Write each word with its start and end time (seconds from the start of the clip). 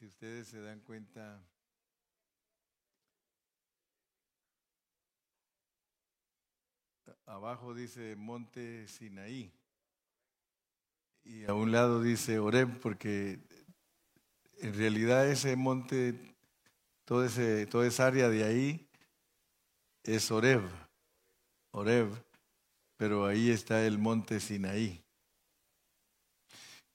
Si 0.00 0.06
ustedes 0.06 0.48
se 0.48 0.62
dan 0.62 0.80
cuenta, 0.80 1.46
abajo 7.26 7.74
dice 7.74 8.16
Monte 8.16 8.88
Sinaí 8.88 9.52
y 11.22 11.44
a 11.44 11.52
un 11.52 11.70
lado 11.70 12.00
dice 12.00 12.38
Oreb, 12.38 12.80
porque 12.80 13.40
en 14.62 14.72
realidad 14.72 15.28
ese 15.28 15.54
monte, 15.54 16.34
todo 17.04 17.22
ese, 17.26 17.66
toda 17.66 17.86
esa 17.86 18.06
área 18.06 18.30
de 18.30 18.44
ahí 18.44 18.88
es 20.02 20.30
Oreb, 20.30 20.62
Oreb, 21.72 22.08
pero 22.96 23.26
ahí 23.26 23.50
está 23.50 23.84
el 23.84 23.98
monte 23.98 24.40
Sinaí. 24.40 25.04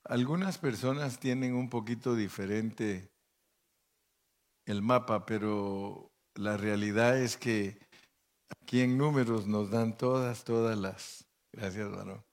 Algunas 0.08 0.60
personas 0.60 1.20
tienen 1.20 1.56
un 1.56 1.68
poquito 1.68 2.16
diferente 2.16 3.10
el 4.68 4.84
mapa, 4.84 5.26
pero 5.26 6.12
la 6.36 6.58
realidad 6.58 7.18
es 7.18 7.38
que 7.38 7.80
aquí 8.62 8.82
en 8.82 9.00
números 9.00 9.48
nos 9.48 9.72
dan 9.72 9.98
todas, 9.98 10.44
todas 10.44 10.78
las, 10.78 11.26
gracias 11.52 11.90
varón, 11.90 12.24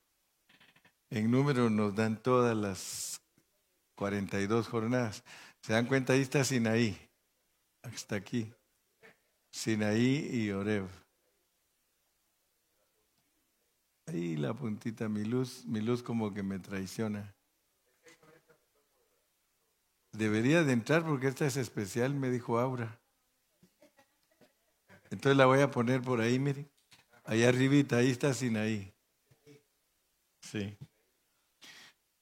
en 1.10 1.30
números 1.30 1.70
nos 1.70 1.94
dan 1.94 2.22
todas 2.22 2.54
las 2.54 3.22
42 3.96 4.68
jornadas. 4.68 5.24
¿Se 5.62 5.72
dan 5.72 5.86
cuenta? 5.86 6.12
Ahí 6.12 6.20
está 6.20 6.44
Sinaí, 6.44 6.98
hasta 7.82 8.16
aquí. 8.16 8.52
Sinaí 9.50 10.28
y 10.30 10.50
Oreb. 10.50 10.88
Ahí 14.08 14.36
la 14.36 14.52
puntita, 14.52 15.08
mi 15.08 15.24
luz, 15.24 15.64
mi 15.64 15.80
luz 15.80 16.02
como 16.02 16.34
que 16.34 16.42
me 16.42 16.58
traiciona. 16.58 17.34
Debería 20.12 20.62
de 20.62 20.72
entrar 20.72 21.04
porque 21.04 21.28
esta 21.28 21.46
es 21.46 21.56
especial, 21.56 22.14
me 22.14 22.30
dijo 22.30 22.58
Aura. 22.58 23.00
Entonces 25.10 25.36
la 25.36 25.46
voy 25.46 25.60
a 25.60 25.70
poner 25.70 26.02
por 26.02 26.20
ahí, 26.20 26.38
miren. 26.38 26.70
Allá 27.24 27.48
arribita, 27.48 27.96
ahí 27.96 28.10
está 28.10 28.34
Sinaí. 28.34 28.92
Sí. 30.40 30.76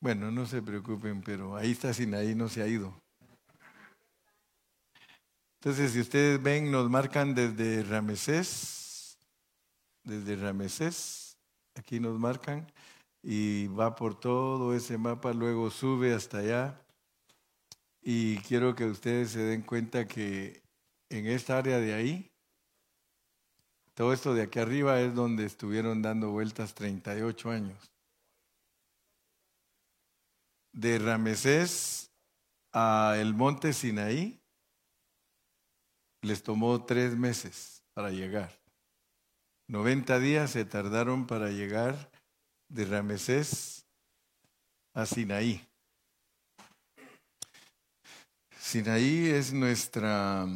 Bueno, 0.00 0.31
no 0.31 0.47
se 0.47 0.62
preocupen, 0.62 1.20
pero 1.23 1.56
ahí 1.56 1.73
está 1.73 1.92
Sinaí, 1.92 2.34
no 2.34 2.48
se 2.48 2.62
ha 2.62 2.67
ido. 2.67 3.00
Entonces, 5.61 5.93
si 5.93 6.00
ustedes 6.00 6.43
ven, 6.43 6.70
nos 6.70 6.89
marcan 6.89 7.34
desde 7.34 7.83
Ramesés, 7.83 9.19
desde 10.03 10.37
Ramesés, 10.37 11.37
aquí 11.75 12.00
nos 12.00 12.19
marcan, 12.19 12.67
y 13.22 13.67
va 13.67 13.95
por 13.95 14.19
todo 14.19 14.75
ese 14.75 14.97
mapa, 14.97 15.34
luego 15.34 15.70
sube 15.70 16.15
hasta 16.15 16.39
allá, 16.39 16.81
y 18.03 18.39
quiero 18.39 18.75
que 18.75 18.84
ustedes 18.84 19.31
se 19.33 19.41
den 19.41 19.62
cuenta 19.62 20.06
que 20.06 20.62
en 21.09 21.27
esta 21.27 21.59
área 21.59 21.79
de 21.79 21.95
ahí, 21.95 22.31
todo 23.95 24.12
esto 24.12 24.33
de 24.33 24.43
aquí 24.43 24.59
arriba 24.59 25.01
es 25.01 25.15
donde 25.15 25.45
estuvieron 25.45 26.01
dando 26.01 26.31
vueltas 26.31 26.75
38 26.75 27.51
años. 27.51 27.93
De 30.73 30.98
Ramesés 30.98 32.11
a 32.73 33.17
el 33.19 33.34
monte 33.34 33.73
Sinaí 33.73 34.41
les 36.23 36.43
tomó 36.43 36.84
tres 36.84 37.17
meses 37.17 37.84
para 37.93 38.11
llegar. 38.11 38.59
90 39.67 40.19
días 40.19 40.51
se 40.53 40.65
tardaron 40.65 41.27
para 41.27 41.51
llegar 41.51 42.11
de 42.69 42.84
Ramesés 42.84 43.87
a 44.95 45.06
Sinaí. 45.06 45.70
Sinaí 48.71 49.29
es 49.31 49.53
nuestra 49.53 50.47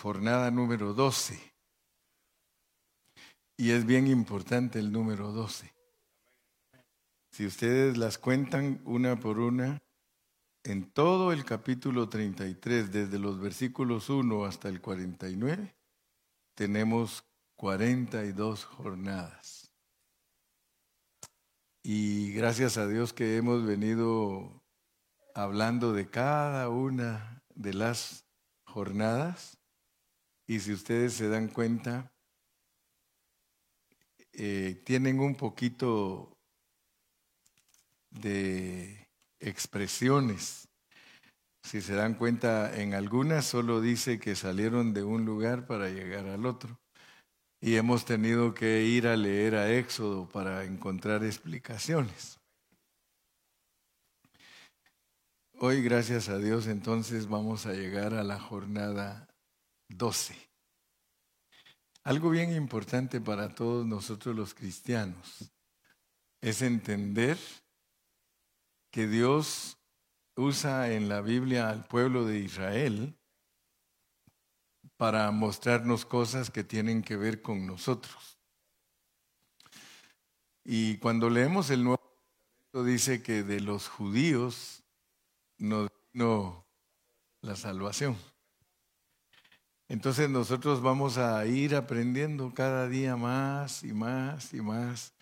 jornada 0.00 0.48
número 0.48 0.94
12. 0.94 1.36
Y 3.56 3.72
es 3.72 3.84
bien 3.84 4.06
importante 4.06 4.78
el 4.78 4.92
número 4.92 5.32
12. 5.32 5.74
Si 7.32 7.46
ustedes 7.46 7.98
las 7.98 8.16
cuentan 8.16 8.80
una 8.84 9.18
por 9.18 9.40
una, 9.40 9.82
en 10.62 10.88
todo 10.92 11.32
el 11.32 11.44
capítulo 11.44 12.08
33, 12.08 12.92
desde 12.92 13.18
los 13.18 13.40
versículos 13.40 14.08
1 14.08 14.44
hasta 14.44 14.68
el 14.68 14.80
49, 14.80 15.74
tenemos 16.54 17.24
42 17.56 18.66
jornadas. 18.66 19.72
Y 21.82 22.30
gracias 22.34 22.78
a 22.78 22.86
Dios 22.86 23.12
que 23.12 23.36
hemos 23.36 23.66
venido 23.66 24.62
hablando 25.34 25.92
de 25.92 26.08
cada 26.08 26.68
una 26.68 27.37
de 27.58 27.74
las 27.74 28.24
jornadas 28.64 29.58
y 30.46 30.60
si 30.60 30.72
ustedes 30.72 31.12
se 31.12 31.28
dan 31.28 31.48
cuenta, 31.48 32.12
eh, 34.32 34.80
tienen 34.84 35.18
un 35.18 35.34
poquito 35.34 36.38
de 38.10 39.08
expresiones. 39.40 40.68
Si 41.62 41.82
se 41.82 41.94
dan 41.94 42.14
cuenta, 42.14 42.80
en 42.80 42.94
algunas 42.94 43.44
solo 43.44 43.80
dice 43.80 44.20
que 44.20 44.36
salieron 44.36 44.94
de 44.94 45.02
un 45.02 45.24
lugar 45.24 45.66
para 45.66 45.90
llegar 45.90 46.26
al 46.26 46.46
otro. 46.46 46.80
Y 47.60 47.74
hemos 47.74 48.04
tenido 48.04 48.54
que 48.54 48.84
ir 48.84 49.08
a 49.08 49.16
leer 49.16 49.56
a 49.56 49.72
Éxodo 49.72 50.28
para 50.28 50.64
encontrar 50.64 51.24
explicaciones. 51.24 52.38
Hoy, 55.60 55.82
gracias 55.82 56.28
a 56.28 56.38
Dios, 56.38 56.68
entonces 56.68 57.28
vamos 57.28 57.66
a 57.66 57.72
llegar 57.72 58.14
a 58.14 58.22
la 58.22 58.38
jornada 58.38 59.26
12. 59.88 60.36
Algo 62.04 62.30
bien 62.30 62.54
importante 62.54 63.20
para 63.20 63.56
todos 63.56 63.84
nosotros 63.84 64.36
los 64.36 64.54
cristianos 64.54 65.50
es 66.40 66.62
entender 66.62 67.36
que 68.92 69.08
Dios 69.08 69.76
usa 70.36 70.92
en 70.92 71.08
la 71.08 71.22
Biblia 71.22 71.70
al 71.70 71.84
pueblo 71.88 72.24
de 72.24 72.38
Israel 72.38 73.18
para 74.96 75.28
mostrarnos 75.32 76.04
cosas 76.04 76.52
que 76.52 76.62
tienen 76.62 77.02
que 77.02 77.16
ver 77.16 77.42
con 77.42 77.66
nosotros. 77.66 78.38
Y 80.62 80.98
cuando 80.98 81.28
leemos 81.28 81.70
el 81.70 81.82
Nuevo 81.82 81.98
Testamento 81.98 82.84
dice 82.84 83.22
que 83.24 83.42
de 83.42 83.60
los 83.60 83.88
judíos 83.88 84.84
nos 85.58 85.90
vino 86.12 86.66
la 87.42 87.56
salvación. 87.56 88.16
Entonces 89.88 90.28
nosotros 90.28 90.82
vamos 90.82 91.16
a 91.18 91.44
ir 91.46 91.74
aprendiendo 91.74 92.52
cada 92.54 92.88
día 92.88 93.16
más 93.16 93.82
y 93.82 93.92
más 93.92 94.52
y 94.52 94.60
más 94.60 95.14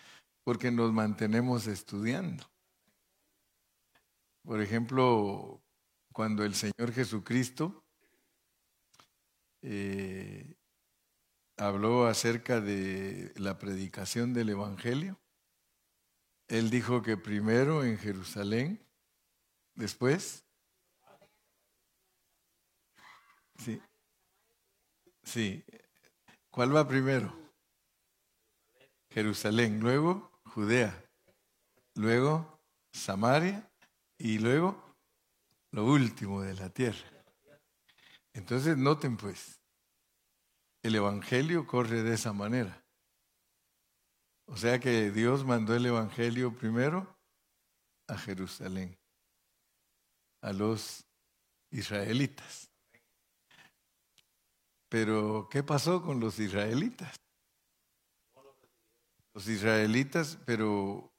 porque 0.43 0.71
nos 0.71 0.91
mantenemos 0.93 1.67
estudiando. 1.67 2.43
Por 4.43 4.61
ejemplo, 4.61 5.61
cuando 6.13 6.43
el 6.43 6.55
Señor 6.55 6.93
Jesucristo 6.93 7.83
eh, 9.61 10.55
habló 11.57 12.07
acerca 12.07 12.61
de 12.61 13.33
la 13.35 13.57
predicación 13.57 14.33
del 14.33 14.49
Evangelio, 14.49 15.19
Él 16.47 16.69
dijo 16.69 17.01
que 17.01 17.17
primero 17.17 17.83
en 17.83 17.97
Jerusalén 17.97 18.86
Después. 19.77 20.43
Sí. 23.59 23.79
Sí. 25.23 25.63
¿Cuál 26.49 26.75
va 26.75 26.87
primero? 26.87 27.31
Jerusalén, 29.11 29.79
luego 29.79 30.31
Judea, 30.45 31.05
luego 31.93 32.59
Samaria 32.91 33.71
y 34.17 34.39
luego 34.39 34.95
lo 35.71 35.85
último 35.85 36.41
de 36.41 36.55
la 36.55 36.71
tierra. 36.71 37.07
Entonces 38.33 38.77
noten 38.77 39.15
pues, 39.15 39.61
el 40.81 40.95
Evangelio 40.95 41.67
corre 41.67 42.01
de 42.01 42.15
esa 42.15 42.33
manera. 42.33 42.83
O 44.47 44.57
sea 44.57 44.79
que 44.79 45.11
Dios 45.11 45.45
mandó 45.45 45.75
el 45.75 45.85
Evangelio 45.85 46.55
primero 46.57 47.15
a 48.07 48.17
Jerusalén 48.17 48.97
a 50.41 50.53
los 50.53 51.05
israelitas. 51.71 52.69
Pero, 54.89 55.49
¿qué 55.51 55.63
pasó 55.63 56.01
con 56.01 56.19
los 56.19 56.39
israelitas? 56.39 57.15
Los 59.33 59.47
israelitas, 59.47 60.39
pero 60.45 61.13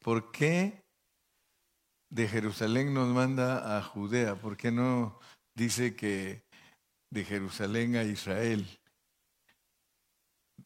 ¿por 0.00 0.32
qué 0.32 0.82
de 2.10 2.28
Jerusalén 2.28 2.92
nos 2.92 3.08
manda 3.08 3.78
a 3.78 3.82
Judea? 3.82 4.34
¿Por 4.34 4.56
qué 4.56 4.70
no 4.70 5.18
dice 5.54 5.94
que 5.96 6.44
de 7.10 7.24
Jerusalén 7.24 7.96
a 7.96 8.02
Israel? 8.02 8.66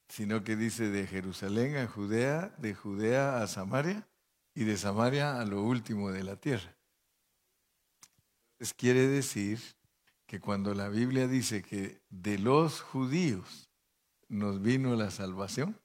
Sino 0.08 0.42
que 0.42 0.56
dice 0.56 0.88
de 0.88 1.06
Jerusalén 1.06 1.76
a 1.76 1.86
Judea, 1.86 2.54
de 2.58 2.74
Judea 2.74 3.42
a 3.42 3.46
Samaria 3.46 4.08
y 4.54 4.64
de 4.64 4.76
Samaria 4.76 5.38
a 5.40 5.44
lo 5.44 5.62
último 5.62 6.10
de 6.10 6.24
la 6.24 6.36
tierra. 6.36 6.75
Quiere 8.76 9.06
decir 9.06 9.60
que 10.26 10.40
cuando 10.40 10.74
la 10.74 10.88
Biblia 10.88 11.28
dice 11.28 11.62
que 11.62 12.00
de 12.08 12.38
los 12.38 12.80
judíos 12.80 13.70
nos 14.28 14.60
vino 14.60 14.96
la 14.96 15.10
salvación, 15.10 15.80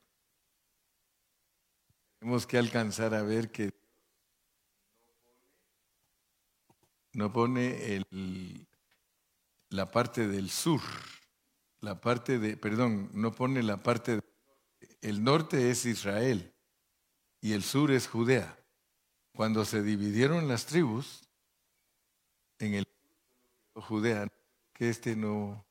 tenemos 2.19 2.47
que 2.47 2.57
alcanzar 2.57 3.13
a 3.13 3.23
ver 3.23 3.51
que 3.51 3.73
no 7.13 7.31
pone 7.33 7.95
el, 7.95 8.67
la 9.69 9.91
parte 9.91 10.27
del 10.27 10.49
sur, 10.49 10.81
la 11.81 11.99
parte 11.99 12.39
de, 12.39 12.57
perdón, 12.57 13.09
no 13.13 13.31
pone 13.33 13.63
la 13.63 13.77
parte, 13.77 14.17
de, 14.17 14.23
el 15.01 15.23
norte 15.23 15.71
es 15.71 15.85
Israel 15.85 16.53
y 17.41 17.53
el 17.53 17.63
sur 17.63 17.91
es 17.91 18.07
Judea. 18.07 18.57
Cuando 19.33 19.65
se 19.65 19.81
dividieron 19.81 20.47
las 20.47 20.65
tribus, 20.65 21.30
en 22.61 22.75
el 22.75 22.87
Judea, 23.75 24.27
que 24.73 24.89
este 24.89 25.15
no, 25.15 25.65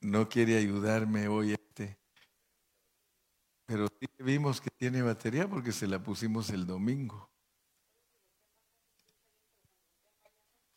no 0.00 0.28
quiere 0.28 0.56
ayudarme 0.56 1.28
hoy 1.28 1.52
este. 1.52 1.98
Pero 3.66 3.88
sí 3.88 4.06
vimos 4.18 4.60
que 4.60 4.70
tiene 4.76 5.02
batería 5.02 5.48
porque 5.48 5.72
se 5.72 5.86
la 5.86 6.02
pusimos 6.02 6.50
el 6.50 6.66
domingo. 6.66 7.28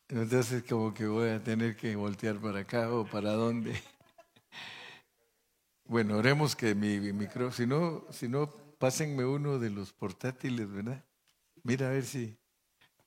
Entonces 0.07 0.63
como 0.67 0.93
que 0.93 1.05
voy 1.05 1.29
a 1.29 1.43
tener 1.43 1.75
que 1.75 1.95
voltear 1.95 2.39
para 2.41 2.61
acá 2.61 2.91
o 2.91 3.05
para 3.05 3.31
dónde. 3.33 3.79
Bueno, 5.85 6.17
oremos 6.17 6.55
que 6.55 6.75
mi, 6.75 6.99
micrófono, 6.99 7.51
si 7.51 7.65
no, 7.65 8.05
si 8.11 8.29
no, 8.29 8.47
pásenme 8.77 9.25
uno 9.25 9.57
de 9.57 9.71
los 9.71 9.91
portátiles, 9.91 10.71
¿verdad? 10.71 11.03
Mira 11.63 11.87
a 11.87 11.91
ver 11.91 12.05
si 12.05 12.38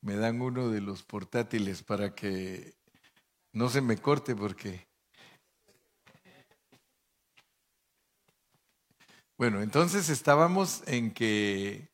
me 0.02 0.16
dan 0.16 0.40
uno 0.40 0.68
de 0.68 0.80
los 0.80 1.02
portátiles 1.02 1.82
para 1.82 2.14
que 2.14 2.74
no 3.52 3.68
se 3.68 3.80
me 3.80 3.96
corte 3.96 4.34
porque... 4.34 4.86
Bueno, 9.38 9.62
entonces 9.62 10.08
estábamos 10.08 10.82
en 10.86 11.12
que, 11.12 11.88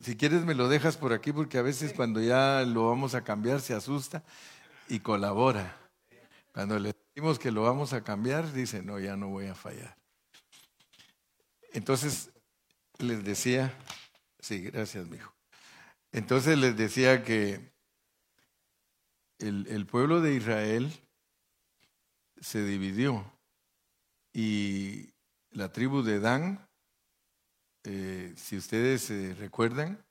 si 0.00 0.16
quieres 0.16 0.44
me 0.44 0.54
lo 0.54 0.68
dejas 0.68 0.96
por 0.96 1.12
aquí 1.12 1.32
porque 1.32 1.56
a 1.58 1.62
veces 1.62 1.92
cuando 1.94 2.20
ya 2.20 2.62
lo 2.62 2.88
vamos 2.88 3.14
a 3.14 3.24
cambiar 3.24 3.60
se 3.60 3.74
asusta 3.74 4.22
y 4.88 5.00
colabora. 5.00 5.78
Cuando 6.52 6.78
le 6.78 6.92
decimos 6.92 7.38
que 7.38 7.50
lo 7.50 7.62
vamos 7.62 7.92
a 7.92 8.04
cambiar, 8.04 8.52
dice, 8.52 8.82
no, 8.82 8.98
ya 8.98 9.16
no 9.16 9.28
voy 9.28 9.46
a 9.46 9.54
fallar. 9.54 9.96
Entonces 11.72 12.30
les 12.98 13.24
decía, 13.24 13.76
sí, 14.38 14.62
gracias, 14.62 15.06
mijo. 15.08 15.33
Entonces 16.14 16.56
les 16.56 16.76
decía 16.76 17.24
que 17.24 17.72
el, 19.40 19.84
pueblo 19.84 20.20
de 20.20 20.36
Israel 20.36 20.92
se 22.40 22.64
dividió 22.64 23.36
y 24.32 25.12
la 25.50 25.72
tribu 25.72 26.02
de 26.02 26.20
Dan, 26.20 26.68
eh, 27.82 28.32
si 28.36 28.56
ustedes 28.56 29.02
se 29.02 29.34
recuerdan, 29.34 30.06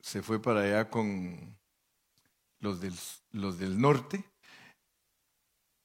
se 0.00 0.22
fue 0.22 0.42
para 0.42 0.62
allá 0.62 0.90
con 0.90 1.56
los 2.58 2.80
del, 2.80 2.94
los 3.30 3.60
del 3.60 3.80
norte 3.80 4.24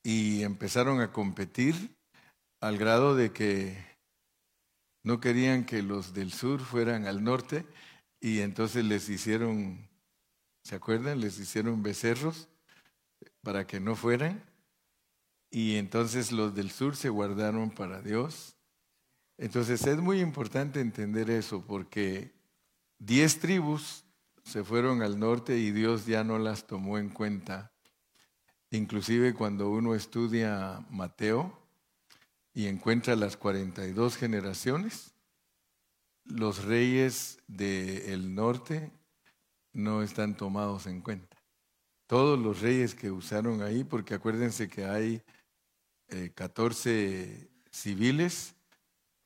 y 0.02 0.42
empezaron 0.42 1.00
a 1.00 1.12
competir 1.12 1.96
al 2.60 2.80
grado 2.80 3.16
de 3.16 3.32
que 3.32 3.86
no 5.04 5.20
querían 5.20 5.64
que 5.64 5.84
los 5.84 6.16
del 6.16 6.34
sur 6.34 6.60
fueran 6.60 7.06
al 7.06 7.24
norte 7.24 7.68
y 8.20 8.40
entonces 8.40 8.84
les 8.84 9.10
hicieron, 9.10 9.88
¿se 10.64 10.76
acuerdan? 10.76 11.20
Les 11.22 11.40
hicieron 11.40 11.84
becerros 11.84 12.50
para 13.42 13.68
que 13.68 13.80
no 13.80 13.96
fueran. 13.96 14.44
Y 15.50 15.76
entonces 15.76 16.32
los 16.32 16.56
del 16.56 16.72
sur 16.72 16.96
se 16.96 17.10
guardaron 17.10 17.72
para 17.72 18.02
Dios. 18.02 18.56
Entonces 19.38 19.86
es 19.86 19.98
muy 20.00 20.20
importante 20.20 20.82
entender 20.82 21.30
eso 21.30 21.64
porque 21.66 22.34
diez 22.98 23.40
tribus 23.40 24.04
se 24.44 24.64
fueron 24.64 25.02
al 25.02 25.20
norte 25.20 25.58
y 25.58 25.72
Dios 25.72 26.06
ya 26.06 26.24
no 26.24 26.40
las 26.40 26.66
tomó 26.66 26.98
en 26.98 27.10
cuenta. 27.10 27.72
Inclusive 28.72 29.34
cuando 29.34 29.70
uno 29.70 29.94
estudia 29.94 30.86
Mateo 30.90 31.58
y 32.54 32.66
encuentra 32.66 33.16
las 33.16 33.38
42 33.38 34.18
generaciones, 34.18 35.14
los 36.28 36.66
reyes 36.66 37.40
del 37.48 38.36
norte 38.36 38.92
no 39.74 40.02
están 40.02 40.36
tomados 40.36 40.88
en 40.88 41.02
cuenta. 41.02 41.38
Todos 42.08 42.40
los 42.40 42.62
reyes 42.62 42.96
que 42.96 43.12
usaron 43.12 43.62
ahí, 43.62 43.84
porque 43.84 44.14
acuérdense 44.14 44.70
que 44.70 44.86
hay 44.86 45.22
14 46.36 47.24
eh, 47.24 47.50
civiles, 47.70 48.56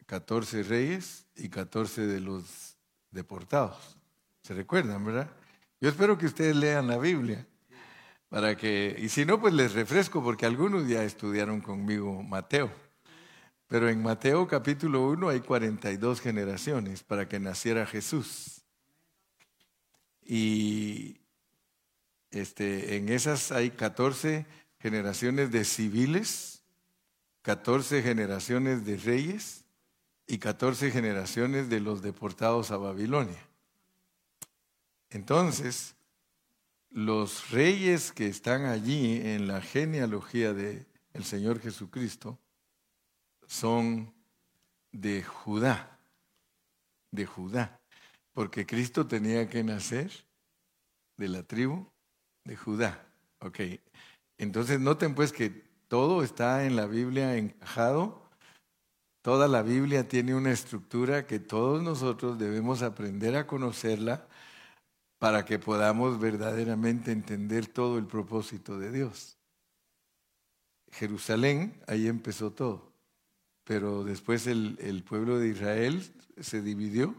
14 0.05 0.63
reyes 0.63 1.27
y 1.35 1.49
14 1.49 2.07
de 2.07 2.19
los 2.19 2.77
deportados. 3.11 3.97
¿Se 4.41 4.53
recuerdan, 4.53 5.05
verdad? 5.05 5.29
Yo 5.79 5.89
espero 5.89 6.17
que 6.17 6.25
ustedes 6.25 6.55
lean 6.55 6.87
la 6.87 6.97
Biblia 6.97 7.45
para 8.29 8.55
que, 8.55 8.95
y 8.97 9.09
si 9.09 9.25
no, 9.25 9.39
pues 9.39 9.53
les 9.53 9.73
refresco 9.73 10.23
porque 10.23 10.45
algunos 10.45 10.87
ya 10.87 11.03
estudiaron 11.03 11.61
conmigo 11.61 12.23
Mateo. 12.23 12.71
Pero 13.71 13.87
en 13.87 14.03
Mateo 14.03 14.49
capítulo 14.49 15.07
1 15.07 15.29
hay 15.29 15.39
42 15.39 16.19
generaciones 16.19 17.03
para 17.03 17.29
que 17.29 17.39
naciera 17.39 17.85
Jesús. 17.85 18.63
Y 20.21 21.21
este, 22.31 22.97
en 22.97 23.07
esas 23.07 23.53
hay 23.53 23.69
14 23.69 24.45
generaciones 24.77 25.53
de 25.53 25.63
civiles, 25.63 26.63
14 27.43 28.03
generaciones 28.03 28.83
de 28.83 28.97
reyes 28.97 29.63
y 30.27 30.39
14 30.39 30.91
generaciones 30.91 31.69
de 31.69 31.79
los 31.79 32.01
deportados 32.01 32.71
a 32.71 32.77
Babilonia. 32.77 33.39
Entonces, 35.09 35.95
los 36.89 37.51
reyes 37.51 38.11
que 38.11 38.27
están 38.27 38.65
allí 38.65 39.21
en 39.23 39.47
la 39.47 39.61
genealogía 39.61 40.51
del 40.51 40.85
el 41.13 41.23
Señor 41.23 41.61
Jesucristo, 41.61 42.37
son 43.51 44.13
de 44.93 45.23
Judá, 45.23 45.99
de 47.11 47.25
Judá, 47.25 47.81
porque 48.31 48.65
Cristo 48.65 49.05
tenía 49.05 49.49
que 49.49 49.61
nacer 49.61 50.09
de 51.17 51.27
la 51.27 51.43
tribu 51.43 51.85
de 52.45 52.55
Judá. 52.55 53.05
Ok, 53.39 53.59
entonces 54.37 54.79
noten 54.79 55.15
pues 55.15 55.33
que 55.33 55.49
todo 55.89 56.23
está 56.23 56.63
en 56.63 56.77
la 56.77 56.85
Biblia 56.85 57.35
encajado, 57.35 58.29
toda 59.21 59.49
la 59.49 59.63
Biblia 59.63 60.07
tiene 60.07 60.33
una 60.33 60.51
estructura 60.51 61.27
que 61.27 61.39
todos 61.39 61.83
nosotros 61.83 62.39
debemos 62.39 62.81
aprender 62.81 63.35
a 63.35 63.47
conocerla 63.47 64.29
para 65.19 65.43
que 65.43 65.59
podamos 65.59 66.21
verdaderamente 66.21 67.11
entender 67.11 67.67
todo 67.67 67.97
el 67.97 68.07
propósito 68.07 68.79
de 68.79 68.93
Dios. 68.93 69.37
Jerusalén, 70.93 71.83
ahí 71.85 72.07
empezó 72.07 72.53
todo 72.53 72.90
pero 73.63 74.03
después 74.03 74.47
el, 74.47 75.03
pueblo 75.07 75.39
de 75.39 75.49
Israel 75.49 76.03
se 76.39 76.61
dividió. 76.61 77.15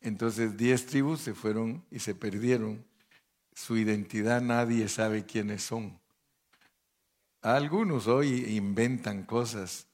Entonces 0.00 0.56
diez 0.56 0.86
tribus 0.86 1.20
se 1.20 1.34
fueron 1.34 1.84
y 1.90 1.98
se 1.98 2.14
perdieron. 2.14 2.84
Su 3.54 3.76
identidad 3.76 4.40
nadie 4.42 4.88
sabe 4.88 5.24
quiénes 5.24 5.62
son. 5.62 5.98
Algunos 7.40 8.06
hoy 8.06 8.56
inventan 8.56 9.24
cosas 9.24 9.86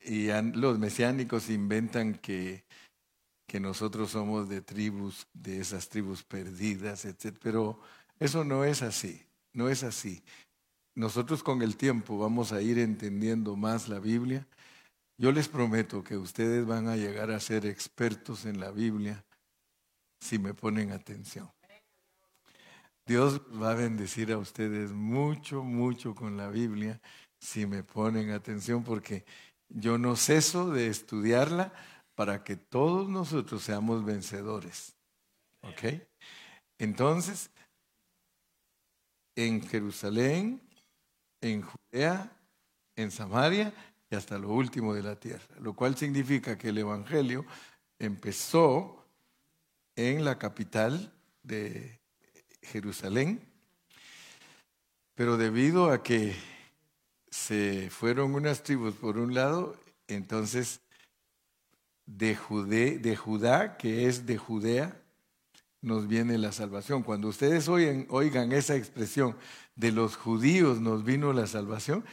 y 0.00 0.28
los 0.52 0.78
mesiánicos 0.78 1.50
inventan 1.50 2.14
que, 2.14 2.64
que 3.46 3.58
nosotros 3.58 4.10
somos 4.10 4.48
de 4.48 4.60
tribus, 4.60 5.26
de 5.32 5.60
esas 5.60 5.88
tribus 5.88 6.22
perdidas, 6.22 7.04
etc. 7.04 7.36
Pero 7.42 7.80
eso 8.18 8.44
no 8.44 8.64
es 8.64 8.82
así, 8.82 9.22
no 9.52 9.68
es 9.68 9.82
así. 9.82 10.22
Nosotros 10.94 11.42
con 11.42 11.62
el 11.62 11.76
tiempo 11.76 12.18
vamos 12.18 12.52
a 12.52 12.62
ir 12.62 12.78
entendiendo 12.78 13.56
más 13.56 13.88
la 13.88 13.98
Biblia 13.98 14.46
yo 15.16 15.32
les 15.32 15.48
prometo 15.48 16.02
que 16.02 16.16
ustedes 16.16 16.66
van 16.66 16.88
a 16.88 16.96
llegar 16.96 17.30
a 17.30 17.40
ser 17.40 17.66
expertos 17.66 18.46
en 18.46 18.60
la 18.60 18.70
Biblia 18.70 19.24
si 20.20 20.38
me 20.38 20.54
ponen 20.54 20.92
atención. 20.92 21.50
Dios 23.06 23.40
va 23.60 23.72
a 23.72 23.74
bendecir 23.74 24.32
a 24.32 24.38
ustedes 24.38 24.90
mucho, 24.92 25.62
mucho 25.62 26.14
con 26.14 26.36
la 26.36 26.48
Biblia 26.48 27.00
si 27.38 27.66
me 27.66 27.82
ponen 27.82 28.30
atención 28.30 28.82
porque 28.82 29.24
yo 29.68 29.98
no 29.98 30.16
ceso 30.16 30.70
de 30.70 30.88
estudiarla 30.88 31.72
para 32.14 32.42
que 32.42 32.56
todos 32.56 33.08
nosotros 33.08 33.62
seamos 33.62 34.04
vencedores. 34.04 34.96
¿Ok? 35.60 36.00
Entonces, 36.78 37.50
en 39.36 39.66
Jerusalén, 39.66 40.62
en 41.40 41.62
Judea, 41.62 42.32
en 42.96 43.10
Samaria 43.10 43.74
hasta 44.14 44.38
lo 44.38 44.50
último 44.50 44.94
de 44.94 45.02
la 45.02 45.16
tierra, 45.16 45.44
lo 45.60 45.74
cual 45.74 45.96
significa 45.96 46.56
que 46.56 46.68
el 46.68 46.78
Evangelio 46.78 47.44
empezó 47.98 49.04
en 49.96 50.24
la 50.24 50.38
capital 50.38 51.12
de 51.42 52.00
Jerusalén 52.62 53.40
Pero 55.14 55.36
debido 55.36 55.92
a 55.92 56.02
que 56.02 56.34
se 57.30 57.88
fueron 57.90 58.34
unas 58.34 58.62
tribus 58.62 58.94
por 58.94 59.18
un 59.18 59.34
lado, 59.34 59.76
entonces 60.08 60.80
de, 62.06 62.98
de 62.98 63.16
Judá, 63.16 63.76
que 63.76 64.08
es 64.08 64.26
de 64.26 64.38
Judea, 64.38 65.00
nos 65.80 66.08
viene 66.08 66.38
la 66.38 66.50
salvación. 66.50 67.02
Cuando 67.02 67.28
ustedes 67.28 67.68
oigan, 67.68 68.06
oigan 68.08 68.52
esa 68.52 68.74
expresión, 68.74 69.36
de 69.76 69.92
los 69.92 70.16
judíos 70.16 70.80
nos 70.80 71.04
vino 71.04 71.32
la 71.32 71.46
salvación, 71.46 72.04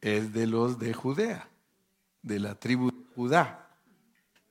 es 0.00 0.32
de 0.32 0.46
los 0.46 0.78
de 0.78 0.92
Judea, 0.92 1.48
de 2.22 2.40
la 2.40 2.54
tribu 2.54 2.90
de 2.90 3.14
Judá. 3.14 3.68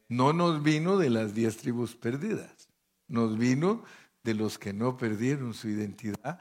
No 0.08 0.34
nos 0.34 0.62
vino 0.62 0.98
de 0.98 1.10
las 1.10 1.34
diez 1.34 1.58
tribus 1.58 1.96
perdidas, 1.96 2.70
nos 3.08 3.38
vino 3.38 3.84
de 4.24 4.34
los 4.34 4.58
que 4.58 4.74
no 4.74 4.98
perdieron 4.98 5.54
su 5.54 5.70
identidad, 5.70 6.40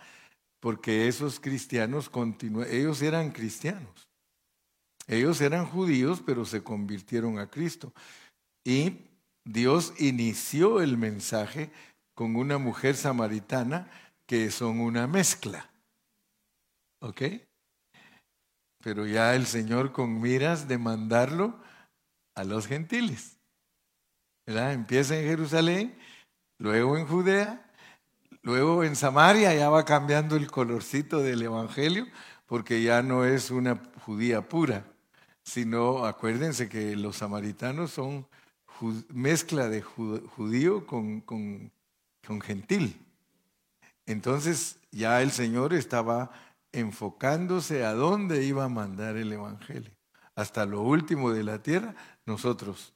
porque 0.60 1.08
esos 1.08 1.40
cristianos 1.40 2.08
continuaron, 2.08 2.72
ellos 2.72 3.02
eran 3.02 3.30
cristianos. 3.30 4.08
Ellos 5.06 5.40
eran 5.40 5.66
judíos, 5.66 6.22
pero 6.24 6.44
se 6.44 6.62
convirtieron 6.62 7.38
a 7.38 7.48
Cristo. 7.48 7.92
Y 8.64 9.02
Dios 9.44 9.92
inició 9.98 10.80
el 10.80 10.96
mensaje 10.96 11.70
con 12.14 12.36
una 12.36 12.58
mujer 12.58 12.96
samaritana 12.96 13.90
que 14.26 14.50
son 14.50 14.80
una 14.80 15.06
mezcla. 15.06 15.70
¿Ok? 17.00 17.22
Pero 18.84 19.06
ya 19.06 19.34
el 19.34 19.46
Señor 19.46 19.92
con 19.92 20.20
miras 20.20 20.68
de 20.68 20.76
mandarlo 20.76 21.58
a 22.34 22.44
los 22.44 22.66
gentiles. 22.66 23.38
¿Verdad? 24.46 24.74
Empieza 24.74 25.18
en 25.18 25.26
Jerusalén, 25.26 25.98
luego 26.58 26.98
en 26.98 27.06
Judea, 27.06 27.72
luego 28.42 28.84
en 28.84 28.94
Samaria 28.94 29.54
ya 29.54 29.70
va 29.70 29.86
cambiando 29.86 30.36
el 30.36 30.50
colorcito 30.50 31.20
del 31.20 31.40
Evangelio 31.40 32.06
porque 32.44 32.82
ya 32.82 33.02
no 33.02 33.24
es 33.24 33.50
una 33.50 33.82
judía 34.04 34.50
pura, 34.50 34.84
sino 35.42 36.04
acuérdense 36.04 36.68
que 36.68 36.94
los 36.94 37.16
samaritanos 37.16 37.90
son 37.90 38.28
mezcla 39.08 39.70
de 39.70 39.80
judío 39.80 40.86
con, 40.86 41.22
con, 41.22 41.72
con 42.26 42.40
gentil. 42.42 43.00
Entonces 44.04 44.78
ya 44.90 45.22
el 45.22 45.30
Señor 45.30 45.72
estaba 45.72 46.30
enfocándose 46.74 47.84
a 47.84 47.94
dónde 47.94 48.44
iba 48.44 48.64
a 48.64 48.68
mandar 48.68 49.16
el 49.16 49.32
Evangelio. 49.32 49.92
Hasta 50.34 50.66
lo 50.66 50.82
último 50.82 51.30
de 51.30 51.44
la 51.44 51.62
tierra, 51.62 51.94
nosotros, 52.26 52.92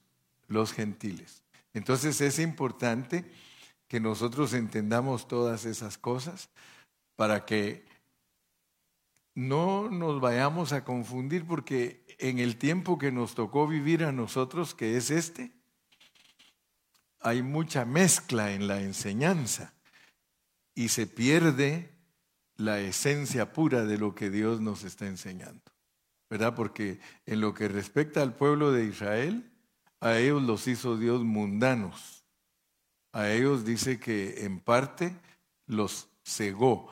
los 0.47 0.73
gentiles. 0.73 1.43
Entonces 1.73 2.19
es 2.21 2.39
importante 2.39 3.25
que 3.87 3.99
nosotros 3.99 4.53
entendamos 4.53 5.27
todas 5.27 5.65
esas 5.65 5.97
cosas 5.97 6.49
para 7.15 7.45
que 7.45 7.85
no 9.35 9.89
nos 9.89 10.19
vayamos 10.19 10.73
a 10.73 10.83
confundir 10.83 11.45
porque 11.45 12.05
en 12.19 12.39
el 12.39 12.57
tiempo 12.57 12.97
que 12.97 13.11
nos 13.11 13.35
tocó 13.35 13.67
vivir 13.67 14.03
a 14.03 14.11
nosotros, 14.11 14.75
que 14.75 14.97
es 14.97 15.11
este, 15.11 15.51
hay 17.21 17.41
mucha 17.41 17.85
mezcla 17.85 18.51
en 18.51 18.67
la 18.67 18.81
enseñanza 18.81 19.73
y 20.75 20.89
se 20.89 21.07
pierde 21.07 21.98
la 22.59 22.81
esencia 22.81 23.53
pura 23.53 23.85
de 23.85 23.97
lo 23.97 24.13
que 24.13 24.29
Dios 24.29 24.59
nos 24.59 24.83
está 24.83 25.07
enseñando. 25.07 25.63
¿Verdad? 26.29 26.55
Porque 26.55 26.99
en 27.25 27.39
lo 27.39 27.53
que 27.53 27.69
respecta 27.69 28.21
al 28.21 28.35
pueblo 28.35 28.71
de 28.71 28.83
Israel, 28.83 29.49
a 30.01 30.17
ellos 30.17 30.43
los 30.43 30.67
hizo 30.67 30.97
Dios 30.97 31.23
mundanos. 31.23 32.25
A 33.13 33.29
ellos 33.29 33.65
dice 33.65 33.99
que 33.99 34.45
en 34.45 34.59
parte 34.59 35.15
los 35.67 36.09
cegó. 36.23 36.91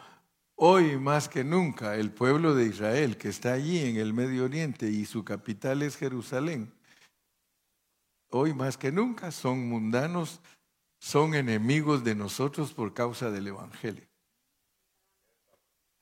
Hoy 0.56 0.98
más 0.98 1.28
que 1.28 1.44
nunca 1.44 1.96
el 1.96 2.12
pueblo 2.12 2.56
de 2.56 2.66
Israel 2.66 3.18
que 3.18 3.28
está 3.28 3.54
allí 3.54 3.80
en 3.80 3.98
el 3.98 4.14
Medio 4.14 4.46
Oriente 4.46 4.90
y 4.90 5.06
su 5.06 5.26
capital 5.26 5.84
es 5.84 5.98
Jerusalén, 5.98 6.74
hoy 8.30 8.54
más 8.54 8.78
que 8.78 8.92
nunca 8.92 9.32
son 9.32 9.68
mundanos, 9.68 10.40
son 10.98 11.36
enemigos 11.36 12.04
de 12.04 12.16
nosotros 12.16 12.74
por 12.74 12.94
causa 12.94 13.30
del 13.30 13.48
Evangelio. 13.48 14.08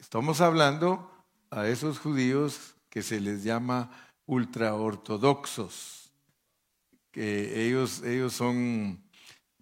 Estamos 0.06 0.40
hablando 0.40 1.12
a 1.50 1.68
esos 1.68 1.98
judíos 1.98 2.76
que 2.92 3.02
se 3.02 3.20
les 3.20 3.44
llama 3.44 3.90
ultraortodoxos, 4.28 6.12
que 7.10 7.66
ellos, 7.66 8.04
ellos 8.04 8.34
son 8.34 9.04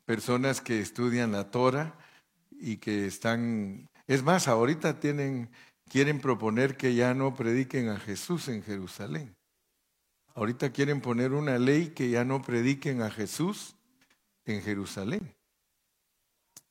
personas 0.03 0.59
que 0.59 0.81
estudian 0.81 1.31
la 1.31 1.49
Torah 1.49 1.97
y 2.51 2.75
que 2.75 3.05
están, 3.05 3.89
es 4.05 4.21
más, 4.21 4.49
ahorita 4.49 4.99
tienen, 4.99 5.49
quieren 5.89 6.19
proponer 6.19 6.75
que 6.75 6.93
ya 6.93 7.13
no 7.13 7.33
prediquen 7.33 7.87
a 7.87 7.97
Jesús 7.97 8.49
en 8.49 8.63
Jerusalén. 8.63 9.33
Ahorita 10.35 10.73
quieren 10.73 10.99
poner 10.99 11.31
una 11.31 11.57
ley 11.57 11.91
que 11.91 12.09
ya 12.09 12.25
no 12.25 12.41
prediquen 12.41 13.01
a 13.01 13.09
Jesús 13.09 13.77
en 14.43 14.61
Jerusalén. 14.61 15.33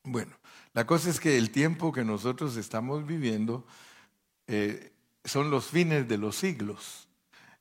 Bueno, 0.04 0.36
la 0.74 0.86
cosa 0.86 1.10
es 1.10 1.20
que 1.20 1.38
el 1.38 1.50
tiempo 1.50 1.92
que 1.92 2.04
nosotros 2.04 2.56
estamos 2.56 3.06
viviendo 3.06 3.66
eh, 4.46 4.92
son 5.24 5.50
los 5.50 5.66
fines 5.66 6.08
de 6.08 6.18
los 6.18 6.36
siglos. 6.36 7.08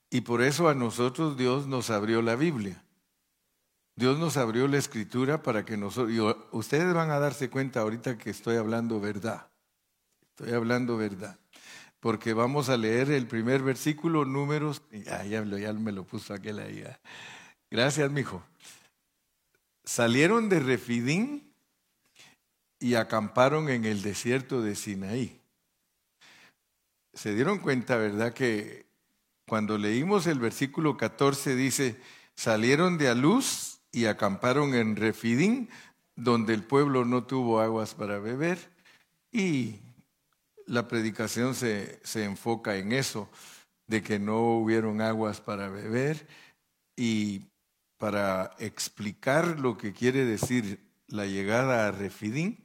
Y 0.10 0.22
por 0.22 0.42
eso 0.42 0.68
a 0.70 0.76
nosotros 0.76 1.38
Dios 1.38 1.68
nos 1.68 1.90
abrió 1.90 2.22
la 2.22 2.36
Biblia. 2.36 2.84
Dios 3.96 4.20
nos 4.20 4.38
abrió 4.38 4.68
la 4.68 4.78
escritura 4.78 5.44
para 5.44 5.66
que 5.66 5.78
nosotros... 5.78 6.38
ustedes 6.52 6.94
van 6.94 7.12
a 7.12 7.20
darse 7.20 7.50
cuenta 7.50 7.82
ahorita 7.82 8.18
que 8.18 8.30
estoy 8.30 8.58
hablando 8.58 9.00
verdad. 9.00 9.48
Estoy 10.36 10.54
hablando 10.54 10.98
verdad 10.98 11.38
porque 12.02 12.34
vamos 12.34 12.68
a 12.70 12.78
leer 12.78 13.12
el 13.12 13.28
primer 13.28 13.62
versículo, 13.62 14.26
números. 14.26 14.82
Ah, 15.10 15.24
ya, 15.24 15.46
ya 15.46 15.74
me 15.74 15.92
lo 15.92 16.04
puso 16.04 16.34
aquel 16.34 16.60
ahí. 16.60 16.84
Ah. 16.86 17.00
Gracias, 17.70 18.12
mijo. 18.12 18.44
Salieron 19.84 20.50
de 20.50 20.60
Refidín 20.60 21.51
y 22.82 22.96
acamparon 22.96 23.70
en 23.70 23.86
el 23.86 24.02
desierto 24.02 24.62
de 24.62 24.76
Sinaí. 24.76 25.40
Se 27.14 27.34
dieron 27.36 27.60
cuenta, 27.60 27.96
¿verdad? 27.96 28.34
Que 28.34 28.88
cuando 29.48 29.78
leímos 29.78 30.26
el 30.26 30.40
versículo 30.40 30.98
14 30.98 31.56
dice, 31.56 32.02
salieron 32.36 32.98
de 32.98 33.08
Aluz 33.08 33.82
y 33.92 34.06
acamparon 34.06 34.74
en 34.74 34.96
Refidín, 34.96 35.70
donde 36.16 36.56
el 36.56 36.64
pueblo 36.64 37.06
no 37.06 37.24
tuvo 37.24 37.60
aguas 37.60 37.94
para 37.94 38.18
beber. 38.18 38.72
Y 39.32 39.80
la 40.66 40.88
predicación 40.88 41.54
se, 41.54 42.02
enfoca 42.16 42.78
en 42.78 42.94
eso, 42.94 43.30
de 43.86 44.02
que 44.02 44.18
no 44.18 44.58
hubieron 44.58 45.02
aguas 45.02 45.40
para 45.40 45.70
beber 45.70 46.28
y 46.96 47.44
para 47.98 48.56
explicar 48.58 49.60
lo 49.60 49.78
que 49.78 49.94
quiere 49.94 50.26
decir 50.26 50.80
la 51.08 51.26
llegada 51.26 51.88
a 51.88 51.92
Refidín, 51.92 52.61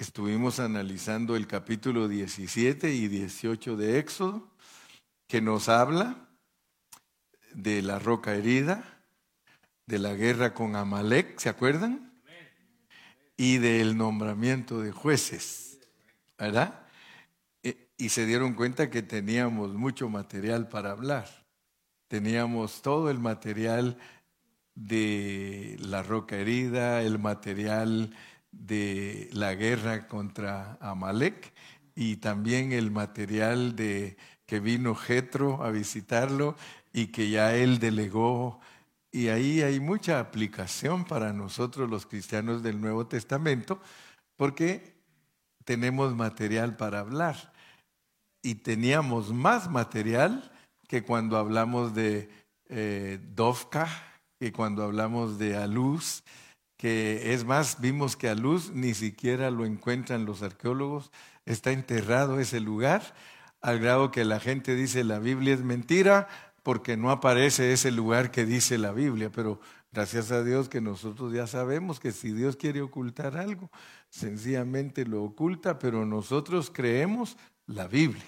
estuvimos 0.00 0.60
analizando 0.60 1.36
el 1.36 1.46
capítulo 1.46 2.08
17 2.08 2.94
y 2.94 3.06
18 3.08 3.76
de 3.76 3.98
Éxodo, 3.98 4.50
que 5.26 5.42
nos 5.42 5.68
habla 5.68 6.26
de 7.52 7.82
la 7.82 7.98
roca 7.98 8.34
herida, 8.34 9.04
de 9.84 9.98
la 9.98 10.14
guerra 10.14 10.54
con 10.54 10.74
Amalek, 10.74 11.38
¿se 11.38 11.50
acuerdan? 11.50 12.18
Y 13.36 13.58
del 13.58 13.98
nombramiento 13.98 14.80
de 14.80 14.90
jueces, 14.90 15.78
¿verdad? 16.38 16.86
y 17.62 18.08
se 18.08 18.24
dieron 18.24 18.54
cuenta 18.54 18.88
que 18.88 19.02
teníamos 19.02 19.74
mucho 19.74 20.08
material 20.08 20.68
para 20.68 20.92
hablar. 20.92 21.28
Teníamos 22.08 22.80
todo 22.80 23.10
el 23.10 23.18
material 23.18 23.98
de 24.74 25.76
la 25.78 26.02
roca 26.02 26.36
herida, 26.36 27.02
el 27.02 27.18
material 27.18 28.16
de 28.52 29.28
la 29.32 29.54
guerra 29.54 30.06
contra 30.08 30.78
Amalek 30.80 31.52
y 31.94 32.16
también 32.16 32.72
el 32.72 32.90
material 32.90 33.76
de 33.76 34.16
que 34.46 34.60
vino 34.60 34.94
Jetro 34.94 35.62
a 35.62 35.70
visitarlo 35.70 36.56
y 36.92 37.08
que 37.08 37.30
ya 37.30 37.54
él 37.54 37.78
delegó. 37.78 38.60
Y 39.12 39.28
ahí 39.28 39.62
hay 39.62 39.80
mucha 39.80 40.20
aplicación 40.20 41.04
para 41.04 41.32
nosotros 41.32 41.88
los 41.88 42.06
cristianos 42.06 42.62
del 42.62 42.80
Nuevo 42.80 43.06
Testamento 43.06 43.80
porque 44.36 44.94
tenemos 45.64 46.14
material 46.14 46.76
para 46.76 47.00
hablar 47.00 47.52
y 48.42 48.56
teníamos 48.56 49.32
más 49.32 49.70
material 49.70 50.50
que 50.88 51.02
cuando 51.02 51.36
hablamos 51.36 51.94
de 51.94 52.28
eh, 52.68 53.20
Dovka, 53.34 53.88
que 54.38 54.52
cuando 54.52 54.82
hablamos 54.82 55.38
de 55.38 55.56
Aluz, 55.56 56.24
que 56.80 57.34
es 57.34 57.44
más, 57.44 57.78
vimos 57.82 58.16
que 58.16 58.26
Aluz 58.26 58.70
ni 58.72 58.94
siquiera 58.94 59.50
lo 59.50 59.66
encuentran 59.66 60.24
los 60.24 60.40
arqueólogos, 60.40 61.10
está 61.44 61.72
enterrado 61.72 62.40
ese 62.40 62.58
lugar, 62.58 63.02
al 63.60 63.80
grado 63.80 64.10
que 64.10 64.24
la 64.24 64.40
gente 64.40 64.74
dice 64.74 65.04
la 65.04 65.18
Biblia 65.18 65.52
es 65.52 65.60
mentira 65.60 66.26
porque 66.62 66.96
no 66.96 67.10
aparece 67.10 67.74
ese 67.74 67.90
lugar 67.90 68.30
que 68.30 68.46
dice 68.46 68.78
la 68.78 68.92
Biblia, 68.92 69.30
pero 69.30 69.60
gracias 69.92 70.30
a 70.30 70.42
Dios 70.42 70.70
que 70.70 70.80
nosotros 70.80 71.34
ya 71.34 71.46
sabemos 71.46 72.00
que 72.00 72.12
si 72.12 72.32
Dios 72.32 72.56
quiere 72.56 72.80
ocultar 72.80 73.36
algo, 73.36 73.70
sencillamente 74.08 75.04
lo 75.04 75.22
oculta, 75.22 75.78
pero 75.78 76.06
nosotros 76.06 76.70
creemos 76.72 77.36
la 77.66 77.88
Biblia. 77.88 78.24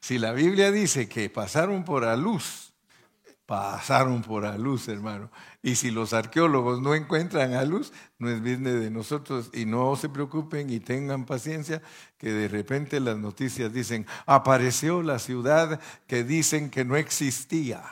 si 0.00 0.18
la 0.18 0.32
Biblia 0.32 0.70
dice 0.70 1.08
que 1.08 1.30
pasaron 1.30 1.82
por 1.82 2.02
la 2.02 2.16
luz, 2.18 2.74
pasaron 3.46 4.20
por 4.20 4.42
la 4.42 4.58
luz, 4.58 4.86
hermano. 4.86 5.30
Y 5.62 5.74
si 5.74 5.90
los 5.90 6.14
arqueólogos 6.14 6.80
no 6.80 6.94
encuentran 6.94 7.52
a 7.52 7.64
luz, 7.64 7.92
no 8.18 8.30
es 8.30 8.40
business 8.40 8.80
de 8.80 8.90
nosotros. 8.90 9.50
Y 9.52 9.66
no 9.66 9.94
se 9.96 10.08
preocupen 10.08 10.70
y 10.70 10.80
tengan 10.80 11.26
paciencia, 11.26 11.82
que 12.16 12.32
de 12.32 12.48
repente 12.48 12.98
las 12.98 13.18
noticias 13.18 13.72
dicen, 13.72 14.06
apareció 14.24 15.02
la 15.02 15.18
ciudad 15.18 15.80
que 16.06 16.24
dicen 16.24 16.70
que 16.70 16.84
no 16.84 16.96
existía. 16.96 17.84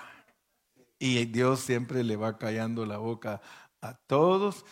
Y 0.99 1.27
Dios 1.27 1.61
siempre 1.61 2.03
le 2.05 2.17
va 2.17 2.39
callando 2.39 2.87
la 2.87 2.97
boca 2.97 3.43
a 3.83 3.95
todos. 3.95 4.65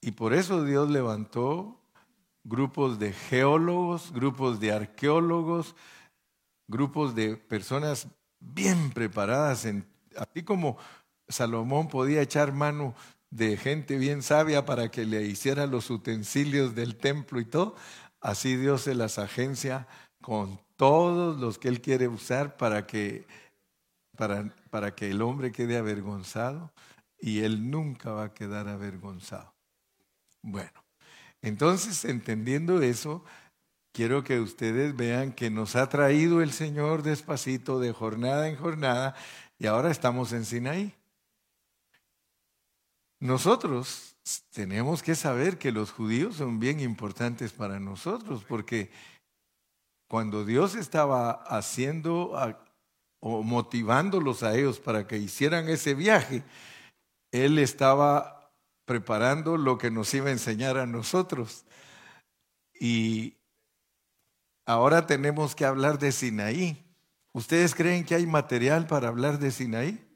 Y 0.00 0.12
por 0.12 0.32
eso 0.32 0.64
Dios 0.64 0.88
levantó 0.88 1.80
grupos 2.44 3.00
de 3.00 3.12
geólogos, 3.12 4.12
grupos 4.12 4.60
de 4.60 4.72
arqueólogos, 4.72 5.74
grupos 6.68 7.14
de 7.14 7.36
personas 7.36 8.06
bien 8.38 8.90
preparadas, 8.90 9.64
en, 9.64 9.86
así 10.16 10.42
como 10.44 10.78
Salomón 11.28 11.88
podía 11.88 12.22
echar 12.22 12.52
mano 12.52 12.94
de 13.30 13.56
gente 13.56 13.98
bien 13.98 14.22
sabia 14.22 14.64
para 14.64 14.90
que 14.90 15.04
le 15.04 15.22
hiciera 15.22 15.66
los 15.66 15.90
utensilios 15.90 16.74
del 16.74 16.96
templo 16.96 17.40
y 17.40 17.44
todo, 17.44 17.76
así 18.20 18.56
Dios 18.56 18.82
se 18.82 18.94
las 18.94 19.18
agencia 19.18 19.86
con 20.20 20.60
todos 20.76 21.38
los 21.38 21.58
que 21.58 21.68
Él 21.68 21.80
quiere 21.80 22.08
usar 22.08 22.56
para 22.56 22.86
que, 22.86 23.26
para, 24.16 24.54
para 24.70 24.94
que 24.94 25.10
el 25.10 25.22
hombre 25.22 25.52
quede 25.52 25.76
avergonzado 25.76 26.72
y 27.20 27.40
Él 27.40 27.70
nunca 27.70 28.12
va 28.12 28.24
a 28.24 28.34
quedar 28.34 28.68
avergonzado. 28.68 29.52
Bueno, 30.42 30.84
entonces 31.42 32.04
entendiendo 32.04 32.80
eso, 32.80 33.24
quiero 33.92 34.24
que 34.24 34.40
ustedes 34.40 34.96
vean 34.96 35.32
que 35.32 35.50
nos 35.50 35.76
ha 35.76 35.88
traído 35.88 36.40
el 36.40 36.52
Señor 36.52 37.02
despacito 37.02 37.80
de 37.80 37.92
jornada 37.92 38.48
en 38.48 38.56
jornada 38.56 39.14
y 39.58 39.66
ahora 39.66 39.90
estamos 39.90 40.32
en 40.32 40.44
Sinaí. 40.44 40.97
Nosotros 43.20 44.16
tenemos 44.52 45.02
que 45.02 45.14
saber 45.14 45.58
que 45.58 45.72
los 45.72 45.90
judíos 45.90 46.36
son 46.36 46.60
bien 46.60 46.80
importantes 46.80 47.52
para 47.52 47.80
nosotros, 47.80 48.44
porque 48.44 48.90
cuando 50.08 50.44
Dios 50.44 50.74
estaba 50.74 51.30
haciendo 51.30 52.32
o 53.20 53.42
motivándolos 53.42 54.42
a 54.42 54.56
ellos 54.56 54.78
para 54.78 55.06
que 55.06 55.18
hicieran 55.18 55.68
ese 55.68 55.94
viaje, 55.94 56.44
Él 57.32 57.58
estaba 57.58 58.52
preparando 58.84 59.56
lo 59.56 59.76
que 59.78 59.90
nos 59.90 60.12
iba 60.14 60.28
a 60.28 60.32
enseñar 60.32 60.78
a 60.78 60.86
nosotros. 60.86 61.64
Y 62.80 63.36
ahora 64.64 65.06
tenemos 65.06 65.54
que 65.54 65.64
hablar 65.64 65.98
de 65.98 66.12
Sinaí. 66.12 66.84
¿Ustedes 67.32 67.74
creen 67.74 68.04
que 68.04 68.14
hay 68.14 68.26
material 68.26 68.86
para 68.86 69.08
hablar 69.08 69.38
de 69.38 69.50
Sinaí? 69.50 70.07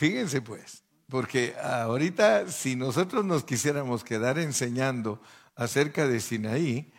Fíjense 0.00 0.40
pues, 0.40 0.82
porque 1.10 1.54
ahorita 1.62 2.48
si 2.48 2.74
nosotros 2.74 3.22
nos 3.22 3.44
quisiéramos 3.44 4.02
quedar 4.02 4.38
enseñando 4.38 5.20
acerca 5.54 6.08
de 6.08 6.20
Sinaí, 6.20 6.90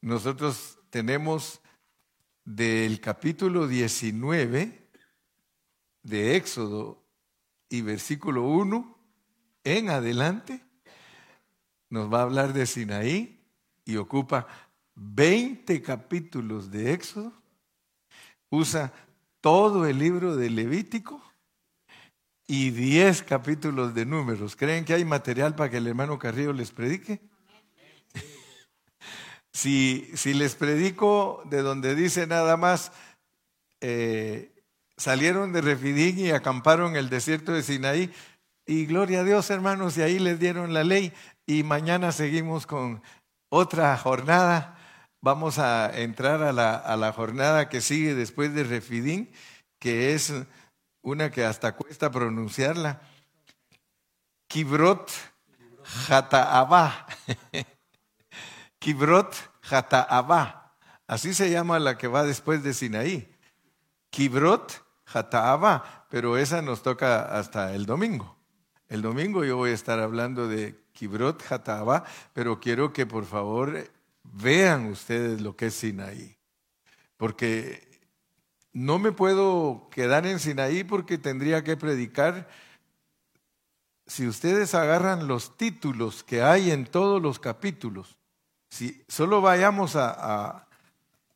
nosotros 0.00 0.78
tenemos 0.88 1.60
del 2.46 3.02
capítulo 3.02 3.68
19 3.68 4.88
de 6.04 6.36
Éxodo 6.36 7.04
y 7.68 7.82
versículo 7.82 8.44
1 8.44 8.98
en 9.64 9.90
adelante, 9.90 10.64
nos 11.90 12.10
va 12.10 12.20
a 12.20 12.22
hablar 12.22 12.54
de 12.54 12.64
Sinaí 12.64 13.44
y 13.84 13.96
ocupa 13.96 14.46
20 14.94 15.82
capítulos 15.82 16.70
de 16.70 16.94
Éxodo, 16.94 17.30
usa 18.48 18.90
todo 19.42 19.84
el 19.84 19.98
libro 19.98 20.34
de 20.34 20.48
Levítico 20.48 21.22
y 22.46 22.70
10 22.70 23.22
capítulos 23.22 23.94
de 23.94 24.06
números. 24.06 24.56
¿Creen 24.56 24.84
que 24.84 24.94
hay 24.94 25.04
material 25.04 25.54
para 25.54 25.70
que 25.70 25.78
el 25.78 25.86
hermano 25.86 26.18
Carrillo 26.18 26.52
les 26.52 26.70
predique? 26.70 27.20
si, 29.52 30.10
si 30.14 30.34
les 30.34 30.54
predico 30.54 31.42
de 31.46 31.62
donde 31.62 31.94
dice 31.94 32.26
nada 32.26 32.56
más, 32.56 32.92
eh, 33.80 34.52
salieron 34.96 35.52
de 35.52 35.60
Refidín 35.60 36.18
y 36.18 36.30
acamparon 36.30 36.92
en 36.92 36.96
el 36.96 37.10
desierto 37.10 37.52
de 37.52 37.62
Sinaí, 37.62 38.12
y 38.64 38.86
gloria 38.86 39.20
a 39.20 39.24
Dios 39.24 39.50
hermanos, 39.50 39.96
y 39.96 40.02
ahí 40.02 40.18
les 40.18 40.38
dieron 40.38 40.72
la 40.72 40.84
ley, 40.84 41.12
y 41.46 41.64
mañana 41.64 42.12
seguimos 42.12 42.66
con 42.66 43.02
otra 43.48 43.96
jornada. 43.96 44.78
Vamos 45.20 45.58
a 45.58 45.90
entrar 46.00 46.42
a 46.42 46.52
la, 46.52 46.74
a 46.74 46.96
la 46.96 47.12
jornada 47.12 47.68
que 47.68 47.80
sigue 47.80 48.14
después 48.14 48.54
de 48.54 48.64
Refidín, 48.64 49.30
que 49.78 50.14
es 50.14 50.32
una 51.02 51.30
que 51.30 51.44
hasta 51.44 51.72
cuesta 51.76 52.10
pronunciarla. 52.10 53.02
Kibrot 54.46 55.10
Jataabá. 56.06 57.06
Kibrot 58.78 59.34
Jataabá. 59.60 60.76
Así 61.06 61.34
se 61.34 61.50
llama 61.50 61.78
la 61.78 61.98
que 61.98 62.08
va 62.08 62.24
después 62.24 62.62
de 62.62 62.72
Sinaí. 62.72 63.36
Kibrot 64.10 64.84
Jataabá. 65.04 66.06
Pero 66.08 66.36
esa 66.38 66.62
nos 66.62 66.82
toca 66.82 67.38
hasta 67.38 67.74
el 67.74 67.86
domingo. 67.86 68.38
El 68.88 69.02
domingo 69.02 69.44
yo 69.44 69.56
voy 69.56 69.70
a 69.70 69.74
estar 69.74 69.98
hablando 70.00 70.48
de 70.48 70.84
Kibrot 70.92 71.42
Jataabá, 71.42 72.04
pero 72.34 72.60
quiero 72.60 72.92
que 72.92 73.06
por 73.06 73.24
favor 73.24 73.90
vean 74.22 74.86
ustedes 74.86 75.40
lo 75.40 75.56
que 75.56 75.66
es 75.66 75.74
Sinaí. 75.74 76.36
Porque 77.16 77.91
no 78.72 78.98
me 78.98 79.12
puedo 79.12 79.88
quedar 79.90 80.26
en 80.26 80.38
Sinaí 80.38 80.84
porque 80.84 81.18
tendría 81.18 81.62
que 81.64 81.76
predicar. 81.76 82.48
Si 84.06 84.26
ustedes 84.26 84.74
agarran 84.74 85.28
los 85.28 85.56
títulos 85.56 86.24
que 86.24 86.42
hay 86.42 86.70
en 86.70 86.86
todos 86.86 87.20
los 87.20 87.38
capítulos, 87.38 88.16
si 88.70 89.02
solo 89.08 89.40
vayamos 89.40 89.96
a, 89.96 90.66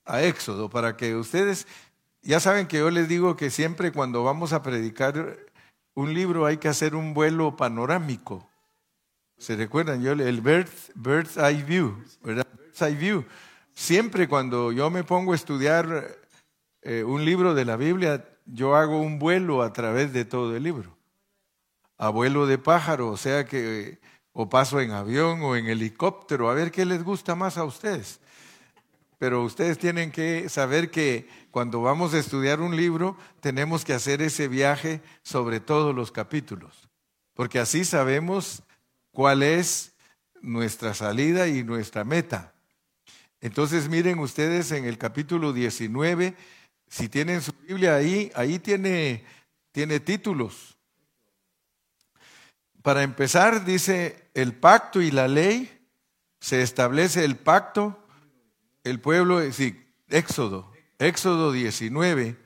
a 0.04 0.22
Éxodo 0.22 0.70
para 0.70 0.96
que 0.96 1.14
ustedes, 1.14 1.66
ya 2.22 2.40
saben 2.40 2.66
que 2.66 2.78
yo 2.78 2.90
les 2.90 3.08
digo 3.08 3.36
que 3.36 3.50
siempre 3.50 3.92
cuando 3.92 4.24
vamos 4.24 4.52
a 4.52 4.62
predicar 4.62 5.36
un 5.94 6.12
libro 6.12 6.46
hay 6.46 6.58
que 6.58 6.68
hacer 6.68 6.94
un 6.94 7.14
vuelo 7.14 7.56
panorámico. 7.56 8.48
¿Se 9.38 9.56
recuerdan? 9.56 10.02
Yo 10.02 10.12
el 10.12 10.40
bird's, 10.40 11.36
eye 11.36 11.62
view, 11.62 12.02
¿verdad? 12.22 12.46
Bird's 12.56 12.82
eye 12.82 12.94
view. 12.94 13.24
Siempre 13.74 14.28
cuando 14.28 14.72
yo 14.72 14.90
me 14.90 15.04
pongo 15.04 15.32
a 15.32 15.36
estudiar 15.36 16.16
eh, 16.88 17.02
un 17.02 17.24
libro 17.24 17.52
de 17.52 17.64
la 17.64 17.76
Biblia, 17.76 18.24
yo 18.44 18.76
hago 18.76 19.00
un 19.00 19.18
vuelo 19.18 19.62
a 19.62 19.72
través 19.72 20.12
de 20.12 20.24
todo 20.24 20.54
el 20.54 20.62
libro. 20.62 20.96
A 21.98 22.10
vuelo 22.10 22.46
de 22.46 22.58
pájaro, 22.58 23.08
o 23.08 23.16
sea 23.16 23.44
que 23.44 23.98
o 24.30 24.48
paso 24.48 24.80
en 24.80 24.92
avión 24.92 25.42
o 25.42 25.56
en 25.56 25.66
helicóptero, 25.66 26.48
a 26.48 26.54
ver 26.54 26.70
qué 26.70 26.84
les 26.84 27.02
gusta 27.02 27.34
más 27.34 27.58
a 27.58 27.64
ustedes. 27.64 28.20
Pero 29.18 29.42
ustedes 29.42 29.78
tienen 29.78 30.12
que 30.12 30.48
saber 30.48 30.92
que 30.92 31.28
cuando 31.50 31.82
vamos 31.82 32.14
a 32.14 32.20
estudiar 32.20 32.60
un 32.60 32.76
libro, 32.76 33.16
tenemos 33.40 33.84
que 33.84 33.92
hacer 33.92 34.22
ese 34.22 34.46
viaje 34.46 35.02
sobre 35.24 35.58
todos 35.58 35.92
los 35.92 36.12
capítulos, 36.12 36.88
porque 37.34 37.58
así 37.58 37.84
sabemos 37.84 38.62
cuál 39.10 39.42
es 39.42 39.92
nuestra 40.40 40.94
salida 40.94 41.48
y 41.48 41.64
nuestra 41.64 42.04
meta. 42.04 42.54
Entonces 43.40 43.88
miren 43.88 44.20
ustedes 44.20 44.70
en 44.70 44.84
el 44.84 44.98
capítulo 44.98 45.52
19 45.52 46.36
si 46.88 47.08
tienen 47.08 47.42
su 47.42 47.52
Biblia 47.52 47.96
ahí, 47.96 48.30
ahí 48.34 48.58
tiene, 48.58 49.24
tiene 49.72 50.00
títulos. 50.00 50.76
Para 52.82 53.02
empezar, 53.02 53.64
dice 53.64 54.28
el 54.34 54.54
pacto 54.54 55.00
y 55.02 55.10
la 55.10 55.28
ley, 55.28 55.72
se 56.40 56.62
establece 56.62 57.24
el 57.24 57.36
pacto, 57.36 57.98
el 58.84 59.00
pueblo, 59.00 59.40
sí, 59.52 59.84
Éxodo, 60.08 60.72
Éxodo 60.98 61.50
19. 61.52 62.36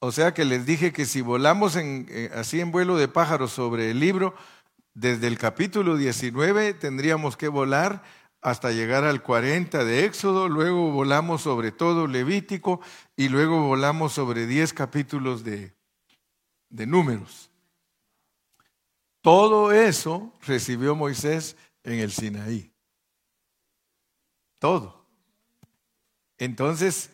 O 0.00 0.10
sea 0.10 0.34
que 0.34 0.44
les 0.44 0.66
dije 0.66 0.92
que 0.92 1.06
si 1.06 1.20
volamos 1.20 1.76
en, 1.76 2.06
eh, 2.10 2.30
así 2.34 2.60
en 2.60 2.72
vuelo 2.72 2.96
de 2.96 3.06
pájaros 3.06 3.52
sobre 3.52 3.92
el 3.92 4.00
libro, 4.00 4.34
desde 4.94 5.28
el 5.28 5.38
capítulo 5.38 5.96
19 5.96 6.74
tendríamos 6.74 7.36
que 7.36 7.46
volar 7.46 8.02
hasta 8.42 8.72
llegar 8.72 9.04
al 9.04 9.22
40 9.22 9.84
de 9.84 10.04
Éxodo, 10.04 10.48
luego 10.48 10.90
volamos 10.90 11.42
sobre 11.42 11.70
todo 11.70 12.08
Levítico 12.08 12.80
y 13.16 13.28
luego 13.28 13.62
volamos 13.62 14.12
sobre 14.12 14.46
10 14.46 14.72
capítulos 14.72 15.44
de, 15.44 15.72
de 16.68 16.86
números. 16.86 17.50
Todo 19.20 19.70
eso 19.70 20.36
recibió 20.42 20.96
Moisés 20.96 21.56
en 21.84 22.00
el 22.00 22.10
Sinaí. 22.10 22.72
Todo. 24.58 25.06
Entonces, 26.36 27.10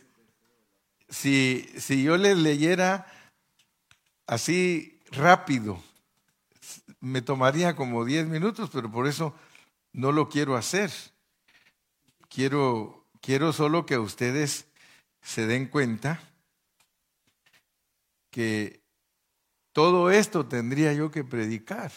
si, 1.10 1.68
si 1.76 2.02
yo 2.02 2.16
les 2.16 2.38
leyera 2.38 3.06
así 4.26 4.98
rápido, 5.10 5.78
me 7.00 7.20
tomaría 7.20 7.76
como 7.76 8.06
10 8.06 8.28
minutos, 8.28 8.70
pero 8.72 8.90
por 8.90 9.06
eso 9.06 9.34
no 9.92 10.10
lo 10.10 10.30
quiero 10.30 10.56
hacer. 10.56 10.90
Quiero, 12.28 13.06
quiero 13.20 13.52
solo 13.52 13.86
que 13.86 13.98
ustedes 13.98 14.66
se 15.22 15.46
den 15.46 15.66
cuenta 15.66 16.20
que 18.30 18.80
todo 19.72 20.10
esto 20.10 20.46
tendría 20.46 20.92
yo 20.92 21.10
que 21.10 21.24
predicar. 21.24 21.92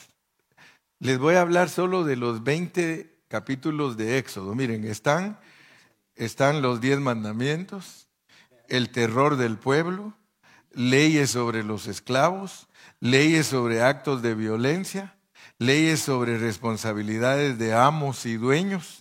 Les 1.00 1.18
voy 1.18 1.36
a 1.36 1.42
hablar 1.42 1.70
solo 1.70 2.04
de 2.04 2.16
los 2.16 2.44
20 2.44 3.24
capítulos 3.28 3.98
de 3.98 4.18
Éxodo. 4.18 4.54
Miren, 4.54 4.84
están, 4.86 5.40
están 6.16 6.62
los 6.62 6.82
10 6.82 7.00
mandamientos, 7.00 8.08
el 8.68 8.92
terror 8.92 9.38
del 9.38 9.58
pueblo, 9.58 10.14
leyes 10.74 11.32
sobre 11.32 11.64
los 11.64 11.88
esclavos, 11.88 12.68
leyes 13.00 13.48
sobre 13.48 13.82
actos 13.82 14.22
de 14.22 14.36
violencia, 14.36 15.18
leyes 15.58 16.02
sobre 16.02 16.38
responsabilidades 16.38 17.58
de 17.58 17.74
amos 17.74 18.26
y 18.26 18.38
dueños, 18.38 19.01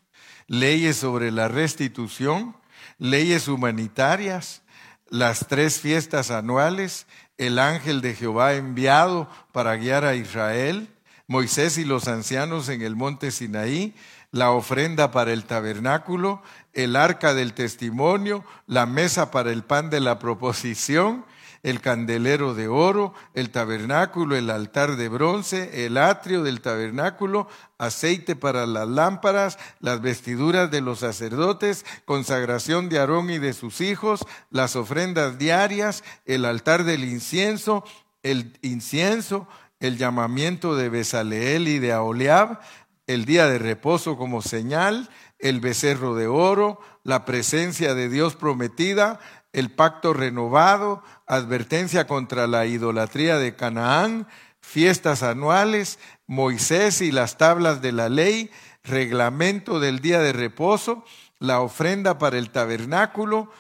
leyes 0.50 0.96
sobre 0.96 1.30
la 1.30 1.46
restitución, 1.46 2.56
leyes 2.98 3.46
humanitarias, 3.46 4.62
las 5.08 5.46
tres 5.46 5.78
fiestas 5.78 6.32
anuales, 6.32 7.06
el 7.38 7.60
ángel 7.60 8.00
de 8.00 8.16
Jehová 8.16 8.54
enviado 8.54 9.30
para 9.52 9.76
guiar 9.76 10.04
a 10.04 10.16
Israel, 10.16 10.88
Moisés 11.28 11.78
y 11.78 11.84
los 11.84 12.08
ancianos 12.08 12.68
en 12.68 12.82
el 12.82 12.96
monte 12.96 13.30
Sinaí, 13.30 13.94
la 14.32 14.50
ofrenda 14.50 15.12
para 15.12 15.32
el 15.32 15.44
tabernáculo, 15.44 16.42
el 16.72 16.96
arca 16.96 17.32
del 17.32 17.52
testimonio, 17.52 18.44
la 18.66 18.86
mesa 18.86 19.30
para 19.30 19.52
el 19.52 19.62
pan 19.62 19.88
de 19.88 20.00
la 20.00 20.18
proposición, 20.18 21.24
el 21.62 21.80
candelero 21.80 22.54
de 22.54 22.68
oro, 22.68 23.12
el 23.34 23.50
tabernáculo, 23.50 24.36
el 24.36 24.50
altar 24.50 24.96
de 24.96 25.08
bronce, 25.08 25.86
el 25.86 25.98
atrio 25.98 26.42
del 26.42 26.60
tabernáculo, 26.60 27.48
aceite 27.78 28.36
para 28.36 28.66
las 28.66 28.88
lámparas, 28.88 29.58
las 29.80 30.00
vestiduras 30.00 30.70
de 30.70 30.80
los 30.80 31.00
sacerdotes, 31.00 31.84
consagración 32.04 32.88
de 32.88 32.98
Aarón 32.98 33.30
y 33.30 33.38
de 33.38 33.52
sus 33.52 33.80
hijos, 33.80 34.26
las 34.50 34.76
ofrendas 34.76 35.38
diarias, 35.38 36.02
el 36.24 36.44
altar 36.44 36.84
del 36.84 37.04
incienso, 37.04 37.84
el 38.22 38.58
incienso, 38.62 39.46
el 39.80 39.96
llamamiento 39.96 40.76
de 40.76 40.88
Besaleel 40.88 41.68
y 41.68 41.78
de 41.78 41.92
Aoliab, 41.92 42.60
el 43.06 43.24
día 43.24 43.48
de 43.48 43.58
reposo 43.58 44.16
como 44.16 44.40
señal, 44.40 45.10
el 45.38 45.60
becerro 45.60 46.14
de 46.14 46.26
oro, 46.26 46.80
la 47.02 47.24
presencia 47.24 47.94
de 47.94 48.08
Dios 48.08 48.36
prometida, 48.36 49.18
el 49.52 49.70
pacto 49.70 50.12
renovado, 50.12 51.02
advertencia 51.26 52.06
contra 52.06 52.46
la 52.46 52.66
idolatría 52.66 53.38
de 53.38 53.56
Canaán, 53.56 54.28
fiestas 54.60 55.22
anuales, 55.22 55.98
Moisés 56.26 57.00
y 57.00 57.10
las 57.10 57.38
tablas 57.38 57.82
de 57.82 57.92
la 57.92 58.08
ley, 58.08 58.50
reglamento 58.84 59.80
del 59.80 60.00
día 60.00 60.20
de 60.20 60.32
reposo, 60.32 61.04
la 61.38 61.60
ofrenda 61.60 62.18
para 62.18 62.38
el 62.38 62.50
tabernáculo. 62.50 63.50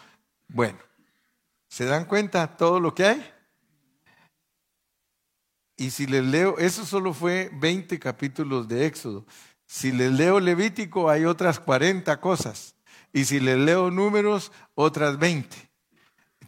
Bueno, 0.48 0.78
¿se 1.68 1.84
dan 1.84 2.04
cuenta 2.04 2.56
todo 2.56 2.78
lo 2.78 2.94
que 2.94 3.06
hay? 3.06 3.32
Y 5.76 5.90
si 5.90 6.06
les 6.06 6.22
leo, 6.22 6.58
eso 6.58 6.84
solo 6.84 7.14
fue 7.14 7.50
20 7.54 7.98
capítulos 7.98 8.68
de 8.68 8.84
Éxodo. 8.84 9.24
Si 9.66 9.92
les 9.92 10.12
leo 10.12 10.38
Levítico 10.38 11.08
hay 11.08 11.24
otras 11.24 11.58
40 11.58 12.20
cosas. 12.20 12.74
Y 13.12 13.24
si 13.24 13.40
les 13.40 13.56
leo 13.56 13.90
números, 13.90 14.52
otras 14.74 15.18
20. 15.18 15.69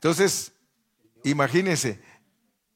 Entonces, 0.02 0.52
imagínense, 1.22 2.02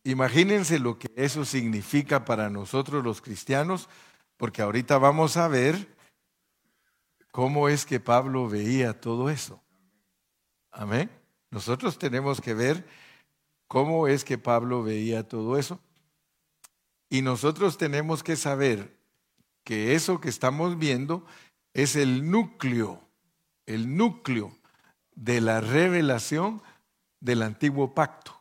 imagínense 0.05 0.79
lo 0.79 0.97
que 0.97 1.11
eso 1.17 1.45
significa 1.45 2.25
para 2.25 2.51
nosotros 2.51 3.03
los 3.03 3.21
cristianos, 3.21 3.89
porque 4.37 4.63
ahorita 4.63 4.97
vamos 4.99 5.37
a 5.37 5.49
ver 5.49 5.93
cómo 7.33 7.69
es 7.69 7.85
que 7.85 7.99
Pablo 7.99 8.49
veía 8.49 9.01
todo 9.01 9.29
eso. 9.29 9.61
Amén. 10.71 11.11
Nosotros 11.51 11.99
tenemos 11.99 12.41
que 12.41 12.55
ver 12.55 12.87
cómo 13.67 14.07
es 14.07 14.25
que 14.25 14.39
Pablo 14.39 14.85
veía 14.85 15.27
todo 15.27 15.59
eso. 15.59 15.81
Y 17.11 17.23
nosotros 17.23 17.77
tenemos 17.77 18.23
que 18.23 18.37
saber 18.37 19.01
que 19.65 19.97
eso 19.97 20.21
que 20.21 20.29
estamos 20.29 20.79
viendo 20.79 21.27
es 21.75 21.97
el 21.97 22.31
núcleo, 22.31 23.03
el 23.67 23.97
núcleo 23.97 24.57
de 25.17 25.41
la 25.41 25.61
revelación 25.61 26.63
del 27.27 27.43
antiguo 27.43 27.93
pacto. 27.93 28.39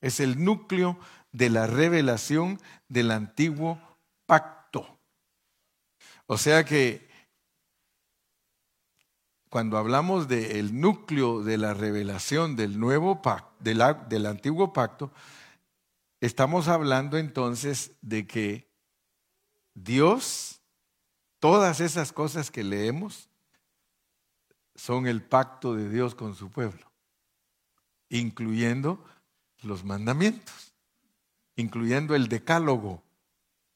Es 0.00 0.20
el 0.20 0.42
núcleo 0.42 0.98
de 1.32 1.50
la 1.50 1.66
revelación 1.66 2.60
del 2.88 3.10
antiguo 3.10 3.80
pacto. 4.26 5.00
O 6.26 6.38
sea 6.38 6.64
que 6.64 7.10
cuando 9.50 9.76
hablamos 9.76 10.28
del 10.28 10.80
núcleo 10.80 11.42
de 11.42 11.58
la 11.58 11.74
revelación 11.74 12.54
del 12.54 12.78
nuevo 12.78 13.20
pacto, 13.20 13.52
del, 13.58 13.82
del 14.08 14.26
antiguo 14.26 14.72
pacto, 14.72 15.10
estamos 16.20 16.68
hablando 16.68 17.18
entonces 17.18 17.96
de 18.02 18.24
que 18.24 18.70
Dios, 19.74 20.62
todas 21.40 21.80
esas 21.80 22.12
cosas 22.12 22.52
que 22.52 22.62
leemos, 22.62 23.28
son 24.76 25.08
el 25.08 25.22
pacto 25.22 25.74
de 25.74 25.88
Dios 25.88 26.14
con 26.14 26.36
su 26.36 26.50
pueblo 26.50 26.89
incluyendo 28.10 29.02
los 29.62 29.84
mandamientos, 29.84 30.74
incluyendo 31.56 32.14
el 32.14 32.28
decálogo, 32.28 33.02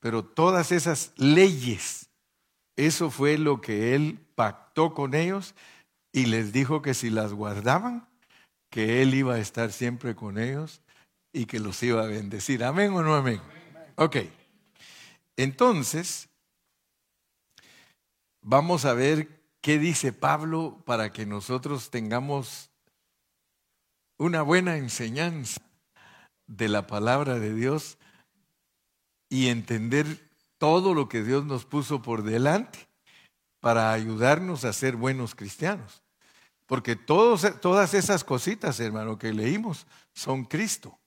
pero 0.00 0.22
todas 0.22 0.72
esas 0.72 1.12
leyes, 1.16 2.10
eso 2.76 3.10
fue 3.10 3.38
lo 3.38 3.60
que 3.60 3.94
él 3.94 4.18
pactó 4.34 4.92
con 4.92 5.14
ellos 5.14 5.54
y 6.12 6.26
les 6.26 6.52
dijo 6.52 6.82
que 6.82 6.92
si 6.92 7.08
las 7.08 7.32
guardaban, 7.32 8.06
que 8.70 9.02
él 9.02 9.14
iba 9.14 9.34
a 9.34 9.38
estar 9.38 9.72
siempre 9.72 10.14
con 10.14 10.38
ellos 10.38 10.82
y 11.32 11.46
que 11.46 11.60
los 11.60 11.82
iba 11.82 12.02
a 12.02 12.06
bendecir. 12.06 12.64
Amén 12.64 12.92
o 12.92 13.02
no 13.02 13.14
amén. 13.14 13.40
Ok. 13.96 14.16
Entonces, 15.36 16.28
vamos 18.42 18.84
a 18.84 18.94
ver 18.94 19.42
qué 19.60 19.78
dice 19.78 20.12
Pablo 20.12 20.82
para 20.84 21.12
que 21.12 21.24
nosotros 21.24 21.90
tengamos 21.90 22.70
una 24.24 24.40
buena 24.40 24.78
enseñanza 24.78 25.60
de 26.46 26.68
la 26.68 26.86
palabra 26.86 27.38
de 27.38 27.54
Dios 27.54 27.98
y 29.28 29.48
entender 29.48 30.30
todo 30.56 30.94
lo 30.94 31.10
que 31.10 31.22
Dios 31.22 31.44
nos 31.44 31.66
puso 31.66 32.00
por 32.00 32.22
delante 32.22 32.88
para 33.60 33.92
ayudarnos 33.92 34.64
a 34.64 34.72
ser 34.72 34.96
buenos 34.96 35.34
cristianos. 35.34 36.02
Porque 36.64 36.96
todas 36.96 37.92
esas 37.92 38.24
cositas, 38.24 38.80
hermano, 38.80 39.18
que 39.18 39.34
leímos 39.34 39.86
son 40.14 40.46
Cristo. 40.46 40.98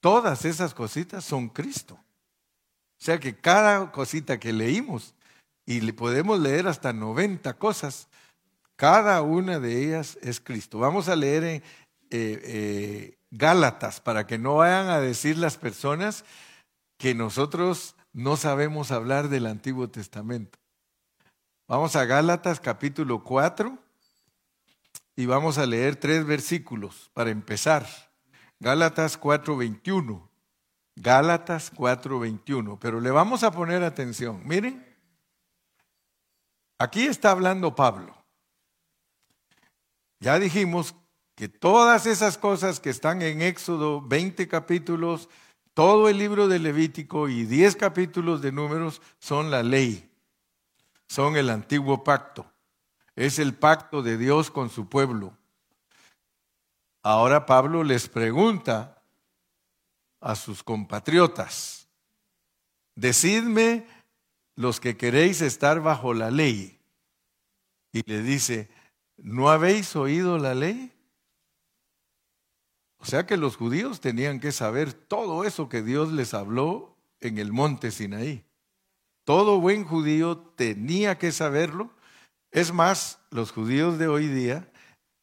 Todas 0.00 0.44
esas 0.44 0.74
cositas 0.74 1.24
son 1.24 1.48
Cristo. 1.48 1.94
O 1.94 3.04
sea 3.04 3.20
que 3.20 3.36
cada 3.36 3.92
cosita 3.92 4.40
que 4.40 4.52
leímos, 4.52 5.14
y 5.64 5.80
le 5.80 5.92
podemos 5.92 6.40
leer 6.40 6.66
hasta 6.66 6.92
90 6.92 7.56
cosas, 7.56 8.08
cada 8.80 9.20
una 9.20 9.58
de 9.58 9.84
ellas 9.84 10.16
es 10.22 10.40
Cristo. 10.40 10.78
Vamos 10.78 11.10
a 11.10 11.14
leer 11.14 11.44
en 11.44 11.56
eh, 11.56 11.62
eh, 12.10 13.18
Gálatas 13.30 14.00
para 14.00 14.26
que 14.26 14.38
no 14.38 14.54
vayan 14.54 14.88
a 14.88 15.02
decir 15.02 15.36
las 15.36 15.58
personas 15.58 16.24
que 16.96 17.14
nosotros 17.14 17.94
no 18.14 18.38
sabemos 18.38 18.90
hablar 18.90 19.28
del 19.28 19.44
Antiguo 19.44 19.90
Testamento. 19.90 20.58
Vamos 21.68 21.94
a 21.94 22.06
Gálatas 22.06 22.58
capítulo 22.58 23.22
4 23.22 23.76
y 25.14 25.26
vamos 25.26 25.58
a 25.58 25.66
leer 25.66 25.96
tres 25.96 26.24
versículos 26.24 27.10
para 27.12 27.28
empezar. 27.28 27.86
Gálatas 28.60 29.20
4:21. 29.20 30.26
Gálatas 30.96 31.70
4:21. 31.70 32.78
Pero 32.80 33.02
le 33.02 33.10
vamos 33.10 33.42
a 33.42 33.50
poner 33.50 33.84
atención. 33.84 34.40
Miren, 34.46 34.82
aquí 36.78 37.04
está 37.04 37.32
hablando 37.32 37.74
Pablo. 37.74 38.19
Ya 40.20 40.38
dijimos 40.38 40.94
que 41.34 41.48
todas 41.48 42.04
esas 42.04 42.36
cosas 42.36 42.78
que 42.78 42.90
están 42.90 43.22
en 43.22 43.40
Éxodo, 43.40 44.02
20 44.02 44.46
capítulos, 44.48 45.30
todo 45.72 46.10
el 46.10 46.18
libro 46.18 46.46
de 46.46 46.58
Levítico 46.58 47.30
y 47.30 47.44
10 47.46 47.76
capítulos 47.76 48.42
de 48.42 48.52
números 48.52 49.00
son 49.18 49.50
la 49.50 49.62
ley, 49.62 50.10
son 51.08 51.36
el 51.38 51.48
antiguo 51.48 52.04
pacto, 52.04 52.52
es 53.16 53.38
el 53.38 53.54
pacto 53.54 54.02
de 54.02 54.18
Dios 54.18 54.50
con 54.50 54.68
su 54.68 54.90
pueblo. 54.90 55.34
Ahora 57.02 57.46
Pablo 57.46 57.82
les 57.82 58.08
pregunta 58.08 59.02
a 60.20 60.34
sus 60.34 60.62
compatriotas, 60.62 61.88
decidme 62.94 63.86
los 64.54 64.80
que 64.80 64.98
queréis 64.98 65.40
estar 65.40 65.80
bajo 65.80 66.12
la 66.12 66.30
ley. 66.30 66.78
Y 67.92 68.02
le 68.02 68.22
dice, 68.22 68.68
¿no 69.22 69.50
habéis 69.50 69.94
oído 69.96 70.38
la 70.38 70.54
ley? 70.54 70.92
O 72.98 73.04
sea 73.04 73.26
que 73.26 73.36
los 73.36 73.56
judíos 73.56 74.00
tenían 74.00 74.40
que 74.40 74.52
saber 74.52 74.92
todo 74.92 75.44
eso 75.44 75.68
que 75.68 75.82
Dios 75.82 76.12
les 76.12 76.34
habló 76.34 76.96
en 77.20 77.38
el 77.38 77.52
monte 77.52 77.90
Sinaí. 77.90 78.44
Todo 79.24 79.60
buen 79.60 79.84
judío 79.84 80.38
tenía 80.38 81.18
que 81.18 81.32
saberlo 81.32 81.90
Es 82.50 82.72
más, 82.72 83.20
los 83.30 83.52
judíos 83.52 83.98
de 83.98 84.08
hoy 84.08 84.26
día, 84.26 84.72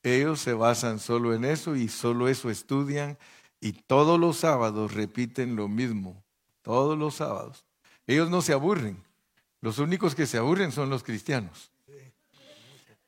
ellos 0.02 0.40
se 0.40 0.54
basan 0.54 1.00
solo 1.00 1.34
en 1.34 1.44
eso 1.44 1.76
y 1.76 1.90
solo 1.90 2.30
eso 2.30 2.50
estudian 2.50 3.18
y 3.60 3.74
todos 3.74 4.20
los 4.20 4.38
sábados 4.38 4.94
repiten 4.94 5.56
lo 5.56 5.68
mismo, 5.68 6.24
todos 6.62 6.98
los 6.98 7.16
sábados. 7.16 7.66
Ellos 8.06 8.30
no 8.30 8.42
se 8.42 8.54
aburren, 8.54 9.04
los 9.60 9.80
únicos 9.80 10.16
que 10.16 10.26
se 10.26 10.38
aburren 10.38 10.72
son 10.72 10.90
los 10.90 11.04
cristianos. 11.04 11.72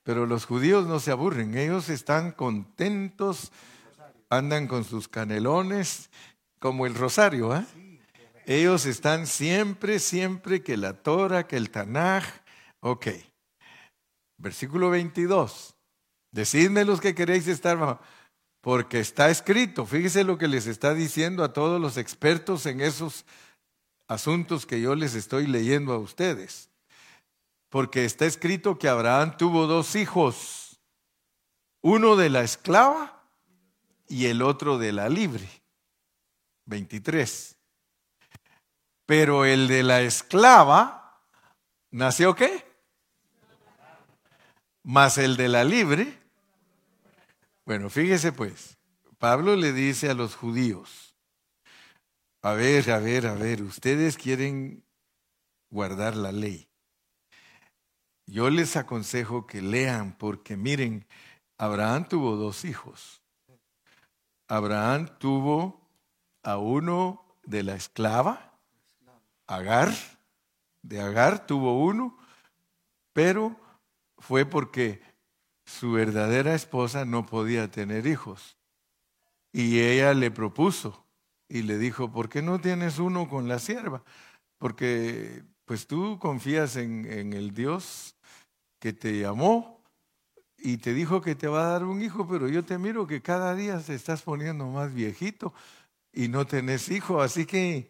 Pero 0.10 0.26
los 0.26 0.46
judíos 0.46 0.88
no 0.88 1.00
se 1.00 1.12
aburren, 1.12 1.56
ellos 1.56 1.88
están 1.88 2.32
contentos, 2.32 3.52
andan 4.28 4.66
con 4.66 4.84
sus 4.84 5.08
canelones, 5.08 6.10
como 6.58 6.88
el 6.88 6.96
rosario, 6.96 7.54
¿ah? 7.54 7.64
Ellos 8.48 8.88
están 8.88 9.28
siempre, 9.28 10.00
siempre 10.00 10.64
que 10.64 10.78
la 10.78 10.94
Torah, 10.94 11.46
que 11.46 11.58
el 11.58 11.70
Tanaj. 11.70 12.26
Ok. 12.80 13.10
Versículo 14.40 14.90
22. 14.90 15.76
Decidme 16.32 16.86
los 16.86 17.00
que 17.02 17.14
queréis 17.14 17.48
estar 17.48 17.78
bajo. 17.78 18.00
Porque 18.62 19.00
está 19.00 19.30
escrito, 19.30 19.86
fíjese 19.86 20.24
lo 20.24 20.40
que 20.40 20.48
les 20.48 20.66
está 20.66 20.96
diciendo 20.96 21.44
a 21.44 21.54
todos 21.54 21.80
los 21.80 21.98
expertos 21.98 22.66
en 22.66 22.82
esos 22.82 23.28
asuntos 24.08 24.66
que 24.66 24.82
yo 24.82 24.96
les 24.96 25.14
estoy 25.14 25.46
leyendo 25.46 25.94
a 25.94 26.00
ustedes. 26.00 26.69
Porque 27.70 28.06
está 28.06 28.26
escrito 28.26 28.78
que 28.78 28.90
Abraham 28.90 29.38
tuvo 29.38 29.68
dos 29.68 29.96
hijos, 29.96 30.82
uno 31.82 32.16
de 32.16 32.30
la 32.30 32.42
esclava 32.42 33.24
y 34.08 34.26
el 34.26 34.42
otro 34.42 34.78
de 34.78 34.92
la 34.92 35.08
libre. 35.08 35.48
23. 36.66 37.56
Pero 39.06 39.46
el 39.46 39.68
de 39.68 39.84
la 39.84 40.02
esclava, 40.02 41.24
¿nació 41.90 42.36
qué? 42.36 42.66
Más 44.84 45.18
el 45.18 45.36
de 45.36 45.48
la 45.48 45.64
libre. 45.64 46.20
Bueno, 47.66 47.90
fíjese 47.90 48.32
pues, 48.32 48.78
Pablo 49.18 49.56
le 49.56 49.74
dice 49.74 50.10
a 50.10 50.14
los 50.14 50.36
judíos, 50.36 51.16
a 52.42 52.54
ver, 52.54 52.90
a 52.92 53.00
ver, 53.00 53.28
a 53.28 53.34
ver, 53.34 53.64
ustedes 53.64 54.18
quieren 54.18 54.86
guardar 55.70 56.16
la 56.16 56.32
ley. 56.32 56.69
Yo 58.32 58.52
les 58.52 58.76
aconsejo 58.76 59.48
que 59.48 59.60
lean 59.60 60.16
porque 60.16 60.56
miren, 60.56 61.08
Abraham 61.58 62.08
tuvo 62.08 62.36
dos 62.36 62.64
hijos. 62.64 63.24
Abraham 64.48 65.18
tuvo 65.18 65.82
a 66.44 66.58
uno 66.58 67.26
de 67.44 67.64
la 67.64 67.74
esclava 67.74 68.54
Agar, 69.48 69.92
de 70.84 71.02
Agar 71.02 71.48
tuvo 71.48 71.84
uno, 71.84 72.20
pero 73.14 73.60
fue 74.20 74.46
porque 74.46 75.02
su 75.66 75.94
verdadera 75.94 76.54
esposa 76.54 77.06
no 77.06 77.26
podía 77.26 77.72
tener 77.72 78.06
hijos. 78.06 78.58
Y 79.52 79.80
ella 79.80 80.14
le 80.14 80.30
propuso 80.30 81.04
y 81.48 81.64
le 81.64 81.80
dijo, 81.80 82.12
¿por 82.12 82.30
qué 82.30 82.44
no 82.44 82.62
tienes 82.62 83.00
uno 83.00 83.28
con 83.28 83.48
la 83.48 83.58
sierva? 83.58 84.04
Porque 84.60 85.44
pues 85.66 85.88
tú 85.88 86.20
confías 86.20 86.76
en, 86.76 87.12
en 87.12 87.34
el 87.34 87.56
Dios 87.56 88.16
que 88.80 88.94
te 88.94 89.20
llamó 89.20 89.84
y 90.58 90.78
te 90.78 90.94
dijo 90.94 91.22
que 91.22 91.36
te 91.36 91.48
va 91.48 91.62
a 91.62 91.72
dar 91.72 91.86
un 91.86 92.02
hijo, 92.02 92.28
pero 92.28 92.48
yo 92.48 92.64
te 92.66 92.78
miro 92.78 93.08
que 93.08 93.22
cada 93.22 93.56
día 93.56 93.80
te 93.80 93.96
estás 93.96 94.22
poniendo 94.22 94.68
más 94.68 94.94
viejito 94.94 95.54
y 96.12 96.28
no 96.28 96.46
tenés 96.46 96.90
hijo, 96.90 97.22
así 97.22 97.46
que 97.46 97.90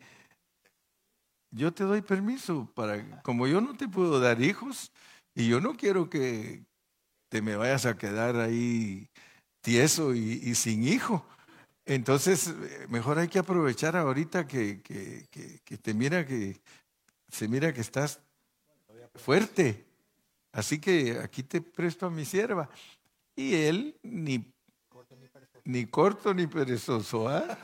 yo 1.52 1.74
te 1.74 1.84
doy 1.84 2.02
permiso 2.02 2.72
para, 2.76 3.22
como 3.22 3.48
yo 3.48 3.62
no 3.62 3.76
te 3.76 3.88
puedo 3.88 4.20
dar 4.20 4.42
hijos 4.42 4.92
y 5.34 5.48
yo 5.48 5.62
no 5.62 5.76
quiero 5.76 6.10
que 6.10 6.64
te 7.30 7.42
me 7.42 7.56
vayas 7.56 7.86
a 7.86 7.98
quedar 7.98 8.36
ahí 8.38 9.10
tieso 9.62 10.14
y, 10.14 10.54
sin 10.56 10.84
hijo. 10.84 11.26
Entonces, 11.86 12.54
mejor 12.90 13.20
hay 13.20 13.28
que 13.28 13.40
aprovechar 13.40 13.96
ahorita 13.96 14.48
que, 14.48 14.82
que, 14.82 15.28
que, 15.64 15.78
te 15.78 15.94
mira 15.94 16.26
que 16.26 16.62
se 17.30 17.48
mira 17.48 17.74
que 17.74 17.82
estás 17.82 18.22
fuerte. 19.16 19.89
Así 20.52 20.80
que 20.80 21.20
aquí 21.20 21.44
te 21.44 21.62
presto 21.62 22.06
a 22.06 22.10
mi 22.10 22.26
sierva. 22.26 22.70
Y 23.36 23.56
él 23.56 23.96
ni, 24.04 24.52
ni 25.64 25.86
corto 25.86 26.34
ni 26.34 26.48
perezoso. 26.48 27.30
¿ah? 27.30 27.58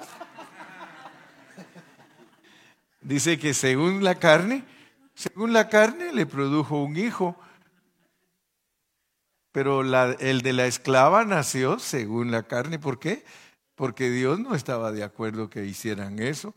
Dice 3.01 3.37
que 3.37 3.53
según 3.53 4.03
la 4.03 4.15
carne, 4.15 4.63
según 5.13 5.53
la 5.53 5.69
carne 5.69 6.13
le 6.13 6.25
produjo 6.25 6.81
un 6.83 6.97
hijo, 6.97 7.37
pero 9.51 9.81
el 10.19 10.41
de 10.41 10.53
la 10.53 10.65
esclava 10.65 11.23
nació 11.23 11.79
según 11.79 12.31
la 12.31 12.43
carne. 12.43 12.77
¿Por 12.77 12.99
qué? 12.99 13.23
Porque 13.75 14.09
Dios 14.09 14.39
no 14.39 14.55
estaba 14.55 14.91
de 14.91 15.03
acuerdo 15.03 15.49
que 15.49 15.65
hicieran 15.65 16.19
eso, 16.19 16.55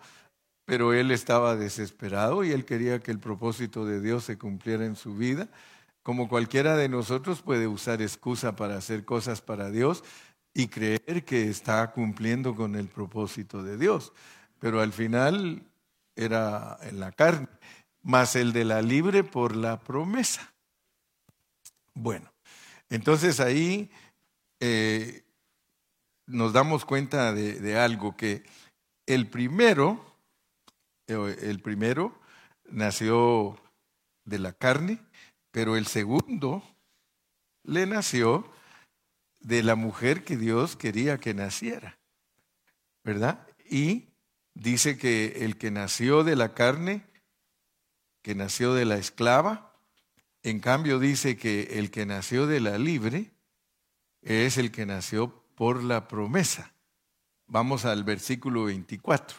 pero 0.64 0.92
él 0.92 1.10
estaba 1.10 1.54
desesperado 1.54 2.44
y 2.44 2.52
él 2.52 2.64
quería 2.64 2.98
que 2.98 3.10
el 3.10 3.18
propósito 3.18 3.84
de 3.84 4.00
Dios 4.00 4.24
se 4.24 4.38
cumpliera 4.38 4.84
en 4.84 4.96
su 4.96 5.14
vida. 5.14 5.48
Como 6.08 6.26
cualquiera 6.26 6.74
de 6.74 6.88
nosotros 6.88 7.42
puede 7.42 7.66
usar 7.66 8.00
excusa 8.00 8.56
para 8.56 8.78
hacer 8.78 9.04
cosas 9.04 9.42
para 9.42 9.70
Dios 9.70 10.02
y 10.54 10.68
creer 10.68 11.22
que 11.26 11.50
está 11.50 11.92
cumpliendo 11.92 12.56
con 12.56 12.76
el 12.76 12.88
propósito 12.88 13.62
de 13.62 13.76
Dios. 13.76 14.14
Pero 14.58 14.80
al 14.80 14.94
final 14.94 15.62
era 16.16 16.78
en 16.80 16.98
la 16.98 17.12
carne, 17.12 17.48
más 18.00 18.36
el 18.36 18.54
de 18.54 18.64
la 18.64 18.80
libre 18.80 19.22
por 19.22 19.54
la 19.54 19.80
promesa. 19.80 20.50
Bueno, 21.92 22.32
entonces 22.88 23.38
ahí 23.38 23.90
eh, 24.60 25.26
nos 26.24 26.54
damos 26.54 26.86
cuenta 26.86 27.34
de, 27.34 27.78
algo, 27.78 28.16
que 28.16 28.44
el 29.04 29.28
primero, 29.28 30.16
eh, 31.06 31.36
el 31.42 31.60
primero 31.60 32.18
nació 32.64 33.60
de 34.24 34.38
la 34.38 34.54
carne, 34.54 35.02
pero 35.50 35.76
el 35.76 35.87
segundo 35.87 36.62
le 37.62 37.87
nació 37.87 38.50
de 39.40 39.62
la 39.62 39.74
mujer 39.74 40.24
que 40.24 40.37
Dios 40.37 40.76
quería 40.76 41.18
que 41.18 41.34
naciera, 41.34 41.98
¿verdad? 43.04 43.46
Y 43.68 44.08
dice 44.54 44.98
que 44.98 45.44
el 45.44 45.56
que 45.56 45.70
nació 45.70 46.24
de 46.24 46.37
la 46.37 46.54
carne, 46.54 47.06
que 48.22 48.34
nació 48.34 48.74
de 48.74 48.84
la 48.84 48.96
esclava, 48.96 49.74
en 50.42 50.61
cambio 50.61 50.98
dice 50.98 51.37
que 51.37 51.78
el 51.78 51.90
que 51.90 52.06
nació 52.06 52.46
de 52.46 52.61
la 52.61 52.78
libre 52.78 53.32
es 54.22 54.58
el 54.58 54.70
que 54.70 54.87
nació 54.87 55.44
por 55.54 55.82
la 55.82 56.08
promesa. 56.08 56.74
Vamos 57.46 57.84
al 57.84 58.04
versículo 58.04 58.64
24. 58.64 59.38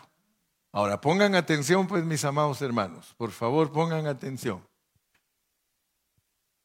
Ahora 0.71 1.01
pongan 1.01 1.35
atención 1.35 1.87
pues 1.87 2.03
mis 2.03 2.23
amados 2.25 2.61
hermanos, 2.61 3.13
por 3.17 3.31
favor 3.31 3.71
pongan 3.71 4.07
atención. 4.07 4.68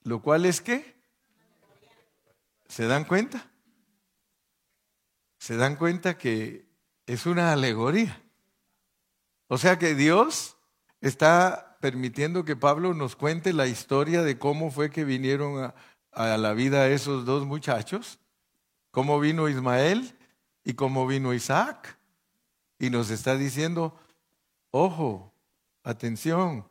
Lo 0.05 0.21
cual 0.21 0.45
es 0.47 0.61
que, 0.61 0.95
¿se 2.69 2.87
dan 2.87 3.05
cuenta? 3.05 3.51
¿Se 5.39 5.57
dan 5.57 5.77
cuenta 5.77 6.17
que 6.17 6.67
es 7.07 7.27
una 7.27 7.53
alegoría? 7.53 8.23
O 9.49 9.59
sea 9.59 9.79
que 9.79 9.95
Dios 9.95 10.57
está 11.01 11.77
permitiendo 11.81 12.45
que 12.45 12.57
Pablo 12.57 12.95
nos 12.95 13.17
cuente 13.17 13.53
la 13.53 13.67
historia 13.67 14.23
de 14.23 14.39
cómo 14.39 14.71
fue 14.71 14.91
que 14.91 15.05
vinieron 15.05 15.73
a, 16.13 16.37
la 16.37 16.53
vida 16.55 16.89
esos 16.89 17.25
dos 17.25 17.45
muchachos, 17.45 18.19
cómo 18.91 19.21
vino 19.21 19.49
Ismael 19.49 20.17
y 20.65 20.75
cómo 20.75 21.07
vino 21.07 21.35
Isaac. 21.35 21.99
Y 22.79 22.91
nos 22.91 23.11
está 23.11 23.37
diciendo, 23.37 23.99
ojo, 24.71 25.33
atención, 25.83 26.67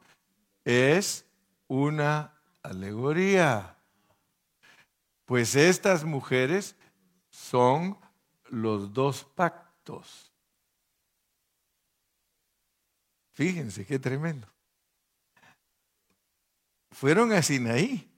es 0.66 1.26
una 1.68 2.34
alegoría. 2.64 3.78
Pues 5.26 5.56
estas 5.56 6.04
mujeres 6.04 6.76
son 7.30 7.98
los 8.50 8.94
dos 8.94 9.24
pactos. 9.24 10.32
Fíjense 13.34 13.86
qué 13.86 14.00
tremendo. 14.00 14.48
Fueron 16.92 17.32
a 17.34 17.42
Sinaí 17.42 18.10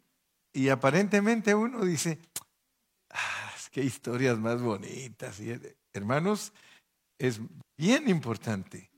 y 0.52 0.70
aparentemente 0.70 1.56
uno 1.56 1.84
dice, 1.86 2.20
ah, 3.10 3.46
qué 3.72 3.82
historias 3.82 4.38
más 4.38 4.62
bonitas. 4.62 5.42
hermanos, 5.94 6.54
es 7.18 7.40
bien 7.78 8.10
importante 8.10 8.90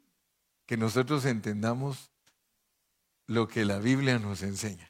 que 0.67 0.77
nosotros 0.77 1.25
entendamos 1.25 2.11
lo 3.27 3.47
que 3.47 3.65
la 3.65 3.79
Biblia 3.79 4.19
nos 4.19 4.43
enseña. 4.43 4.86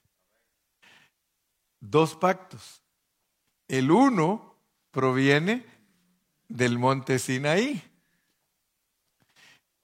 Dos 1.79 2.15
pactos. 2.15 2.81
El 3.67 3.91
uno 3.91 4.55
proviene 4.91 5.65
del 6.47 6.79
monte 6.79 7.19
Sinaí, 7.19 7.83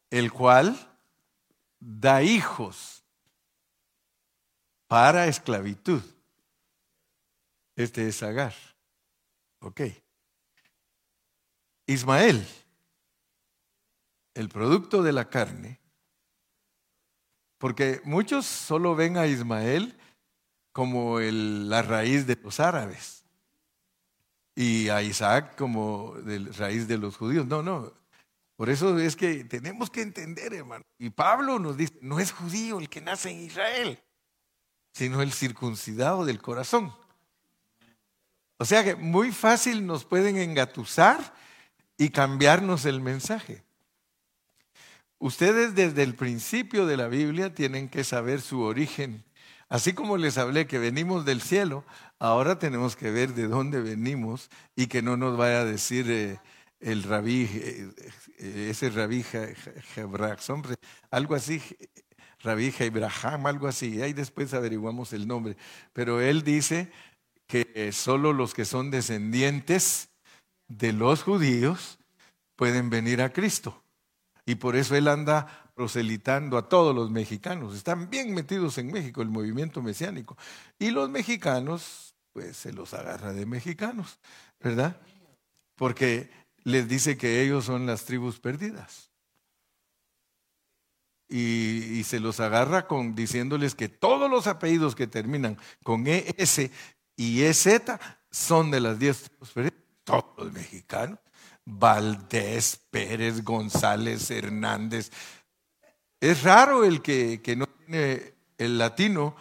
el 0.10 0.32
cual 0.32 1.00
da 1.80 2.24
hijos 2.24 3.04
para 4.88 5.28
esclavitud. 5.28 6.02
Este 7.76 8.08
es 8.08 8.22
Agar. 8.24 8.54
Ok. 9.60 9.82
Ismael, 11.88 12.48
el 14.34 14.50
producto 14.50 15.04
de 15.04 15.12
la 15.12 15.30
carne, 15.30 15.80
porque 17.58 18.02
muchos 18.04 18.46
solo 18.46 18.96
ven 18.96 19.18
a 19.18 19.28
Ismael 19.28 19.98
como 20.74 21.20
la 21.20 21.82
raíz 21.82 22.28
de 22.28 22.38
los 22.44 22.60
árabes 22.60 23.24
y 24.56 24.90
a 24.90 25.02
Isaac 25.02 25.56
como 25.56 26.16
la 26.26 26.52
raíz 26.54 26.88
de 26.88 26.98
los 26.98 27.16
judíos. 27.16 27.46
No, 27.46 27.64
no. 27.64 27.94
Por 28.56 28.70
eso 28.70 28.98
es 29.00 29.16
que 29.16 29.44
tenemos 29.46 29.90
que 29.90 30.02
entender, 30.02 30.54
hermano. 30.54 30.84
Y 30.98 31.10
Pablo 31.10 31.60
nos 31.60 31.78
dice, 31.78 31.98
no 32.02 32.20
es 32.20 32.32
judío 32.32 32.80
el 32.80 32.90
que 32.90 33.02
nace 33.02 33.32
en 33.32 33.42
Israel, 33.42 34.00
sino 34.92 35.22
el 35.22 35.32
circuncidado 35.32 36.26
del 36.26 36.42
corazón. 36.42 36.94
O 38.58 38.66
sea 38.66 38.84
que 38.84 38.96
muy 38.96 39.32
fácil 39.32 39.86
nos 39.86 40.06
pueden 40.06 40.38
engatusar 40.38 41.36
y 41.98 42.10
cambiarnos 42.10 42.86
el 42.86 43.02
mensaje. 43.02 43.64
Ustedes 45.20 45.74
desde 45.76 46.04
el 46.04 46.16
principio 46.16 46.86
de 46.86 46.98
la 46.98 47.08
Biblia 47.08 47.54
tienen 47.54 47.90
que 47.90 48.04
saber 48.04 48.42
su 48.42 48.62
origen. 48.62 49.24
Así 49.74 49.94
como 49.94 50.18
les 50.18 50.38
hablé 50.38 50.68
que 50.68 50.78
venimos 50.78 51.26
del 51.26 51.42
cielo, 51.42 51.84
ahora 52.20 52.60
tenemos 52.60 52.96
que 52.96 53.10
ver 53.10 53.34
de 53.34 53.48
dónde 53.48 53.82
venimos 53.82 54.52
y 54.76 54.86
que 54.86 55.02
no 55.02 55.18
nos 55.18 55.36
vaya 55.36 55.62
a 55.62 55.66
decir 55.66 56.12
eh, 56.12 56.40
el 56.80 57.02
rabí, 57.02 57.50
ese 58.38 58.92
rabí 58.92 59.26
hombre, 60.50 60.76
algo 61.10 61.34
así, 61.34 61.60
rabí 62.42 62.72
Abraham, 62.80 63.48
algo 63.48 63.68
así. 63.68 64.00
Ahí 64.04 64.14
después 64.14 64.54
averiguamos 64.54 65.12
el 65.12 65.28
nombre. 65.28 65.58
Pero 65.92 66.22
él 66.22 66.44
dice 66.44 66.92
que 67.48 67.92
solo 67.94 68.32
los 68.32 68.54
que 68.54 68.66
son 68.66 68.92
descendientes 68.92 70.12
de 70.68 70.94
los 70.94 71.24
judíos 71.24 71.98
pueden 72.56 72.92
venir 72.92 73.24
a 73.24 73.34
Cristo. 73.34 73.84
Y 74.46 74.54
por 74.54 74.76
eso 74.76 74.96
él 74.96 75.08
anda 75.08 75.63
proselitando 75.74 76.58
a 76.58 76.70
todos 76.70 76.96
los 76.96 77.10
mexicanos. 77.10 77.76
Están 77.76 78.10
bien 78.10 78.34
metidos 78.34 78.78
en 78.78 78.92
México, 78.92 79.22
el 79.22 79.30
movimiento 79.30 79.82
mesiánico. 79.82 80.38
Y 80.80 80.92
los 80.92 81.10
mexicanos, 81.10 82.16
pues 82.32 82.58
se 82.58 82.74
los 82.74 82.94
agarra 82.94 83.34
de 83.34 83.46
mexicanos, 83.46 84.20
¿verdad? 84.60 85.00
Porque 85.76 86.30
les 86.64 86.88
dice 86.88 87.18
que 87.18 87.42
ellos 87.42 87.66
son 87.66 87.86
las 87.86 88.06
tribus 88.06 88.40
perdidas. 88.40 89.10
Y, 91.30 92.04
se 92.04 92.20
los 92.20 92.40
agarra 92.40 92.86
con 92.86 93.16
diciéndoles 93.16 93.74
que 93.74 93.90
todos 93.90 94.30
los 94.30 94.46
apellidos 94.46 94.94
que 94.94 95.08
terminan 95.08 95.58
con 95.84 96.06
ES 96.06 96.70
y 97.16 97.42
EZ 97.42 97.82
son 98.30 98.70
de 98.70 98.80
las 98.80 99.00
diez 99.00 99.24
tribus 99.24 99.52
perdidas. 99.52 99.80
Todos 100.04 100.34
los 100.38 100.52
mexicanos. 100.52 101.18
Valdés, 101.66 102.80
Pérez, 102.92 103.44
González, 103.44 104.30
Hernández. 104.30 105.12
Es 106.24 106.44
raro 106.44 106.86
el 106.86 107.02
que, 107.02 107.42
no 107.58 107.68
tiene 107.68 108.34
el 108.58 108.78
latino, 108.78 109.36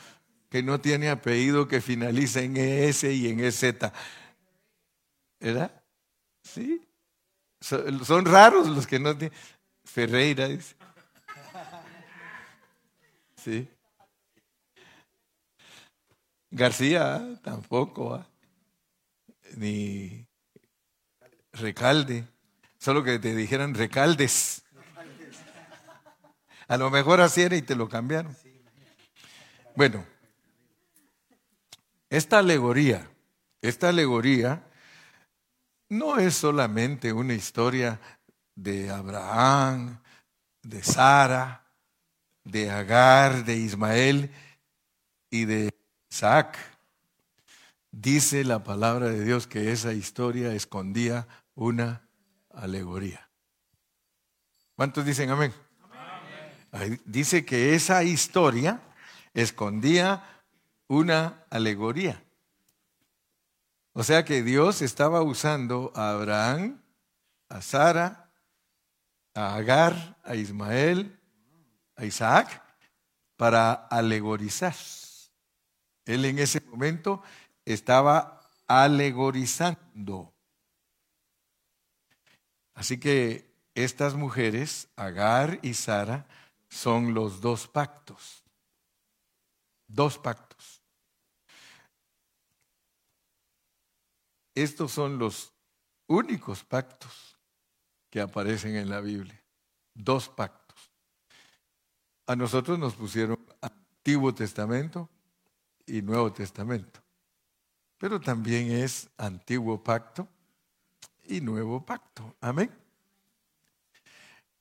que 0.51 0.65
no 0.65 0.81
tiene 0.81 1.11
apellido 1.11 1.69
que 1.69 1.81
finaliza 1.81 2.41
en 2.41 2.57
ES 2.57 3.05
y 3.05 3.29
en 3.29 3.39
EZ. 3.39 3.77
¿Verdad? 5.39 5.81
Sí. 6.43 6.85
Son, 7.61 8.25
raros 8.25 8.67
los 8.67 8.89
que 8.89 8.99
no 8.99 9.17
tienen. 9.17 9.39
Ferreira 9.85 10.49
dice. 10.49 10.75
Sí. 13.37 13.69
García 16.51 17.41
tampoco. 17.45 18.15
¿ah? 18.17 18.27
Ni 19.55 20.27
recalde. 21.53 22.25
Solo 22.77 23.05
que 23.05 23.21
te 23.21 23.37
dijeran 23.37 23.73
recaldes. 23.73 24.62
A 26.73 26.79
lo 26.79 26.91
mejor 26.91 27.21
así 27.21 27.43
era 27.43 27.55
y 27.55 27.61
te 27.61 27.75
lo 27.75 27.87
cambiaron. 27.87 28.35
Bueno, 29.77 30.07
esta 32.09 32.39
alegoría, 32.39 33.11
esta 33.61 33.91
alegoría 33.91 34.65
no 35.91 36.17
es 36.17 36.35
solamente 36.35 37.13
una 37.13 37.35
historia 37.35 38.01
de 38.55 38.89
Abraham, 38.89 40.01
de 40.63 40.83
Sara, 40.83 41.63
de 42.43 42.71
Agar, 42.71 43.45
de 43.45 43.55
Ismael 43.55 44.31
y 45.29 45.45
de 45.45 45.75
Isaac. 46.11 46.57
Dice 47.91 48.45
la 48.45 48.65
palabra 48.65 49.11
de 49.11 49.23
Dios 49.23 49.47
que 49.47 49.73
esa 49.73 49.93
historia 49.93 50.55
escondía 50.55 51.29
una 51.55 52.09
alegoría. 52.49 53.29
¿Cuántos 54.75 55.05
dicen 55.05 55.29
amén? 55.29 55.53
Dice 57.05 57.45
que 57.45 57.75
esa 57.75 58.03
historia 58.03 58.81
escondía 59.35 60.25
una 60.89 61.45
alegoría. 61.51 62.23
O 63.93 64.03
sea 64.03 64.25
que 64.25 64.43
Dios 64.43 64.81
estaba 64.81 65.23
usando 65.23 65.93
a 65.95 66.13
Abraham, 66.13 66.81
a 67.51 67.61
Sara, 67.61 68.31
a 69.35 69.55
Agar, 69.55 70.19
a 70.25 70.35
Ismael, 70.35 71.19
a 71.97 72.07
Isaac, 72.07 72.63
para 73.37 73.73
alegorizar. 73.73 74.75
Él 76.07 76.25
en 76.25 76.39
ese 76.39 76.61
momento 76.63 77.23
estaba 77.67 78.41
alegorizando. 78.67 80.33
Así 82.75 82.99
que 82.99 83.53
estas 83.75 84.15
mujeres, 84.15 84.89
Agar 84.97 85.59
y 85.63 85.75
Sara, 85.75 86.27
son 86.73 87.13
los 87.13 87.43
dos 87.43 87.69
pactos. 87.69 88.43
Dos 89.87 90.17
pactos. 90.17 90.81
Estos 94.55 94.91
son 94.91 95.19
los 95.19 95.53
únicos 96.07 96.65
pactos 96.65 97.39
que 98.09 98.23
aparecen 98.23 98.77
en 98.77 98.89
la 98.89 99.03
Biblia. 99.03 99.39
Dos 99.93 100.31
pactos. 100.31 100.91
A 102.27 102.35
nosotros 102.35 102.79
nos 102.79 102.95
pusieron 102.95 103.39
Antiguo 103.61 104.35
Testamento 104.35 105.11
y 105.85 106.01
Nuevo 106.01 106.33
Testamento. 106.33 107.03
Pero 107.99 108.19
también 108.19 108.73
es 108.73 109.11
Antiguo 109.19 109.85
Pacto 109.85 110.27
y 111.25 111.43
nuevo 111.43 111.85
pacto. 111.85 112.35
Amén. 112.41 112.71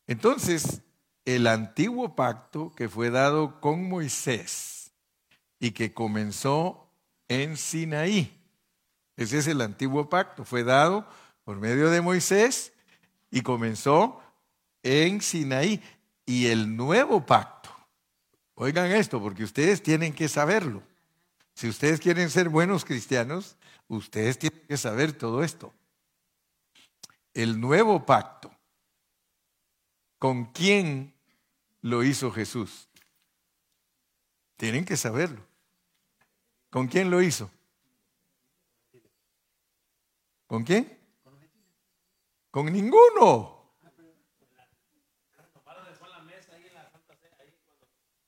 Entonces, 0.06 0.82
el 1.26 1.48
antiguo 1.48 2.16
pacto 2.16 2.72
que 2.76 2.90
fue 2.90 3.10
dado 3.10 3.60
con 3.60 3.88
Moisés 3.88 4.92
y 5.60 5.72
que 5.72 5.94
comenzó 5.94 6.90
en 7.28 7.58
Sinaí. 7.58 8.38
Ese 9.16 9.38
es 9.40 9.48
el 9.48 9.62
antiguo 9.62 10.10
pacto. 10.10 10.44
Fue 10.46 10.64
dado 10.64 11.08
por 11.44 11.58
medio 11.58 11.90
de 11.90 12.02
Moisés 12.02 12.74
y 13.30 13.42
comenzó 13.42 14.22
en 14.84 15.22
Sinaí. 15.22 15.82
Y 16.26 16.48
el 16.48 16.76
nuevo 16.76 17.26
pacto. 17.26 17.70
Oigan 18.56 18.92
esto, 18.92 19.22
porque 19.22 19.44
ustedes 19.44 19.84
tienen 19.84 20.14
que 20.14 20.30
saberlo. 20.30 20.84
Si 21.54 21.68
ustedes 21.68 22.00
quieren 22.00 22.30
ser 22.30 22.50
buenos 22.50 22.86
cristianos, 22.86 23.58
ustedes 23.88 24.38
tienen 24.40 24.62
que 24.68 24.78
saber 24.78 25.14
todo 25.14 25.44
esto 25.44 25.74
el 27.34 27.60
nuevo 27.60 28.06
pacto, 28.06 28.52
¿con 30.22 30.46
quién 30.52 31.16
lo 31.82 32.04
hizo 32.04 32.30
Jesús? 32.32 32.88
Tienen 34.56 34.86
que 34.86 34.96
saberlo. 34.96 35.44
¿Con 36.70 36.88
quién 36.88 37.10
lo 37.10 37.24
hizo? 37.24 37.50
¿Con 40.46 40.64
quién? 40.64 40.96
Con 42.52 42.72
ninguno. 42.72 43.74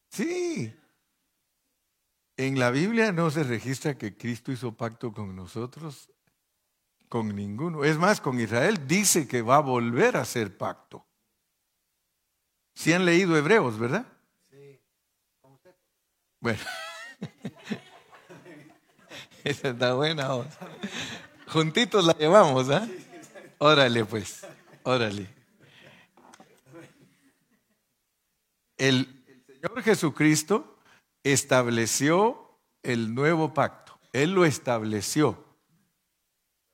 Sí. 0.10 0.74
En 2.38 2.58
la 2.58 2.72
Biblia 2.72 3.12
no 3.12 3.30
se 3.30 3.44
registra 3.44 4.00
que 4.00 4.18
Cristo 4.18 4.52
hizo 4.52 4.76
pacto 4.76 5.14
con 5.14 5.36
nosotros 5.36 6.10
con 7.08 7.36
ninguno. 7.36 7.84
Es 7.84 8.00
más, 8.00 8.20
con 8.20 8.39
Israel 8.39 8.88
dice 8.88 9.28
que 9.28 9.44
va 9.44 9.58
a 9.58 9.62
volver 9.62 10.18
a 10.18 10.22
hacer 10.22 10.58
pacto. 10.58 11.06
Si 12.74 12.93
han 12.93 13.05
leído 13.05 13.38
Hebreos, 13.38 13.78
¿verdad? 13.78 14.05
Sí. 14.49 14.82
Bueno. 16.39 16.59
Esa 19.43 19.69
está 19.69 19.93
buena. 19.93 20.30
Juntitos 21.47 22.05
la 22.05 22.13
llevamos, 22.13 22.69
¿ah? 22.69 22.88
Órale, 23.57 24.05
pues. 24.05 24.45
Órale. 24.84 25.28
El, 28.78 29.24
el 29.28 29.45
Señor 29.45 29.84
Jesucristo 29.84 30.80
estableció 31.24 32.59
el 32.82 33.13
nuevo 33.13 33.53
pacto. 33.53 33.99
Él 34.11 34.32
lo 34.32 34.45
estableció 34.45 35.43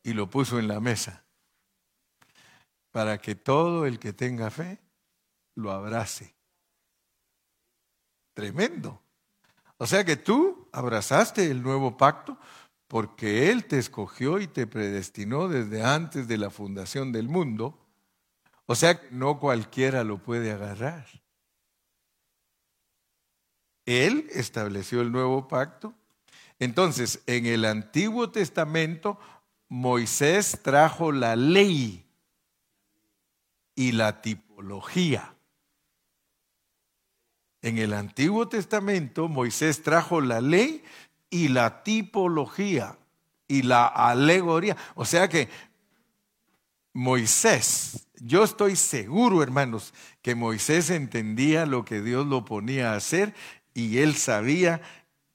y 0.03 0.13
lo 0.13 0.29
puso 0.29 0.59
en 0.59 0.67
la 0.67 0.79
mesa 0.79 1.23
para 2.91 3.19
que 3.19 3.35
todo 3.35 3.85
el 3.85 3.99
que 3.99 4.13
tenga 4.13 4.49
fe 4.49 4.79
lo 5.59 5.71
abrace. 5.71 6.33
Tremendo. 8.33 9.01
O 9.77 9.85
sea 9.85 10.03
que 10.03 10.15
tú 10.15 10.67
abrazaste 10.71 11.51
el 11.51 11.61
nuevo 11.61 11.97
pacto 11.97 12.37
porque 12.87 13.51
Él 13.51 13.65
te 13.65 13.77
escogió 13.77 14.39
y 14.39 14.47
te 14.47 14.65
predestinó 14.65 15.47
desde 15.47 15.83
antes 15.83 16.27
de 16.27 16.37
la 16.37 16.49
fundación 16.49 17.11
del 17.11 17.29
mundo. 17.29 17.77
O 18.65 18.75
sea 18.75 18.99
que 18.99 19.07
no 19.11 19.39
cualquiera 19.39 20.03
lo 20.03 20.17
puede 20.17 20.51
agarrar. 20.51 21.05
Él 23.85 24.27
estableció 24.31 25.01
el 25.01 25.11
nuevo 25.11 25.47
pacto. 25.47 25.93
Entonces, 26.59 27.23
en 27.25 27.45
el 27.45 27.65
Antiguo 27.65 28.31
Testamento, 28.31 29.19
Moisés 29.67 30.59
trajo 30.61 31.11
la 31.11 31.35
ley 31.35 32.05
y 33.75 33.93
la 33.93 34.21
tipología. 34.21 35.35
En 37.61 37.77
el 37.77 37.93
Antiguo 37.93 38.47
Testamento 38.47 39.27
Moisés 39.27 39.83
trajo 39.83 40.21
la 40.21 40.41
ley 40.41 40.83
y 41.29 41.49
la 41.49 41.83
tipología 41.83 42.97
y 43.47 43.63
la 43.63 43.85
alegoría. 43.85 44.77
O 44.95 45.05
sea 45.05 45.27
que 45.27 45.49
Moisés, 46.93 48.07
yo 48.19 48.43
estoy 48.43 48.75
seguro, 48.75 49.43
hermanos, 49.43 49.93
que 50.21 50.35
Moisés 50.35 50.89
entendía 50.89 51.65
lo 51.65 51.85
que 51.85 52.01
Dios 52.01 52.25
lo 52.25 52.45
ponía 52.45 52.93
a 52.93 52.95
hacer 52.95 53.33
y 53.73 53.99
él 53.99 54.15
sabía 54.15 54.81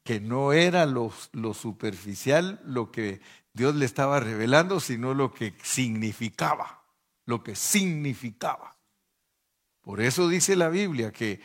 que 0.03 0.21
no 0.21 0.53
era 0.53 0.87
lo, 0.87 1.13
lo 1.33 1.55
superficial 1.55 2.61
lo 2.65 2.91
que 2.91 3.21
Dios 3.55 3.75
le 3.75 3.87
estaba 3.87 4.21
revelando, 4.21 4.81
sino 4.81 5.15
lo 5.15 5.33
que 5.33 5.55
significaba, 5.63 6.85
lo 7.25 7.43
que 7.43 7.55
significaba. 7.55 8.77
Por 9.81 10.01
eso 10.01 10.29
dice 10.29 10.57
la 10.57 10.69
Biblia 10.69 11.13
que 11.13 11.41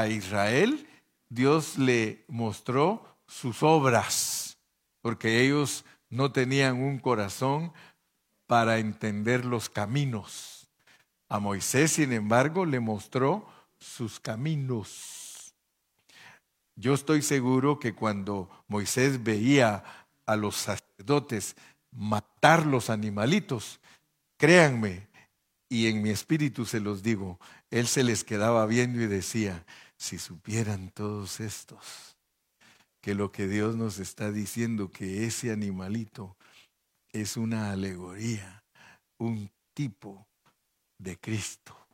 a 0.00 0.08
Israel, 0.08 0.86
Dios 1.28 1.78
le 1.78 2.24
mostró 2.28 3.16
sus 3.26 3.62
obras, 3.62 4.58
porque 5.00 5.42
ellos 5.44 5.84
no 6.10 6.32
tenían 6.32 6.76
un 6.76 6.98
corazón 6.98 7.72
para 8.46 8.78
entender 8.78 9.44
los 9.44 9.68
caminos. 9.68 10.68
A 11.28 11.40
Moisés, 11.40 11.92
sin 11.92 12.12
embargo, 12.12 12.64
le 12.64 12.78
mostró 12.78 13.48
sus 13.78 14.20
caminos. 14.20 15.54
Yo 16.76 16.94
estoy 16.94 17.22
seguro 17.22 17.78
que 17.78 17.94
cuando 17.94 18.50
Moisés 18.68 19.24
veía 19.24 19.82
a 20.26 20.36
los 20.36 20.56
sacerdotes 20.56 21.56
matar 21.90 22.66
los 22.66 22.90
animalitos, 22.90 23.80
créanme, 24.36 25.08
y 25.68 25.88
en 25.88 26.02
mi 26.02 26.10
espíritu 26.10 26.64
se 26.64 26.78
los 26.78 27.02
digo, 27.02 27.40
él 27.70 27.86
se 27.88 28.04
les 28.04 28.22
quedaba 28.22 28.66
viendo 28.66 29.00
y 29.00 29.06
decía, 29.06 29.64
si 29.96 30.18
supieran 30.18 30.90
todos 30.90 31.40
estos 31.40 32.16
que 33.00 33.14
lo 33.14 33.30
que 33.30 33.46
Dios 33.46 33.76
nos 33.76 34.00
está 34.00 34.32
diciendo, 34.32 34.90
que 34.90 35.26
ese 35.26 35.52
animalito 35.52 36.36
es 37.12 37.36
una 37.36 37.70
alegoría, 37.70 38.64
un 39.18 39.48
tipo 39.74 40.26
de 40.98 41.16
Cristo. 41.16 41.86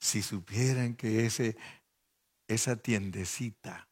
Si 0.00 0.22
supieran 0.22 0.96
que 0.96 1.26
ese, 1.26 1.56
esa 2.48 2.74
tiendecita 2.74 3.88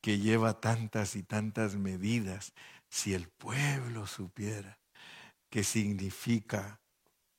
que 0.00 0.18
lleva 0.18 0.58
tantas 0.58 1.16
y 1.16 1.22
tantas 1.22 1.76
medidas, 1.76 2.54
si 2.88 3.12
el 3.12 3.28
pueblo 3.28 4.06
supiera 4.06 4.78
qué 5.50 5.64
significa 5.64 6.80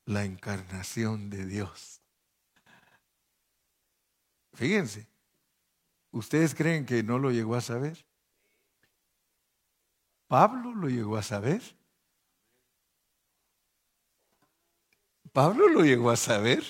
la 0.06 0.24
encarnación 0.24 1.32
de 1.32 1.48
Dios, 1.48 2.03
Fíjense, 4.54 5.08
¿ustedes 6.12 6.54
creen 6.54 6.86
que 6.86 7.04
no 7.04 7.20
lo 7.20 7.32
llegó 7.32 7.56
a 7.56 7.62
saber? 7.62 8.06
Pablo 10.28 10.74
lo 10.74 10.90
llegó 10.90 11.18
a 11.18 11.24
saber. 11.24 11.62
Pablo 15.32 15.68
lo 15.68 15.84
llegó 15.84 16.12
a 16.12 16.16
saber. 16.16 16.64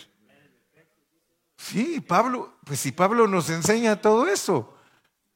Sí, 1.57 2.01
Pablo, 2.01 2.57
pues 2.65 2.79
si 2.79 2.91
Pablo 2.91 3.27
nos 3.27 3.49
enseña 3.49 4.01
todo 4.01 4.27
eso. 4.27 4.73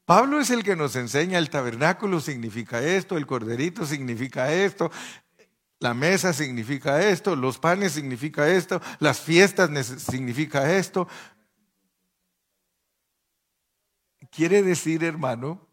Pablo 0.06 0.40
es 0.40 0.50
el 0.50 0.64
que 0.64 0.78
nos 0.78 0.96
enseña 0.96 1.38
el 1.38 1.50
tabernáculo 1.50 2.22
significa 2.22 2.82
esto, 2.82 3.18
el 3.18 3.28
corderito 3.28 3.86
significa 3.86 4.54
esto, 4.54 4.90
la 5.80 5.94
mesa 5.94 6.32
significa 6.32 7.04
esto, 7.04 7.36
los 7.36 7.60
panes 7.60 7.92
significa 7.92 8.50
esto, 8.50 8.82
las 9.00 9.20
fiestas 9.20 9.70
significa 10.02 10.74
esto. 10.78 11.10
Quiere 14.32 14.62
decir, 14.62 15.04
hermano, 15.04 15.68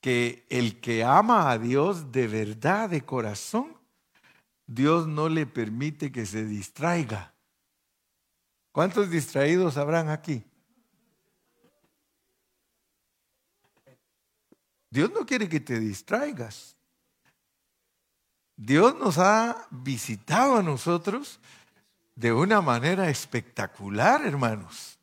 que 0.00 0.46
el 0.48 0.80
que 0.80 1.02
ama 1.04 1.50
a 1.50 1.58
Dios 1.58 2.12
de 2.12 2.28
verdad, 2.28 2.90
de 2.90 3.04
corazón, 3.04 3.76
Dios 4.66 5.06
no 5.06 5.28
le 5.28 5.46
permite 5.46 6.12
que 6.12 6.26
se 6.26 6.44
distraiga. 6.44 7.34
¿Cuántos 8.72 9.10
distraídos 9.10 9.76
habrán 9.76 10.08
aquí? 10.10 10.44
Dios 14.90 15.10
no 15.12 15.26
quiere 15.26 15.48
que 15.48 15.60
te 15.60 15.78
distraigas. 15.78 16.76
Dios 18.56 18.96
nos 18.98 19.18
ha 19.18 19.66
visitado 19.70 20.56
a 20.56 20.62
nosotros 20.62 21.38
de 22.14 22.32
una 22.32 22.62
manera 22.62 23.10
espectacular, 23.10 24.24
hermanos. 24.24 24.95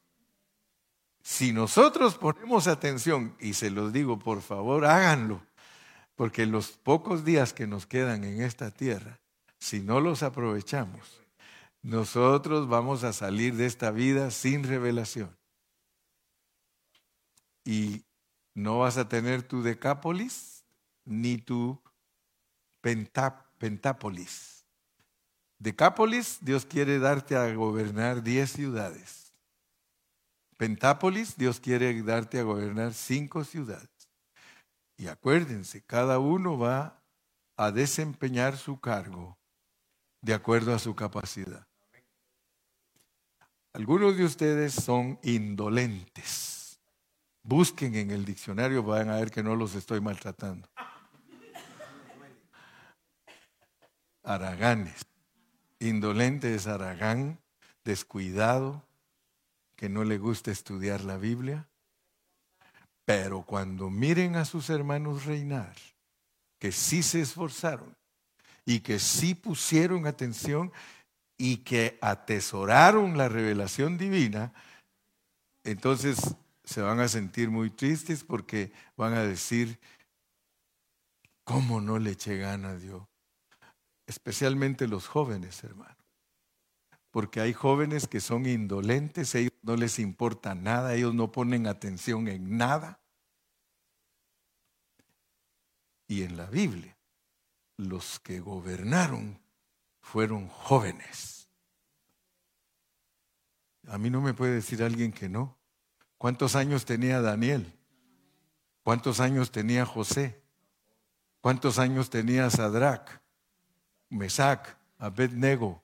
Si 1.23 1.53
nosotros 1.53 2.15
ponemos 2.15 2.67
atención, 2.67 3.35
y 3.39 3.53
se 3.53 3.69
los 3.69 3.93
digo, 3.93 4.19
por 4.19 4.41
favor, 4.41 4.85
háganlo, 4.85 5.41
porque 6.15 6.45
los 6.45 6.71
pocos 6.71 7.23
días 7.23 7.53
que 7.53 7.65
nos 7.65 7.87
quedan 7.87 8.25
en 8.25 8.41
esta 8.41 8.71
tierra, 8.71 9.19
si 9.57 9.79
no 9.79 10.01
los 10.01 10.21
aprovechamos, 10.21 11.21
nosotros 11.81 12.67
vamos 12.67 13.05
a 13.05 13.13
salir 13.13 13.55
de 13.55 13.65
esta 13.65 13.89
vida 13.91 14.31
sin 14.31 14.63
revelación. 14.63 15.33
Y 17.63 18.03
no 18.53 18.79
vas 18.79 18.97
a 18.97 19.07
tener 19.07 19.43
tu 19.43 19.63
decápolis 19.63 20.65
ni 21.05 21.37
tu 21.37 21.81
pentápolis. 22.81 24.65
Decápolis, 25.57 26.39
Dios 26.41 26.65
quiere 26.65 26.99
darte 26.99 27.37
a 27.37 27.53
gobernar 27.53 28.21
diez 28.21 28.51
ciudades. 28.51 29.22
Pentápolis, 30.63 31.35
Dios 31.35 31.59
quiere 31.59 32.01
darte 32.03 32.39
a 32.39 32.43
gobernar 32.43 32.93
cinco 32.93 33.43
ciudades. 33.43 33.89
Y 34.95 35.07
acuérdense, 35.07 35.83
cada 35.83 36.19
uno 36.19 36.57
va 36.57 37.03
a 37.57 37.69
desempeñar 37.69 38.55
su 38.55 38.79
cargo 38.79 39.37
de 40.21 40.33
acuerdo 40.33 40.73
a 40.73 40.79
su 40.79 40.95
capacidad. 40.95 41.67
Algunos 43.73 44.15
de 44.15 44.23
ustedes 44.23 44.73
son 44.73 45.19
indolentes. 45.21 46.79
Busquen 47.41 47.95
en 47.95 48.11
el 48.11 48.23
diccionario, 48.23 48.83
van 48.83 49.09
a 49.09 49.17
ver 49.17 49.31
que 49.31 49.43
no 49.43 49.57
los 49.57 49.75
estoy 49.75 49.99
maltratando. 49.99 50.69
Araganes. 54.23 55.05
Indolente 55.79 56.55
es 56.55 56.67
aragán, 56.67 57.37
descuidado, 57.83 58.81
que 59.83 59.89
no 59.89 60.05
le 60.05 60.17
gusta 60.17 60.49
estudiar 60.49 61.03
la 61.03 61.17
Biblia, 61.17 61.67
pero 63.03 63.41
cuando 63.41 63.89
miren 63.89 64.37
a 64.37 64.45
sus 64.45 64.69
hermanos 64.69 65.25
reinar, 65.25 65.75
que 66.57 66.71
sí 66.71 67.03
se 67.03 67.19
esforzaron 67.19 67.93
y 68.65 68.79
que 68.79 68.97
sí 68.97 69.35
pusieron 69.35 70.07
atención 70.07 70.71
y 71.37 71.57
que 71.57 71.97
atesoraron 71.99 73.17
la 73.17 73.27
revelación 73.27 73.97
divina, 73.97 74.53
entonces 75.65 76.33
se 76.63 76.81
van 76.81 77.01
a 77.01 77.09
sentir 77.09 77.49
muy 77.49 77.69
tristes 77.69 78.23
porque 78.23 78.71
van 78.95 79.15
a 79.15 79.23
decir, 79.23 79.81
¿cómo 81.43 81.81
no 81.81 81.99
le 81.99 82.11
eché 82.11 82.37
ganas 82.37 82.83
yo? 82.83 83.09
Especialmente 84.07 84.87
los 84.87 85.09
jóvenes, 85.09 85.61
hermanos 85.61 86.02
porque 87.13 87.41
hay 87.41 87.53
jóvenes 87.53 88.07
que 88.07 88.19
son 88.19 88.47
indolentes, 88.47 89.35
ellos 89.35 89.53
no 89.61 89.75
les 89.75 89.99
importa 89.99 90.55
nada, 90.55 90.95
ellos 90.95 91.13
no 91.13 91.31
ponen 91.31 91.67
atención 91.67 92.27
en 92.27 92.57
nada. 92.57 93.03
Y 96.07 96.23
en 96.23 96.37
la 96.37 96.47
Biblia, 96.47 96.97
los 97.77 98.19
que 98.19 98.39
gobernaron 98.39 99.39
fueron 100.01 100.47
jóvenes. 100.47 101.47
A 103.87 103.99
mí 103.99 104.09
no 104.09 104.19
me 104.19 104.33
puede 104.33 104.55
decir 104.55 104.81
alguien 104.81 105.11
que 105.11 105.29
no. 105.29 105.55
¿Cuántos 106.17 106.55
años 106.55 106.83
tenía 106.83 107.21
Daniel? 107.21 107.77
¿Cuántos 108.81 109.19
años 109.19 109.51
tenía 109.51 109.85
José? 109.85 110.41
¿Cuántos 111.41 111.77
años 111.77 112.09
tenía 112.09 112.49
Sadrach, 112.49 113.07
Mesac, 114.09 114.79
Abednego? 114.97 115.82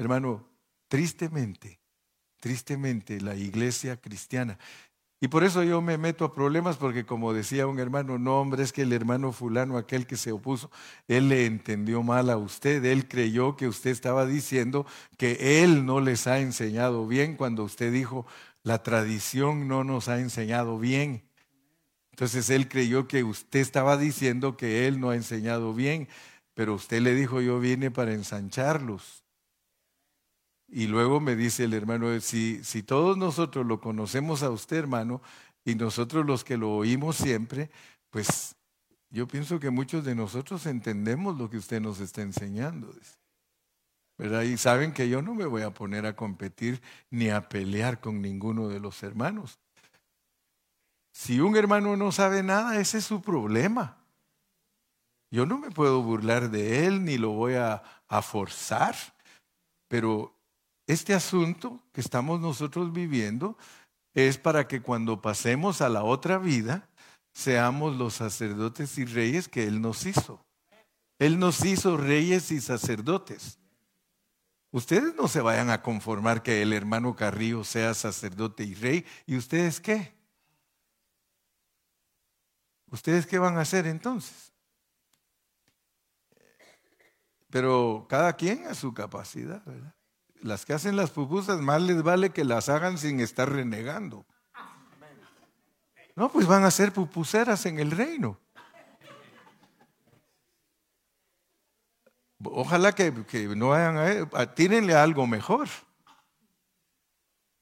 Hermano, 0.00 0.46
tristemente, 0.88 1.78
tristemente 2.40 3.20
la 3.20 3.36
iglesia 3.36 3.98
cristiana. 4.00 4.58
Y 5.20 5.28
por 5.28 5.44
eso 5.44 5.62
yo 5.62 5.82
me 5.82 5.98
meto 5.98 6.24
a 6.24 6.32
problemas 6.32 6.78
porque 6.78 7.04
como 7.04 7.34
decía 7.34 7.66
un 7.66 7.78
hermano, 7.78 8.18
no 8.18 8.40
hombre, 8.40 8.62
es 8.62 8.72
que 8.72 8.80
el 8.80 8.94
hermano 8.94 9.30
fulano, 9.32 9.76
aquel 9.76 10.06
que 10.06 10.16
se 10.16 10.32
opuso, 10.32 10.70
él 11.06 11.28
le 11.28 11.44
entendió 11.44 12.02
mal 12.02 12.30
a 12.30 12.38
usted, 12.38 12.82
él 12.86 13.08
creyó 13.08 13.56
que 13.56 13.68
usted 13.68 13.90
estaba 13.90 14.24
diciendo 14.24 14.86
que 15.18 15.62
él 15.62 15.84
no 15.84 16.00
les 16.00 16.26
ha 16.26 16.38
enseñado 16.38 17.06
bien 17.06 17.36
cuando 17.36 17.62
usted 17.62 17.92
dijo, 17.92 18.26
la 18.62 18.82
tradición 18.82 19.68
no 19.68 19.84
nos 19.84 20.08
ha 20.08 20.18
enseñado 20.18 20.78
bien. 20.78 21.24
Entonces 22.12 22.48
él 22.48 22.68
creyó 22.68 23.06
que 23.06 23.22
usted 23.22 23.60
estaba 23.60 23.98
diciendo 23.98 24.56
que 24.56 24.88
él 24.88 24.98
no 24.98 25.10
ha 25.10 25.14
enseñado 25.14 25.74
bien, 25.74 26.08
pero 26.54 26.72
usted 26.72 27.02
le 27.02 27.14
dijo, 27.14 27.42
yo 27.42 27.60
vine 27.60 27.90
para 27.90 28.14
ensancharlos. 28.14 29.20
Y 30.72 30.86
luego 30.86 31.20
me 31.20 31.34
dice 31.34 31.64
el 31.64 31.74
hermano, 31.74 32.20
si, 32.20 32.62
si 32.62 32.82
todos 32.84 33.16
nosotros 33.18 33.66
lo 33.66 33.80
conocemos 33.80 34.44
a 34.44 34.50
usted, 34.50 34.76
hermano, 34.76 35.20
y 35.64 35.74
nosotros 35.74 36.24
los 36.24 36.44
que 36.44 36.56
lo 36.56 36.70
oímos 36.70 37.16
siempre, 37.16 37.70
pues 38.10 38.54
yo 39.10 39.26
pienso 39.26 39.58
que 39.58 39.70
muchos 39.70 40.04
de 40.04 40.14
nosotros 40.14 40.64
entendemos 40.66 41.36
lo 41.36 41.50
que 41.50 41.58
usted 41.58 41.80
nos 41.80 41.98
está 41.98 42.22
enseñando. 42.22 42.94
¿verdad? 44.16 44.42
Y 44.42 44.56
saben 44.58 44.92
que 44.92 45.08
yo 45.08 45.22
no 45.22 45.34
me 45.34 45.46
voy 45.46 45.62
a 45.62 45.74
poner 45.74 46.06
a 46.06 46.14
competir 46.14 46.80
ni 47.10 47.30
a 47.30 47.48
pelear 47.48 48.00
con 48.00 48.22
ninguno 48.22 48.68
de 48.68 48.78
los 48.78 49.02
hermanos. 49.02 49.58
Si 51.10 51.40
un 51.40 51.56
hermano 51.56 51.96
no 51.96 52.12
sabe 52.12 52.42
nada, 52.44 52.78
ese 52.78 52.98
es 52.98 53.04
su 53.04 53.20
problema. 53.20 53.96
Yo 55.32 55.46
no 55.46 55.58
me 55.58 55.70
puedo 55.70 56.02
burlar 56.02 56.50
de 56.50 56.86
él 56.86 57.04
ni 57.04 57.18
lo 57.18 57.30
voy 57.30 57.54
a, 57.54 57.82
a 58.08 58.22
forzar, 58.22 58.94
pero 59.88 60.39
este 60.92 61.14
asunto 61.14 61.80
que 61.92 62.00
estamos 62.00 62.40
nosotros 62.40 62.92
viviendo 62.92 63.56
es 64.12 64.38
para 64.38 64.66
que 64.66 64.82
cuando 64.82 65.22
pasemos 65.22 65.80
a 65.80 65.88
la 65.88 66.02
otra 66.02 66.38
vida, 66.38 66.88
seamos 67.32 67.96
los 67.96 68.14
sacerdotes 68.14 68.98
y 68.98 69.04
reyes 69.04 69.48
que 69.48 69.68
Él 69.68 69.80
nos 69.80 70.04
hizo. 70.04 70.44
Él 71.20 71.38
nos 71.38 71.64
hizo 71.64 71.96
reyes 71.96 72.50
y 72.50 72.60
sacerdotes. 72.60 73.60
Ustedes 74.72 75.14
no 75.14 75.28
se 75.28 75.40
vayan 75.40 75.70
a 75.70 75.80
conformar 75.80 76.42
que 76.42 76.60
el 76.62 76.72
hermano 76.72 77.14
Carrillo 77.14 77.62
sea 77.62 77.94
sacerdote 77.94 78.64
y 78.64 78.74
rey. 78.74 79.06
¿Y 79.26 79.36
ustedes 79.36 79.80
qué? 79.80 80.12
¿Ustedes 82.90 83.26
qué 83.26 83.38
van 83.38 83.58
a 83.58 83.60
hacer 83.60 83.86
entonces? 83.86 84.52
Pero 87.48 88.06
cada 88.08 88.32
quien 88.32 88.66
a 88.66 88.74
su 88.74 88.92
capacidad, 88.92 89.64
¿verdad? 89.64 89.94
Las 90.42 90.64
que 90.64 90.72
hacen 90.72 90.96
las 90.96 91.10
pupusas, 91.10 91.60
más 91.60 91.82
les 91.82 92.02
vale 92.02 92.30
que 92.30 92.44
las 92.44 92.68
hagan 92.68 92.98
sin 92.98 93.20
estar 93.20 93.50
renegando. 93.50 94.26
No, 96.16 96.30
pues 96.30 96.46
van 96.46 96.64
a 96.64 96.70
ser 96.70 96.92
pupuseras 96.92 97.66
en 97.66 97.78
el 97.78 97.90
reino. 97.90 98.38
Ojalá 102.42 102.92
que, 102.92 103.12
no 103.54 103.68
vayan 103.68 104.28
a, 104.32 104.54
tírenle 104.54 104.94
algo 104.94 105.26
mejor. 105.26 105.68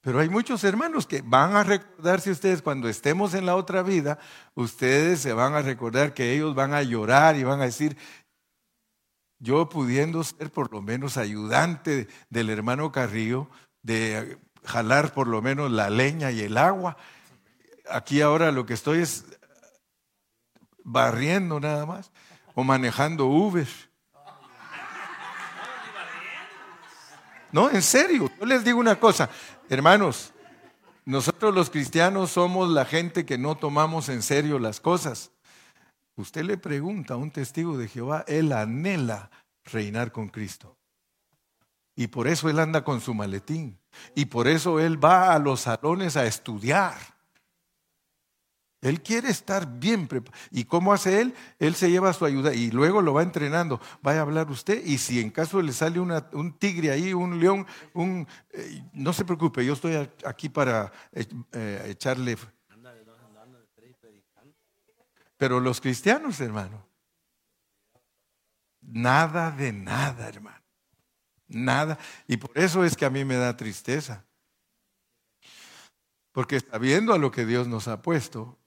Pero 0.00 0.20
hay 0.20 0.28
muchos 0.28 0.62
hermanos 0.62 1.06
que 1.06 1.22
van 1.22 1.56
a 1.56 1.64
recordarse 1.64 2.30
ustedes 2.30 2.62
cuando 2.62 2.88
estemos 2.88 3.34
en 3.34 3.44
la 3.44 3.56
otra 3.56 3.82
vida, 3.82 4.18
ustedes 4.54 5.20
se 5.20 5.32
van 5.32 5.54
a 5.54 5.62
recordar 5.62 6.14
que 6.14 6.32
ellos 6.32 6.54
van 6.54 6.72
a 6.72 6.82
llorar 6.82 7.36
y 7.36 7.42
van 7.42 7.60
a 7.60 7.64
decir, 7.64 7.96
yo 9.38 9.68
pudiendo 9.68 10.22
ser 10.24 10.50
por 10.50 10.72
lo 10.72 10.82
menos 10.82 11.16
ayudante 11.16 12.08
del 12.30 12.50
hermano 12.50 12.92
Carrillo, 12.92 13.48
de 13.82 14.38
jalar 14.64 15.12
por 15.12 15.28
lo 15.28 15.40
menos 15.40 15.70
la 15.70 15.90
leña 15.90 16.30
y 16.30 16.40
el 16.40 16.56
agua, 16.56 16.96
aquí 17.90 18.20
ahora 18.20 18.52
lo 18.52 18.66
que 18.66 18.74
estoy 18.74 19.00
es 19.00 19.24
barriendo 20.84 21.60
nada 21.60 21.86
más 21.86 22.10
o 22.54 22.64
manejando 22.64 23.26
Uber. 23.26 23.68
No, 27.50 27.70
en 27.70 27.82
serio, 27.82 28.30
yo 28.38 28.46
les 28.46 28.62
digo 28.62 28.78
una 28.78 29.00
cosa, 29.00 29.30
hermanos, 29.70 30.34
nosotros 31.06 31.54
los 31.54 31.70
cristianos 31.70 32.32
somos 32.32 32.68
la 32.68 32.84
gente 32.84 33.24
que 33.24 33.38
no 33.38 33.56
tomamos 33.56 34.10
en 34.10 34.22
serio 34.22 34.58
las 34.58 34.80
cosas. 34.80 35.30
Usted 36.18 36.42
le 36.42 36.58
pregunta 36.58 37.14
a 37.14 37.16
un 37.16 37.30
testigo 37.30 37.78
de 37.78 37.86
Jehová, 37.86 38.24
él 38.26 38.52
anhela 38.52 39.30
reinar 39.64 40.10
con 40.10 40.28
Cristo. 40.28 40.76
Y 41.94 42.08
por 42.08 42.26
eso 42.26 42.50
él 42.50 42.58
anda 42.58 42.82
con 42.82 43.00
su 43.00 43.14
maletín. 43.14 43.78
Y 44.16 44.24
por 44.24 44.48
eso 44.48 44.80
él 44.80 45.02
va 45.02 45.32
a 45.32 45.38
los 45.38 45.60
salones 45.60 46.16
a 46.16 46.26
estudiar. 46.26 46.96
Él 48.80 49.00
quiere 49.00 49.28
estar 49.28 49.78
bien 49.78 50.08
preparado. 50.08 50.44
¿Y 50.50 50.64
cómo 50.64 50.92
hace 50.92 51.20
él? 51.20 51.34
Él 51.60 51.76
se 51.76 51.88
lleva 51.88 52.12
su 52.12 52.24
ayuda 52.24 52.52
y 52.52 52.72
luego 52.72 53.00
lo 53.00 53.14
va 53.14 53.22
entrenando. 53.22 53.80
Vaya 54.02 54.18
a 54.18 54.22
hablar 54.22 54.50
usted 54.50 54.84
y 54.84 54.98
si 54.98 55.20
en 55.20 55.30
caso 55.30 55.62
le 55.62 55.72
sale 55.72 56.00
un 56.00 56.58
tigre 56.58 56.90
ahí, 56.90 57.14
un 57.14 57.38
león, 57.38 57.64
un, 57.94 58.26
eh, 58.50 58.82
no 58.92 59.12
se 59.12 59.24
preocupe, 59.24 59.64
yo 59.64 59.74
estoy 59.74 59.94
aquí 60.24 60.48
para 60.48 60.90
eh, 61.12 61.26
eh, 61.52 61.86
echarle 61.90 62.36
pero 65.38 65.60
los 65.60 65.80
cristianos, 65.80 66.40
hermano, 66.40 66.86
nada 68.82 69.52
de 69.52 69.72
nada, 69.72 70.28
hermano. 70.28 70.62
Nada. 71.46 71.98
Y 72.26 72.36
por 72.36 72.58
eso 72.58 72.84
es 72.84 72.96
que 72.96 73.06
a 73.06 73.10
mí 73.10 73.24
me 73.24 73.36
da 73.36 73.56
tristeza. 73.56 74.26
Porque 76.32 76.60
sabiendo 76.60 77.14
a 77.14 77.18
lo 77.18 77.30
que 77.30 77.46
Dios 77.46 77.66
nos 77.68 77.88
ha 77.88 78.02
puesto, 78.02 78.58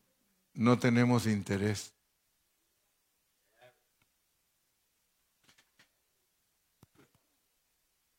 no 0.54 0.80
tenemos 0.80 1.28
interés. 1.28 1.94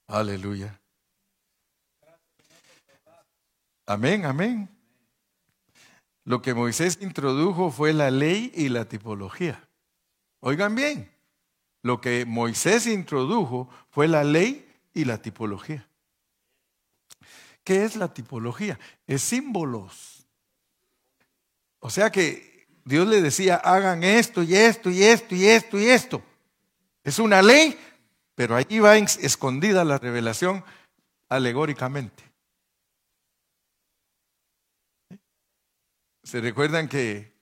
Aleluya. 0.07 0.79
Amén, 3.87 4.27
amén. 4.27 4.82
Lo 6.25 6.41
que 6.41 6.55
Moisés 6.55 6.99
introdujo 7.01 7.70
fue 7.70 7.93
la 7.93 8.11
ley 8.11 8.53
y 8.55 8.68
la 8.68 8.89
tipología. 8.89 9.68
Oigan 10.41 10.75
bien, 10.75 11.11
lo 11.83 12.01
que 12.01 12.25
Moisés 12.25 12.87
introdujo 12.87 13.68
fue 13.91 14.09
la 14.09 14.25
ley 14.25 14.68
y 14.95 15.05
la 15.05 15.18
tipología. 15.18 15.89
¿Qué 17.64 17.85
es 17.85 17.97
la 17.97 18.12
tipología? 18.12 18.79
Es 19.07 19.23
símbolos. 19.23 20.27
O 21.81 21.91
sea 21.91 22.11
que 22.11 22.66
Dios 22.85 23.07
le 23.07 23.20
decía, 23.20 23.57
hagan 23.57 24.03
esto 24.03 24.43
y 24.43 24.55
esto 24.55 24.91
y 24.91 25.03
esto 25.03 25.35
y 25.35 25.47
esto 25.47 25.79
y 25.79 25.87
esto. 25.87 26.23
Es 27.05 27.18
una 27.18 27.43
ley, 27.43 27.79
pero 28.35 28.57
ahí 28.57 28.79
va 28.79 28.97
escondida 28.97 29.85
la 29.85 29.99
revelación 29.99 30.64
alegóricamente. 31.29 32.32
¿Se 36.23 36.41
recuerdan 36.41 36.89
que 36.89 37.33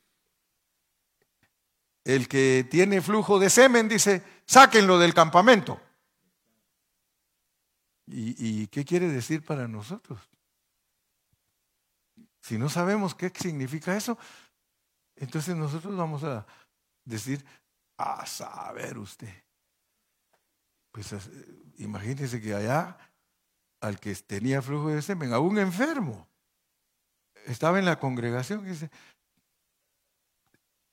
el 2.05 2.29
que 2.29 2.67
tiene 2.71 3.01
flujo 3.01 3.39
de 3.39 3.51
semen 3.51 3.89
dice, 3.89 4.23
sáquenlo 4.47 4.99
del 4.99 5.15
campamento? 5.15 5.81
¿Y, 8.13 8.67
qué 8.69 8.85
quiere 8.85 9.09
decir 9.09 9.45
para 9.45 9.69
nosotros? 9.69 10.19
Si 12.41 12.59
no 12.59 12.69
sabemos 12.69 13.15
qué 13.15 13.31
significa 13.33 13.97
eso, 13.97 14.19
entonces 15.15 15.55
nosotros 15.55 15.97
vamos 15.97 16.25
a 16.25 16.45
decir, 17.05 17.45
a 17.97 18.27
saber 18.27 18.99
usted. 18.99 19.33
Pues 20.91 21.15
imagínese 21.77 22.41
que 22.41 22.55
allá 22.55 22.99
al 23.81 24.01
que 24.01 24.15
tenía 24.17 24.61
flujo 24.61 24.89
de 24.89 25.03
semen, 25.03 25.33
a 25.33 25.39
un 25.39 25.59
enfermo, 25.59 26.27
estaba 27.47 27.79
en 27.79 27.85
la 27.85 27.99
congregación 27.99 28.65
dice, 28.65 28.91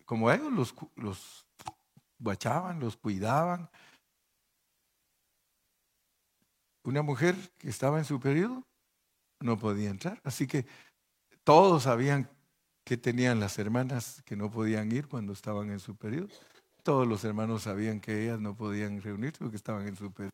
como 0.05 0.31
ellos 0.31 0.51
los, 0.51 0.75
los 0.95 1.45
los 2.79 2.97
cuidaban, 2.97 3.69
una 6.83 7.01
mujer 7.01 7.35
que 7.57 7.69
estaba 7.69 7.99
en 7.99 8.05
su 8.05 8.19
periodo 8.19 8.63
no 9.39 9.57
podía 9.57 9.89
entrar. 9.89 10.19
Así 10.23 10.47
que 10.47 10.65
todos 11.43 11.83
sabían 11.83 12.29
que 12.83 12.97
tenían 12.97 13.39
las 13.39 13.59
hermanas 13.59 14.23
que 14.25 14.35
no 14.35 14.49
podían 14.49 14.91
ir 14.91 15.07
cuando 15.07 15.33
estaban 15.33 15.69
en 15.69 15.79
su 15.79 15.95
periodo. 15.95 16.29
Todos 16.83 17.05
los 17.05 17.23
hermanos 17.25 17.63
sabían 17.63 17.99
que 17.99 18.23
ellas 18.23 18.39
no 18.39 18.55
podían 18.55 19.01
reunirse 19.01 19.39
porque 19.39 19.57
estaban 19.57 19.87
en 19.87 19.95
su 19.97 20.11
periodo. 20.11 20.31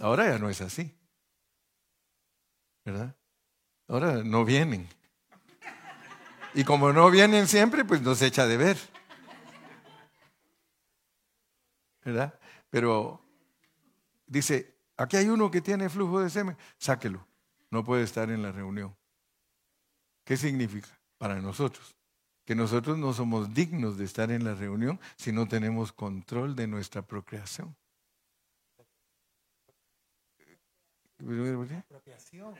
Ahora 0.00 0.26
ya 0.28 0.38
no 0.38 0.50
es 0.50 0.60
así. 0.60 0.94
¿Verdad? 2.84 3.16
Ahora 3.88 4.22
no 4.22 4.44
vienen. 4.44 4.86
Y 6.54 6.62
como 6.64 6.92
no 6.92 7.10
vienen 7.10 7.48
siempre, 7.48 7.84
pues 7.84 8.02
nos 8.02 8.20
echa 8.20 8.46
de 8.46 8.56
ver. 8.56 8.78
¿Verdad? 12.04 12.38
Pero 12.70 13.20
dice, 14.26 14.74
aquí 14.96 15.16
hay 15.16 15.28
uno 15.28 15.50
que 15.50 15.60
tiene 15.60 15.88
flujo 15.88 16.20
de 16.20 16.30
semen, 16.30 16.56
sáquelo. 16.76 17.26
No 17.70 17.82
puede 17.84 18.04
estar 18.04 18.30
en 18.30 18.42
la 18.42 18.52
reunión. 18.52 18.94
¿Qué 20.24 20.36
significa 20.36 20.88
para 21.16 21.40
nosotros? 21.40 21.96
Que 22.44 22.54
nosotros 22.54 22.98
no 22.98 23.12
somos 23.12 23.52
dignos 23.52 23.96
de 23.98 24.04
estar 24.04 24.30
en 24.30 24.44
la 24.44 24.54
reunión 24.54 25.00
si 25.16 25.32
no 25.32 25.48
tenemos 25.48 25.92
control 25.92 26.54
de 26.54 26.66
nuestra 26.66 27.02
procreación. 27.02 27.74
Apropiación. 31.18 32.54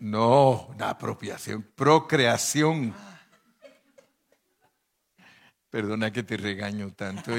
No, 0.00 0.74
la 0.78 0.90
apropiación, 0.90 1.62
procreación. 1.74 2.94
Perdona 5.68 6.10
que 6.10 6.22
te 6.22 6.38
regaño 6.38 6.90
tanto. 6.94 7.36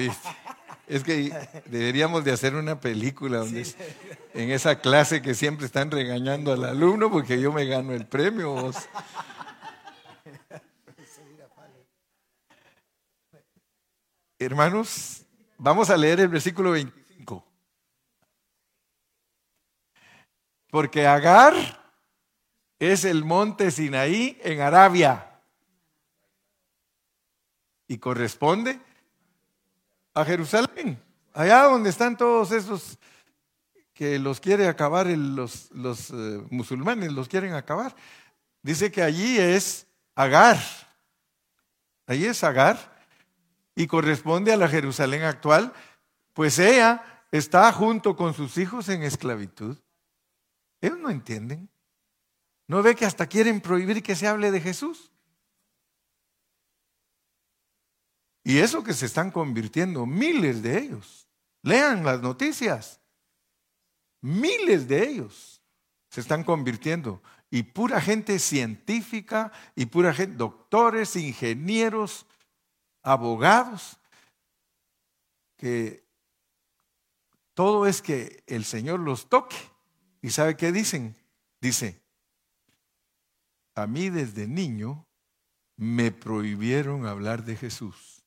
Es 0.87 1.03
que 1.03 1.33
deberíamos 1.65 2.23
de 2.23 2.31
hacer 2.31 2.53
una 2.53 2.79
película 2.79 3.39
donde 3.39 3.65
en 4.35 4.51
esa 4.51 4.79
clase 4.79 5.23
que 5.23 5.33
siempre 5.33 5.65
están 5.65 5.89
regañando 5.89 6.53
al 6.53 6.63
alumno 6.63 7.09
porque 7.09 7.41
yo 7.41 7.51
me 7.51 7.65
gano 7.65 7.93
el 7.93 8.05
premio. 8.05 8.71
Hermanos, 14.37 15.25
vamos 15.57 15.89
a 15.89 15.97
leer 15.97 16.19
el 16.19 16.27
versículo 16.27 16.71
25. 16.71 17.43
Porque 20.69 21.07
Agar 21.07 21.80
es 22.81 23.05
el 23.05 23.23
monte 23.23 23.69
Sinaí 23.69 24.39
en 24.41 24.59
Arabia. 24.59 25.39
Y 27.87 27.99
corresponde 27.99 28.79
a 30.15 30.25
Jerusalén, 30.25 30.99
allá 31.31 31.65
donde 31.65 31.91
están 31.91 32.17
todos 32.17 32.51
esos 32.51 32.97
que 33.93 34.17
los 34.17 34.39
quiere 34.39 34.67
acabar 34.67 35.05
los, 35.05 35.69
los 35.71 36.09
eh, 36.09 36.43
musulmanes, 36.49 37.11
los 37.11 37.27
quieren 37.27 37.53
acabar. 37.53 37.95
Dice 38.63 38.91
que 38.91 39.03
allí 39.03 39.37
es 39.37 39.85
Agar. 40.15 40.57
Allí 42.07 42.25
es 42.25 42.43
Agar 42.43 42.99
y 43.75 43.85
corresponde 43.85 44.51
a 44.51 44.57
la 44.57 44.67
Jerusalén 44.67 45.21
actual, 45.21 45.71
pues 46.33 46.57
ella 46.57 47.23
está 47.31 47.71
junto 47.71 48.15
con 48.15 48.33
sus 48.33 48.57
hijos 48.57 48.89
en 48.89 49.03
esclavitud. 49.03 49.77
Ellos 50.81 50.97
no 50.97 51.11
entienden. 51.11 51.70
¿No 52.71 52.81
ve 52.81 52.95
que 52.95 53.05
hasta 53.05 53.27
quieren 53.27 53.59
prohibir 53.59 54.01
que 54.01 54.15
se 54.15 54.25
hable 54.25 54.49
de 54.49 54.61
Jesús? 54.61 55.11
Y 58.45 58.59
eso 58.59 58.81
que 58.81 58.93
se 58.93 59.07
están 59.07 59.29
convirtiendo, 59.29 60.05
miles 60.05 60.63
de 60.63 60.77
ellos. 60.77 61.27
Lean 61.63 62.05
las 62.05 62.21
noticias. 62.21 63.01
Miles 64.21 64.87
de 64.87 65.05
ellos 65.05 65.61
se 66.07 66.21
están 66.21 66.45
convirtiendo. 66.45 67.21
Y 67.49 67.63
pura 67.63 67.99
gente 67.99 68.39
científica 68.39 69.51
y 69.75 69.87
pura 69.87 70.13
gente, 70.13 70.37
doctores, 70.37 71.17
ingenieros, 71.17 72.25
abogados, 73.03 73.99
que 75.57 76.07
todo 77.53 77.85
es 77.85 78.01
que 78.01 78.45
el 78.47 78.63
Señor 78.63 79.01
los 79.01 79.27
toque. 79.27 79.57
¿Y 80.21 80.29
sabe 80.29 80.55
qué 80.55 80.71
dicen? 80.71 81.17
Dice, 81.59 82.00
a 83.75 83.87
mí 83.87 84.09
desde 84.09 84.47
niño 84.47 85.07
me 85.77 86.11
prohibieron 86.11 87.05
hablar 87.05 87.43
de 87.43 87.55
Jesús. 87.55 88.23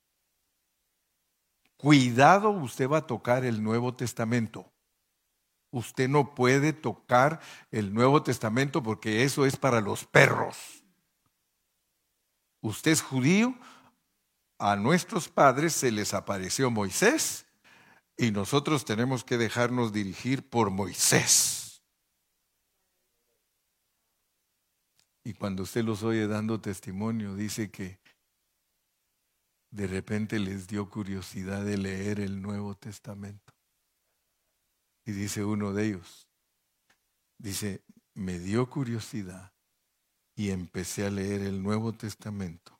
Cuidado, 1.77 2.49
usted 2.49 2.89
va 2.89 2.99
a 2.99 3.07
tocar 3.07 3.45
el 3.45 3.63
Nuevo 3.63 3.93
Testamento. 3.95 4.71
Usted 5.71 6.07
no 6.07 6.33
puede 6.35 6.73
tocar 6.73 7.41
el 7.71 7.93
Nuevo 7.93 8.23
Testamento 8.23 8.81
porque 8.81 9.23
eso 9.23 9.45
es 9.45 9.57
para 9.57 9.81
los 9.81 10.05
perros. 10.05 10.83
Usted 12.61 12.91
es 12.91 13.01
judío, 13.01 13.53
a 14.57 14.75
nuestros 14.75 15.27
padres 15.27 15.73
se 15.73 15.91
les 15.91 16.13
apareció 16.13 16.71
Moisés 16.71 17.45
y 18.17 18.31
nosotros 18.31 18.85
tenemos 18.85 19.23
que 19.23 19.37
dejarnos 19.37 19.91
dirigir 19.91 20.49
por 20.49 20.71
Moisés. 20.71 21.64
Y 25.25 25.33
cuando 25.33 25.63
usted 25.63 25.83
los 25.83 26.03
oye 26.03 26.27
dando 26.27 26.61
testimonio, 26.61 27.35
dice 27.35 27.71
que 27.71 27.99
de 29.71 29.87
repente 29.87 30.37
les 30.37 30.67
dio 30.67 30.87
curiosidad 30.87 31.65
de 31.65 31.79
leer 31.79 32.19
el 32.19 32.43
Nuevo 32.43 32.75
Testamento. 32.75 33.51
Y 35.03 35.13
dice 35.13 35.43
uno 35.43 35.73
de 35.73 35.87
ellos, 35.87 36.29
dice, 37.39 37.83
me 38.13 38.37
dio 38.37 38.69
curiosidad 38.69 39.51
y 40.35 40.51
empecé 40.51 41.07
a 41.07 41.09
leer 41.09 41.41
el 41.41 41.63
Nuevo 41.63 41.91
Testamento. 41.91 42.79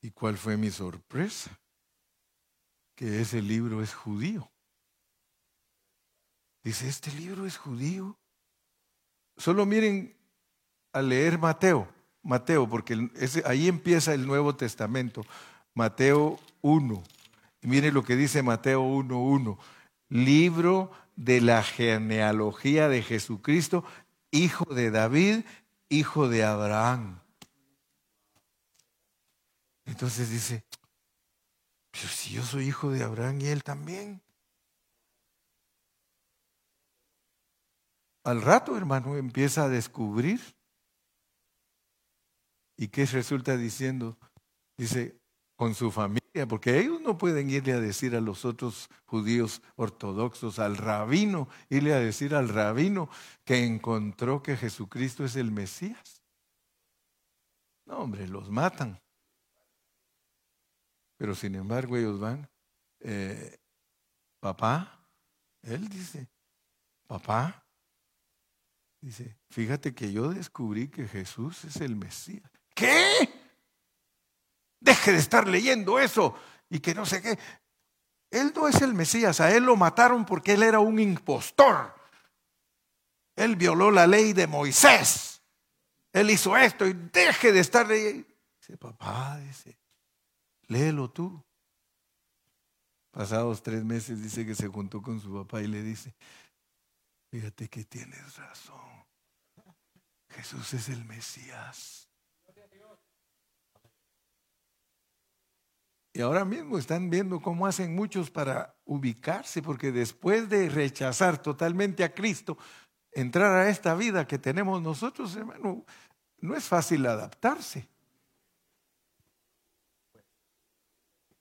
¿Y 0.00 0.10
cuál 0.10 0.38
fue 0.38 0.56
mi 0.56 0.70
sorpresa? 0.70 1.60
Que 2.96 3.20
ese 3.20 3.42
libro 3.42 3.82
es 3.82 3.92
judío. 3.92 4.50
Dice, 6.64 6.88
este 6.88 7.12
libro 7.12 7.44
es 7.44 7.58
judío. 7.58 8.18
Solo 9.36 9.66
miren 9.66 10.21
a 10.92 11.02
leer 11.02 11.38
Mateo, 11.38 11.88
Mateo, 12.22 12.68
porque 12.68 13.10
ahí 13.44 13.68
empieza 13.68 14.14
el 14.14 14.26
Nuevo 14.26 14.54
Testamento, 14.54 15.24
Mateo 15.74 16.38
1. 16.60 17.02
Y 17.62 17.66
mire 17.66 17.92
lo 17.92 18.02
que 18.04 18.16
dice 18.16 18.42
Mateo 18.42 18.82
1.1, 18.82 19.58
libro 20.08 20.90
de 21.16 21.40
la 21.40 21.62
genealogía 21.62 22.88
de 22.88 23.02
Jesucristo, 23.02 23.84
hijo 24.30 24.64
de 24.74 24.90
David, 24.90 25.44
hijo 25.88 26.28
de 26.28 26.44
Abraham. 26.44 27.20
Entonces 29.84 30.30
dice, 30.30 30.64
pero 31.90 32.08
si 32.08 32.34
yo 32.34 32.42
soy 32.42 32.68
hijo 32.68 32.90
de 32.90 33.04
Abraham 33.04 33.40
y 33.40 33.46
él 33.46 33.62
también. 33.62 34.22
Al 38.24 38.40
rato, 38.40 38.76
hermano, 38.76 39.16
empieza 39.16 39.64
a 39.64 39.68
descubrir 39.68 40.40
¿Y 42.82 42.88
qué 42.88 43.06
resulta 43.06 43.56
diciendo? 43.56 44.18
Dice, 44.76 45.16
con 45.54 45.72
su 45.72 45.92
familia, 45.92 46.48
porque 46.48 46.80
ellos 46.80 47.00
no 47.00 47.16
pueden 47.16 47.48
irle 47.48 47.74
a 47.74 47.80
decir 47.80 48.16
a 48.16 48.20
los 48.20 48.44
otros 48.44 48.88
judíos 49.04 49.62
ortodoxos, 49.76 50.58
al 50.58 50.76
rabino, 50.76 51.48
irle 51.68 51.94
a 51.94 52.00
decir 52.00 52.34
al 52.34 52.48
rabino 52.48 53.08
que 53.44 53.64
encontró 53.64 54.42
que 54.42 54.56
Jesucristo 54.56 55.24
es 55.24 55.36
el 55.36 55.52
Mesías. 55.52 56.24
No, 57.86 57.98
hombre, 57.98 58.26
los 58.26 58.50
matan. 58.50 59.00
Pero 61.18 61.36
sin 61.36 61.54
embargo 61.54 61.96
ellos 61.96 62.18
van, 62.18 62.50
eh, 62.98 63.60
papá, 64.40 65.06
él 65.62 65.88
dice, 65.88 66.28
papá, 67.06 67.64
dice, 69.00 69.38
fíjate 69.50 69.94
que 69.94 70.12
yo 70.12 70.30
descubrí 70.30 70.88
que 70.88 71.06
Jesús 71.06 71.64
es 71.64 71.76
el 71.76 71.94
Mesías. 71.94 72.50
¿Qué? 72.74 73.28
Deje 74.80 75.12
de 75.12 75.18
estar 75.18 75.46
leyendo 75.46 75.98
eso 75.98 76.34
y 76.68 76.80
que 76.80 76.94
no 76.94 77.06
sé 77.06 77.22
qué. 77.22 77.38
Él 78.30 78.52
no 78.56 78.66
es 78.66 78.80
el 78.80 78.94
Mesías, 78.94 79.40
a 79.40 79.54
él 79.54 79.64
lo 79.64 79.76
mataron 79.76 80.24
porque 80.24 80.52
él 80.54 80.62
era 80.62 80.80
un 80.80 80.98
impostor. 80.98 81.94
Él 83.36 83.56
violó 83.56 83.90
la 83.90 84.06
ley 84.06 84.32
de 84.32 84.46
Moisés. 84.46 85.42
Él 86.12 86.30
hizo 86.30 86.56
esto 86.56 86.86
y 86.86 86.92
deje 86.92 87.52
de 87.52 87.60
estar 87.60 87.86
leyendo. 87.86 88.26
Dice, 88.60 88.76
papá, 88.76 89.38
dice, 89.38 89.78
léelo 90.68 91.10
tú. 91.10 91.42
Pasados 93.10 93.62
tres 93.62 93.84
meses 93.84 94.22
dice 94.22 94.46
que 94.46 94.54
se 94.54 94.68
juntó 94.68 95.02
con 95.02 95.20
su 95.20 95.32
papá 95.34 95.60
y 95.60 95.66
le 95.66 95.82
dice, 95.82 96.14
fíjate 97.30 97.68
que 97.68 97.84
tienes 97.84 98.36
razón. 98.36 99.04
Jesús 100.30 100.72
es 100.72 100.88
el 100.88 101.04
Mesías. 101.04 102.08
Y 106.14 106.20
ahora 106.20 106.44
mismo 106.44 106.76
están 106.76 107.08
viendo 107.08 107.40
cómo 107.40 107.66
hacen 107.66 107.94
muchos 107.94 108.30
para 108.30 108.74
ubicarse, 108.84 109.62
porque 109.62 109.92
después 109.92 110.48
de 110.48 110.68
rechazar 110.68 111.40
totalmente 111.40 112.04
a 112.04 112.12
Cristo, 112.12 112.58
entrar 113.12 113.54
a 113.54 113.70
esta 113.70 113.94
vida 113.94 114.26
que 114.26 114.38
tenemos 114.38 114.82
nosotros, 114.82 115.34
hermano, 115.36 115.86
no 116.38 116.54
es 116.54 116.64
fácil 116.64 117.06
adaptarse. 117.06 117.88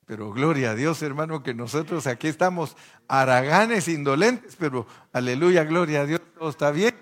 Pero 0.06 0.32
gloria 0.32 0.72
a 0.72 0.76
Dios, 0.76 1.02
hermano, 1.04 1.44
que 1.44 1.54
nosotros 1.54 2.08
aquí 2.08 2.28
estamos 2.28 2.78
haraganes, 3.08 3.88
indolentes, 3.88 4.56
pero 4.58 4.88
aleluya, 5.12 5.64
gloria 5.66 6.02
a 6.02 6.06
Dios, 6.06 6.22
todo 6.38 6.50
está 6.50 6.72
bien. 6.72 6.96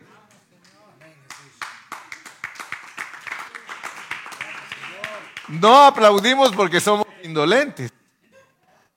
No 5.47 5.85
aplaudimos 5.85 6.55
porque 6.55 6.79
somos 6.79 7.08
indolentes, 7.29 7.93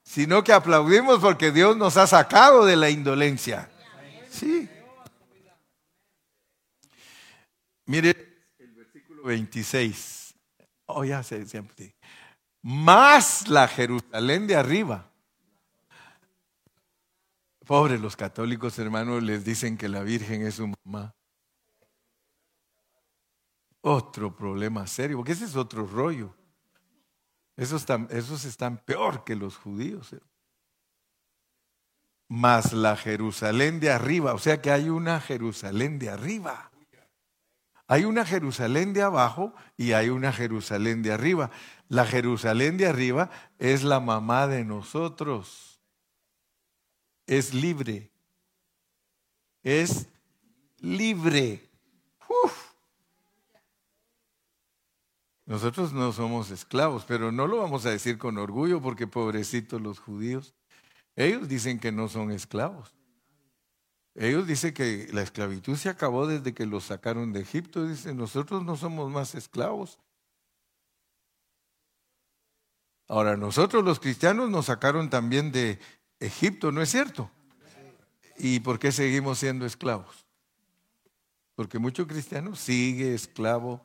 sino 0.02 0.42
que 0.42 0.52
aplaudimos 0.52 1.20
porque 1.20 1.52
Dios 1.52 1.76
nos 1.76 1.96
ha 1.96 2.06
sacado 2.06 2.64
de 2.64 2.76
la 2.76 2.90
indolencia. 2.90 3.70
Sí. 4.30 4.68
Mire 7.86 8.10
el 8.58 8.72
versículo 8.72 9.24
26. 9.24 10.34
Oh, 10.86 11.04
ya 11.04 11.22
sé, 11.22 11.46
siempre. 11.46 11.94
Más 12.62 13.48
la 13.48 13.68
Jerusalén 13.68 14.46
de 14.46 14.56
arriba. 14.56 15.10
Pobre 17.66 17.98
los 17.98 18.16
católicos 18.16 18.78
hermanos 18.78 19.22
les 19.22 19.44
dicen 19.44 19.76
que 19.76 19.88
la 19.88 20.02
Virgen 20.02 20.46
es 20.46 20.56
su 20.56 20.72
mamá. 20.84 21.14
Otro 23.82 24.34
problema 24.34 24.86
serio, 24.86 25.16
porque 25.16 25.32
ese 25.32 25.44
es 25.44 25.56
otro 25.56 25.86
rollo. 25.86 26.34
Esos 27.56 28.44
están, 28.44 28.78
peor 28.78 29.24
que 29.24 29.36
los 29.36 29.56
judíos. 29.56 30.16
Más 32.28 32.72
la 32.72 32.96
Jerusalén 32.96 33.78
de 33.78 33.90
arriba, 33.90 34.32
o 34.34 34.38
sea 34.38 34.62
que 34.62 34.70
hay 34.70 34.88
una 34.88 35.20
Jerusalén 35.20 35.98
de 35.98 36.10
arriba. 36.10 36.70
Hay 37.86 38.04
una 38.04 38.24
Jerusalén 38.24 38.94
de 38.94 39.02
abajo 39.02 39.54
y 39.76 39.92
hay 39.92 40.08
una 40.08 40.32
Jerusalén 40.32 41.02
de 41.02 41.12
arriba. 41.12 41.50
La 41.88 42.06
Jerusalén 42.06 42.78
de 42.78 42.86
arriba 42.86 43.30
es 43.58 43.82
la 43.82 44.00
mamá 44.00 44.46
de 44.46 44.64
nosotros. 44.64 45.78
Es 47.26 47.52
libre. 47.52 48.10
Es 49.62 50.06
libre. 50.78 51.68
Nosotros 55.52 55.92
no 55.92 56.12
somos 56.12 56.50
esclavos, 56.50 57.04
pero 57.06 57.30
no 57.30 57.46
lo 57.46 57.58
vamos 57.58 57.84
a 57.84 57.90
decir 57.90 58.16
con 58.16 58.38
orgullo 58.38 58.80
porque 58.80 59.06
pobrecitos 59.06 59.82
los 59.82 59.98
judíos. 59.98 60.54
Ellos 61.14 61.46
dicen 61.46 61.78
que 61.78 61.92
no 61.92 62.08
son 62.08 62.30
esclavos. 62.30 62.94
Ellos 64.14 64.46
dicen 64.46 64.72
que 64.72 65.10
la 65.12 65.20
esclavitud 65.20 65.76
se 65.76 65.90
acabó 65.90 66.26
desde 66.26 66.54
que 66.54 66.64
los 66.64 66.84
sacaron 66.84 67.34
de 67.34 67.42
Egipto. 67.42 67.86
Dicen, 67.86 68.16
nosotros 68.16 68.64
no 68.64 68.76
somos 68.76 69.10
más 69.10 69.34
esclavos. 69.34 69.98
Ahora, 73.06 73.36
nosotros 73.36 73.84
los 73.84 74.00
cristianos 74.00 74.48
nos 74.48 74.64
sacaron 74.64 75.10
también 75.10 75.52
de 75.52 75.78
Egipto, 76.18 76.72
¿no 76.72 76.80
es 76.80 76.88
cierto? 76.88 77.30
¿Y 78.38 78.60
por 78.60 78.78
qué 78.78 78.90
seguimos 78.90 79.40
siendo 79.40 79.66
esclavos? 79.66 80.24
Porque 81.54 81.78
mucho 81.78 82.06
cristiano 82.06 82.56
sigue 82.56 83.12
esclavo 83.12 83.84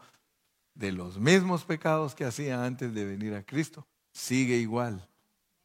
de 0.78 0.92
los 0.92 1.18
mismos 1.18 1.64
pecados 1.64 2.14
que 2.14 2.26
hacía 2.26 2.64
antes 2.64 2.94
de 2.94 3.04
venir 3.04 3.34
a 3.34 3.44
Cristo. 3.44 3.88
Sigue 4.12 4.58
igual, 4.58 5.08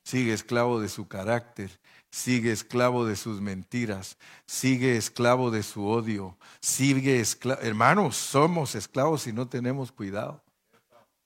sigue 0.03 0.33
esclavo 0.33 0.81
de 0.81 0.89
su 0.89 1.07
carácter, 1.07 1.79
sigue 2.11 2.51
esclavo 2.51 3.05
de 3.05 3.17
sus 3.17 3.41
mentiras, 3.41 4.17
sigue 4.47 4.97
esclavo 4.97 5.51
de 5.51 5.63
su 5.63 5.87
odio, 5.87 6.39
sigue 6.61 7.21
esclavo. 7.21 7.61
Hermanos, 7.61 8.17
somos 8.17 8.75
esclavos 8.75 9.23
si 9.23 9.33
no 9.33 9.49
tenemos 9.49 9.93
cuidado. 9.93 10.43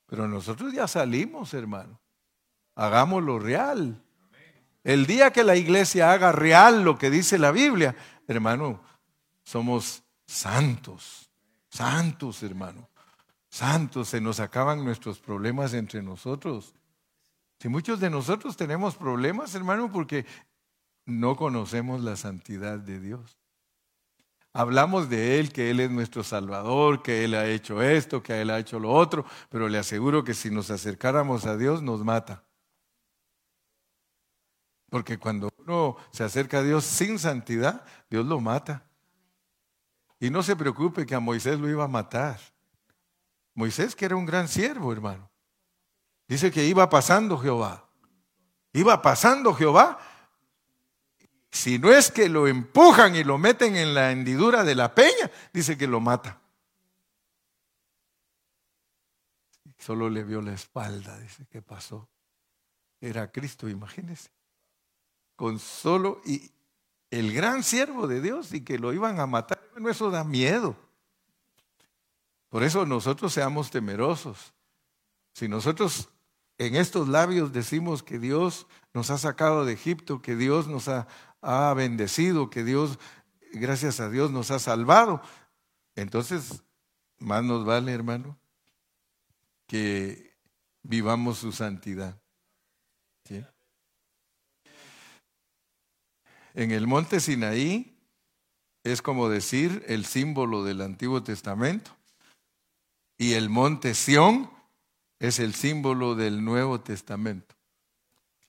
Pero 0.06 0.28
nosotros 0.28 0.72
ya 0.72 0.88
salimos, 0.88 1.54
hermano. 1.54 2.00
Hagámoslo 2.74 3.38
real. 3.38 4.02
El 4.82 5.06
día 5.06 5.32
que 5.32 5.42
la 5.42 5.56
iglesia 5.56 6.12
haga 6.12 6.32
real 6.32 6.82
lo 6.82 6.98
que 6.98 7.10
dice 7.10 7.38
la 7.38 7.50
Biblia, 7.50 7.96
hermano, 8.28 8.80
somos 9.42 10.02
santos, 10.26 11.30
santos, 11.68 12.42
hermano. 12.42 12.88
Santos, 13.56 14.08
se 14.08 14.20
nos 14.20 14.38
acaban 14.38 14.84
nuestros 14.84 15.18
problemas 15.18 15.72
entre 15.72 16.02
nosotros. 16.02 16.74
Si 17.58 17.70
muchos 17.70 18.00
de 18.00 18.10
nosotros 18.10 18.54
tenemos 18.54 18.96
problemas, 18.96 19.54
hermano, 19.54 19.90
porque 19.90 20.26
no 21.06 21.36
conocemos 21.36 22.02
la 22.02 22.16
santidad 22.16 22.78
de 22.78 23.00
Dios. 23.00 23.38
Hablamos 24.52 25.08
de 25.08 25.40
Él, 25.40 25.54
que 25.54 25.70
Él 25.70 25.80
es 25.80 25.90
nuestro 25.90 26.22
Salvador, 26.22 27.02
que 27.02 27.24
Él 27.24 27.34
ha 27.34 27.46
hecho 27.46 27.80
esto, 27.80 28.22
que 28.22 28.42
Él 28.42 28.50
ha 28.50 28.58
hecho 28.58 28.78
lo 28.78 28.92
otro, 28.92 29.24
pero 29.48 29.70
le 29.70 29.78
aseguro 29.78 30.22
que 30.22 30.34
si 30.34 30.50
nos 30.50 30.70
acercáramos 30.70 31.46
a 31.46 31.56
Dios 31.56 31.80
nos 31.80 32.04
mata. 32.04 32.44
Porque 34.90 35.16
cuando 35.16 35.48
uno 35.56 35.96
se 36.10 36.24
acerca 36.24 36.58
a 36.58 36.62
Dios 36.62 36.84
sin 36.84 37.18
santidad, 37.18 37.86
Dios 38.10 38.26
lo 38.26 38.38
mata. 38.38 38.84
Y 40.20 40.28
no 40.28 40.42
se 40.42 40.56
preocupe 40.56 41.06
que 41.06 41.14
a 41.14 41.20
Moisés 41.20 41.58
lo 41.58 41.70
iba 41.70 41.84
a 41.84 41.88
matar. 41.88 42.38
Moisés 43.56 43.96
que 43.96 44.04
era 44.04 44.14
un 44.14 44.24
gran 44.24 44.46
siervo, 44.46 44.92
hermano. 44.92 45.28
Dice 46.28 46.52
que 46.52 46.64
iba 46.64 46.88
pasando 46.88 47.36
Jehová. 47.36 47.88
Iba 48.72 49.02
pasando 49.02 49.52
Jehová 49.52 49.98
si 51.56 51.78
no 51.78 51.90
es 51.90 52.10
que 52.10 52.28
lo 52.28 52.46
empujan 52.46 53.16
y 53.16 53.24
lo 53.24 53.38
meten 53.38 53.76
en 53.76 53.94
la 53.94 54.12
hendidura 54.12 54.62
de 54.62 54.74
la 54.74 54.94
peña, 54.94 55.30
dice 55.52 55.78
que 55.78 55.86
lo 55.86 56.00
mata. 56.00 56.40
Solo 59.78 60.10
le 60.10 60.22
vio 60.22 60.42
la 60.42 60.52
espalda, 60.52 61.18
dice, 61.18 61.46
¿qué 61.50 61.62
pasó? 61.62 62.10
Era 63.00 63.32
Cristo, 63.32 63.68
imagínese. 63.68 64.30
Con 65.34 65.58
solo 65.58 66.20
y 66.26 66.52
el 67.10 67.32
gran 67.32 67.62
siervo 67.62 68.06
de 68.06 68.20
Dios 68.20 68.52
y 68.52 68.62
que 68.62 68.78
lo 68.78 68.92
iban 68.92 69.18
a 69.18 69.26
matar, 69.26 69.60
bueno, 69.72 69.88
eso 69.88 70.10
da 70.10 70.24
miedo. 70.24 70.76
Por 72.56 72.64
eso 72.64 72.86
nosotros 72.86 73.34
seamos 73.34 73.70
temerosos. 73.70 74.54
Si 75.34 75.46
nosotros 75.46 76.08
en 76.56 76.74
estos 76.74 77.06
labios 77.06 77.52
decimos 77.52 78.02
que 78.02 78.18
Dios 78.18 78.66
nos 78.94 79.10
ha 79.10 79.18
sacado 79.18 79.66
de 79.66 79.74
Egipto, 79.74 80.22
que 80.22 80.36
Dios 80.36 80.66
nos 80.66 80.88
ha, 80.88 81.06
ha 81.42 81.74
bendecido, 81.74 82.48
que 82.48 82.64
Dios, 82.64 82.98
gracias 83.52 84.00
a 84.00 84.08
Dios, 84.08 84.30
nos 84.30 84.50
ha 84.50 84.58
salvado. 84.58 85.20
Entonces, 85.96 86.64
más 87.18 87.44
nos 87.44 87.66
vale, 87.66 87.92
hermano, 87.92 88.38
que 89.66 90.34
vivamos 90.82 91.36
su 91.36 91.52
santidad. 91.52 92.18
En 96.54 96.70
el 96.70 96.86
monte 96.86 97.20
Sinaí 97.20 98.00
es 98.82 99.02
como 99.02 99.28
decir 99.28 99.84
el 99.88 100.06
símbolo 100.06 100.64
del 100.64 100.80
Antiguo 100.80 101.22
Testamento. 101.22 101.94
Y 103.18 103.34
el 103.34 103.48
monte 103.48 103.94
Sión 103.94 104.50
es 105.18 105.38
el 105.38 105.54
símbolo 105.54 106.14
del 106.14 106.44
Nuevo 106.44 106.80
Testamento. 106.80 107.54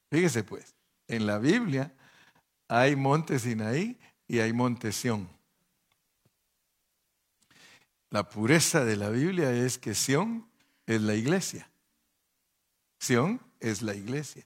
Fíjese 0.10 0.44
pues, 0.44 0.76
en 1.08 1.26
la 1.26 1.38
Biblia 1.40 1.94
hay 2.68 2.96
monte 2.96 3.40
Sinaí 3.40 3.98
y 4.28 4.40
hay 4.40 4.54
monte 4.54 4.92
Sión. 4.92 5.30
La 8.10 8.30
pureza 8.30 8.86
de 8.86 8.96
la 8.96 9.10
Biblia 9.10 9.52
es 9.52 9.78
que 9.78 9.94
Sión 9.94 10.48
es 10.86 11.02
la 11.02 11.16
iglesia. 11.16 11.70
Sión 13.00 13.42
es 13.60 13.82
la 13.82 13.96
iglesia. 13.96 14.46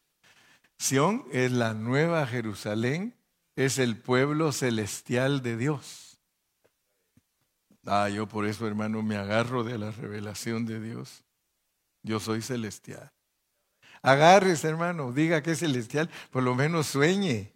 Sión 0.77 1.25
es 1.31 1.51
la 1.51 1.73
nueva 1.73 2.25
Jerusalén, 2.25 3.15
es 3.55 3.77
el 3.77 3.97
pueblo 3.97 4.51
celestial 4.51 5.43
de 5.43 5.57
Dios. 5.57 6.10
Ah, 7.85 8.09
yo 8.09 8.27
por 8.27 8.45
eso, 8.45 8.67
hermano, 8.67 9.01
me 9.01 9.17
agarro 9.17 9.63
de 9.63 9.77
la 9.77 9.91
revelación 9.91 10.65
de 10.65 10.79
Dios. 10.79 11.23
Yo 12.03 12.19
soy 12.19 12.41
celestial. 12.41 13.11
Agárrese, 14.01 14.67
hermano, 14.67 15.11
diga 15.11 15.41
que 15.43 15.51
es 15.51 15.59
celestial, 15.59 16.09
por 16.31 16.43
lo 16.43 16.55
menos 16.55 16.87
sueñe. 16.87 17.53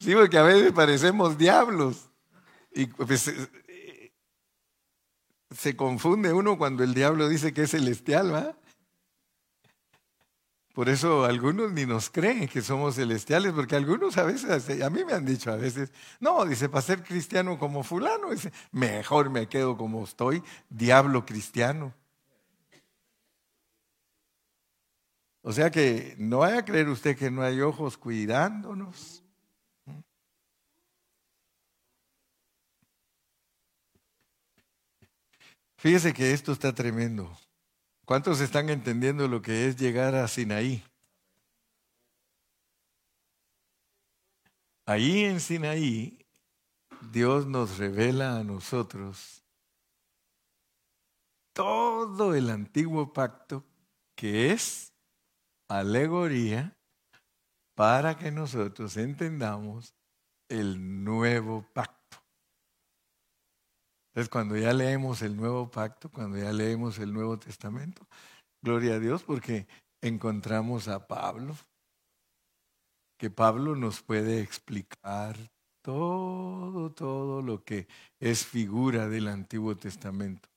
Sí, 0.00 0.14
porque 0.14 0.38
a 0.38 0.42
veces 0.42 0.72
parecemos 0.72 1.36
diablos. 1.36 2.10
Y 2.72 2.86
pues, 2.86 3.28
eh, 3.28 4.12
se 5.50 5.76
confunde 5.76 6.32
uno 6.32 6.56
cuando 6.56 6.84
el 6.84 6.94
diablo 6.94 7.28
dice 7.28 7.52
que 7.52 7.62
es 7.62 7.70
celestial, 7.70 8.32
¿va? 8.32 8.56
Por 10.78 10.88
eso 10.88 11.24
algunos 11.24 11.72
ni 11.72 11.86
nos 11.86 12.08
creen 12.08 12.46
que 12.46 12.62
somos 12.62 12.94
celestiales, 12.94 13.52
porque 13.52 13.74
algunos 13.74 14.16
a 14.16 14.22
veces, 14.22 14.80
a 14.80 14.88
mí 14.90 15.04
me 15.04 15.12
han 15.12 15.24
dicho 15.24 15.50
a 15.50 15.56
veces, 15.56 15.90
no, 16.20 16.44
dice, 16.44 16.68
para 16.68 16.82
ser 16.82 17.02
cristiano 17.02 17.58
como 17.58 17.82
fulano, 17.82 18.30
dice, 18.30 18.52
mejor 18.70 19.28
me 19.28 19.48
quedo 19.48 19.76
como 19.76 20.04
estoy, 20.04 20.40
diablo 20.70 21.26
cristiano. 21.26 21.92
O 25.42 25.52
sea 25.52 25.68
que 25.68 26.14
no 26.16 26.38
vaya 26.38 26.58
a 26.58 26.64
creer 26.64 26.88
usted 26.88 27.16
que 27.16 27.28
no 27.28 27.42
hay 27.42 27.60
ojos 27.60 27.98
cuidándonos. 27.98 29.24
Fíjese 35.76 36.12
que 36.14 36.32
esto 36.32 36.52
está 36.52 36.72
tremendo. 36.72 37.36
¿Cuántos 38.08 38.40
están 38.40 38.70
entendiendo 38.70 39.28
lo 39.28 39.42
que 39.42 39.68
es 39.68 39.76
llegar 39.76 40.14
a 40.14 40.26
Sinaí? 40.28 40.82
Ahí 44.86 45.24
en 45.24 45.40
Sinaí, 45.40 46.24
Dios 47.12 47.46
nos 47.46 47.76
revela 47.76 48.38
a 48.38 48.44
nosotros 48.44 49.44
todo 51.52 52.34
el 52.34 52.48
antiguo 52.48 53.12
pacto 53.12 53.62
que 54.14 54.52
es 54.52 54.94
alegoría 55.68 56.78
para 57.74 58.16
que 58.16 58.30
nosotros 58.30 58.96
entendamos 58.96 59.94
el 60.48 61.04
nuevo 61.04 61.68
pacto. 61.74 61.97
Entonces, 64.18 64.32
cuando 64.32 64.56
ya 64.56 64.72
leemos 64.72 65.22
el 65.22 65.36
nuevo 65.36 65.70
pacto, 65.70 66.10
cuando 66.10 66.38
ya 66.38 66.52
leemos 66.52 66.98
el 66.98 67.12
Nuevo 67.12 67.38
Testamento, 67.38 68.04
gloria 68.60 68.94
a 68.94 68.98
Dios 68.98 69.22
porque 69.22 69.68
encontramos 70.02 70.88
a 70.88 71.06
Pablo, 71.06 71.54
que 73.16 73.30
Pablo 73.30 73.76
nos 73.76 74.02
puede 74.02 74.40
explicar 74.40 75.36
todo, 75.84 76.90
todo 76.90 77.42
lo 77.42 77.62
que 77.62 77.86
es 78.18 78.44
figura 78.44 79.08
del 79.08 79.28
Antiguo 79.28 79.76
Testamento. 79.76 80.48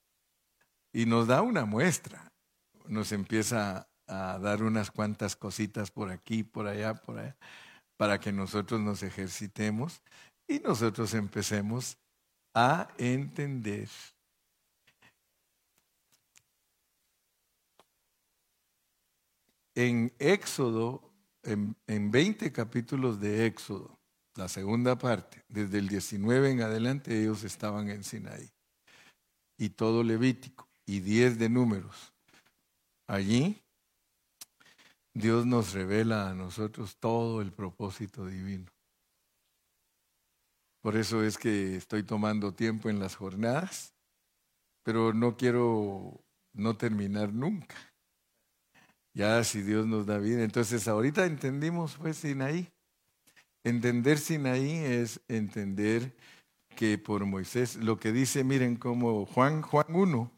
Y 0.92 1.06
nos 1.06 1.28
da 1.28 1.44
una 1.44 1.66
muestra, 1.66 2.34
nos 2.88 3.12
empieza 3.12 3.88
a 4.08 4.40
dar 4.40 4.64
unas 4.64 4.90
cuantas 4.90 5.36
cositas 5.36 5.92
por 5.92 6.10
aquí, 6.10 6.42
por 6.42 6.66
allá, 6.66 6.96
por 6.96 7.20
allá, 7.20 7.38
para 7.96 8.20
que 8.20 8.32
nosotros 8.32 8.82
nos 8.82 9.04
ejercitemos 9.04 10.02
y 10.48 10.58
nosotros 10.62 11.14
empecemos 11.14 12.00
a 12.54 12.90
entender. 12.98 13.90
En 19.76 20.14
Éxodo, 20.20 21.14
en, 21.44 21.76
en 21.88 22.12
20 22.12 22.52
capítulos 22.52 23.20
de 23.20 23.46
Éxodo, 23.46 23.98
la 24.36 24.48
segunda 24.48 24.98
parte, 24.98 25.44
desde 25.50 25.80
el 25.80 25.88
19 25.88 26.52
en 26.52 26.62
adelante 26.62 27.22
ellos 27.22 27.44
estaban 27.44 27.90
en 27.90 28.04
Sinaí. 28.04 28.50
Y 29.58 29.70
todo 29.70 30.04
Levítico 30.04 30.68
y 30.86 31.00
10 31.00 31.38
de 31.38 31.50
números. 31.50 32.14
Allí 33.08 33.62
Dios 35.14 35.46
nos 35.46 35.74
revela 35.74 36.30
a 36.30 36.34
nosotros 36.34 36.96
todo 36.98 37.42
el 37.42 37.52
propósito 37.52 38.26
divino. 38.26 38.72
Por 40.82 40.98
eso 40.98 41.24
es 41.24 41.38
que 41.38 41.76
estoy 41.76 42.04
tomando 42.04 42.54
tiempo 42.54 42.90
en 42.90 43.00
las 43.00 43.16
jornadas, 43.16 43.94
pero 44.84 45.14
no 45.14 45.38
quiero 45.38 46.24
no 46.54 46.76
terminar 46.76 47.34
nunca. 47.34 47.76
Ya 49.14 49.44
si 49.44 49.62
Dios 49.62 49.86
nos 49.86 50.06
da 50.06 50.18
vida. 50.18 50.44
Entonces 50.44 50.88
ahorita 50.88 51.26
entendimos 51.26 51.98
pues 51.98 52.18
Sinaí. 52.18 52.72
Entender 53.64 54.18
Sinaí 54.18 54.72
es 54.72 55.22
entender 55.28 56.16
que 56.76 56.98
por 56.98 57.26
Moisés, 57.26 57.76
lo 57.76 58.00
que 58.00 58.12
dice, 58.12 58.44
miren 58.44 58.76
como 58.76 59.26
Juan, 59.26 59.62
Juan 59.62 59.86
1, 59.90 60.32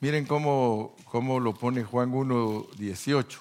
miren 0.00 0.24
cómo, 0.26 0.96
cómo 1.04 1.38
lo 1.38 1.54
pone 1.54 1.84
Juan 1.84 2.12
1, 2.12 2.66
18. 2.76 3.40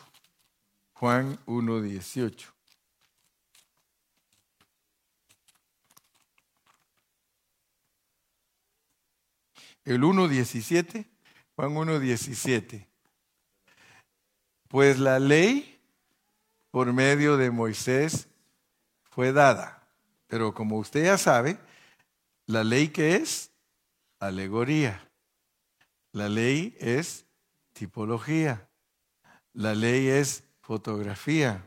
Juan 0.94 1.38
1.18. 1.46 2.55
El 9.86 10.02
1.17, 10.02 11.06
Juan 11.56 11.76
1.17. 11.76 12.88
Pues 14.68 14.98
la 15.00 15.20
ley 15.20 15.80
por 16.72 16.92
medio 16.92 17.38
de 17.38 17.52
Moisés 17.52 18.28
fue 19.04 19.32
dada. 19.32 19.88
Pero 20.28 20.56
como 20.56 20.80
usted 20.80 21.06
ya 21.06 21.20
sabe, 21.20 21.60
la 22.48 22.64
ley 22.64 22.90
que 22.90 23.16
es 23.16 23.52
alegoría. 24.20 25.08
La 26.12 26.30
ley 26.30 26.76
es 26.80 27.26
tipología. 27.74 28.68
La 29.54 29.76
ley 29.76 30.08
es 30.08 30.44
fotografía. 30.62 31.64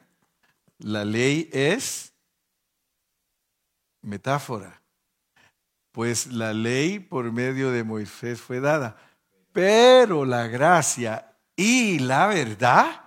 La 0.78 1.04
ley 1.04 1.48
es 1.52 2.12
metáfora. 4.02 4.82
Pues 5.98 6.28
la 6.28 6.52
ley 6.52 7.00
por 7.00 7.32
medio 7.32 7.72
de 7.72 7.82
Moisés 7.82 8.40
fue 8.40 8.60
dada, 8.60 8.96
pero 9.52 10.24
la 10.24 10.46
gracia 10.46 11.36
y 11.56 11.98
la 11.98 12.28
verdad 12.28 13.02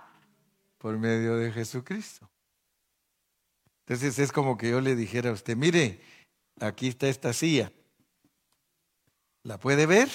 por 0.76 0.98
medio 0.98 1.38
de 1.38 1.50
Jesucristo. 1.50 2.30
Entonces 3.86 4.18
es 4.18 4.30
como 4.30 4.58
que 4.58 4.68
yo 4.68 4.82
le 4.82 4.94
dijera 4.94 5.30
a 5.30 5.32
usted, 5.32 5.56
mire, 5.56 6.02
aquí 6.60 6.88
está 6.88 7.08
esta 7.08 7.32
silla. 7.32 7.72
¿La 9.42 9.58
puede 9.58 9.86
ver? 9.86 10.10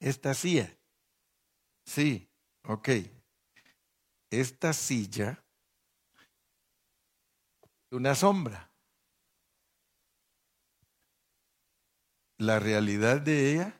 Esta 0.00 0.34
silla. 0.34 0.76
Sí, 1.84 2.28
ok 2.64 2.88
esta 4.30 4.72
silla 4.72 5.40
una 7.92 8.16
sombra. 8.16 8.67
La 12.38 12.60
realidad 12.60 13.20
de 13.20 13.52
ella 13.52 13.74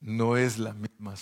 no 0.00 0.36
es 0.36 0.58
la 0.58 0.74
misma. 0.74 1.14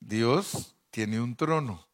Dios 0.00 0.74
tiene 0.90 1.20
un 1.20 1.36
trono. 1.36 1.86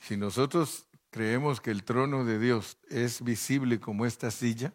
Si 0.00 0.16
nosotros 0.16 0.86
creemos 1.10 1.60
que 1.60 1.70
el 1.70 1.84
trono 1.84 2.24
de 2.24 2.38
Dios 2.38 2.78
es 2.88 3.22
visible 3.22 3.78
como 3.78 4.06
esta 4.06 4.30
silla, 4.30 4.72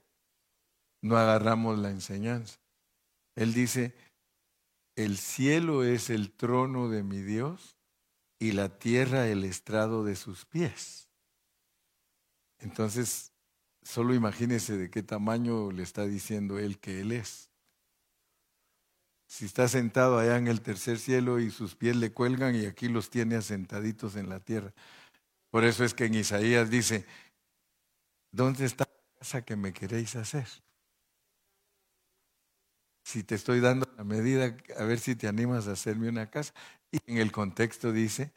no 1.02 1.18
agarramos 1.18 1.80
la 1.80 1.90
enseñanza. 1.90 2.60
Él 3.36 3.56
dice, 3.56 3.96
el 4.96 5.18
cielo 5.18 5.84
es 5.84 6.12
el 6.12 6.32
trono 6.32 6.88
de 6.88 7.02
mi 7.02 7.24
Dios 7.24 7.78
y 8.38 8.52
la 8.52 8.78
tierra 8.78 9.28
el 9.28 9.44
estrado 9.44 10.04
de 10.04 10.16
sus 10.16 10.46
pies. 10.46 11.10
Entonces, 12.64 13.32
solo 13.82 14.14
imagínese 14.14 14.78
de 14.78 14.90
qué 14.90 15.04
tamaño 15.04 15.72
le 15.72 15.84
está 15.84 16.06
diciendo 16.06 16.58
él 16.58 16.80
que 16.80 17.02
él 17.02 17.12
es. 17.12 17.50
Si 19.28 19.46
está 19.46 19.68
sentado 19.68 20.18
allá 20.18 20.38
en 20.38 20.48
el 20.48 20.62
tercer 20.62 21.00
cielo 21.00 21.40
y 21.40 21.52
sus 21.52 21.76
pies 21.76 21.96
le 21.96 22.12
cuelgan 22.12 22.56
y 22.56 22.66
aquí 22.66 22.88
los 22.88 23.10
tiene 23.10 23.36
asentaditos 23.36 24.16
en 24.16 24.30
la 24.30 24.40
tierra. 24.40 24.74
Por 25.50 25.66
eso 25.66 25.84
es 25.84 25.94
que 25.94 26.06
en 26.06 26.16
Isaías 26.16 26.70
dice, 26.70 27.06
¿dónde 28.32 28.66
está 28.66 28.86
la 28.86 29.20
casa 29.20 29.44
que 29.44 29.56
me 29.56 29.74
queréis 29.74 30.16
hacer? 30.16 30.48
si 33.04 33.24
te 33.24 33.36
estoy 33.36 33.60
dando 33.60 33.88
la 33.98 34.04
medida, 34.04 34.56
a 34.78 34.84
ver 34.86 35.00
si 35.00 35.16
te 35.16 35.28
animas 35.28 35.68
a 35.68 35.74
hacerme 35.74 36.10
una 36.10 36.30
casa. 36.30 36.54
Y 36.92 37.00
en 37.06 37.18
el 37.18 37.32
contexto 37.32 37.92
dice 37.92 38.32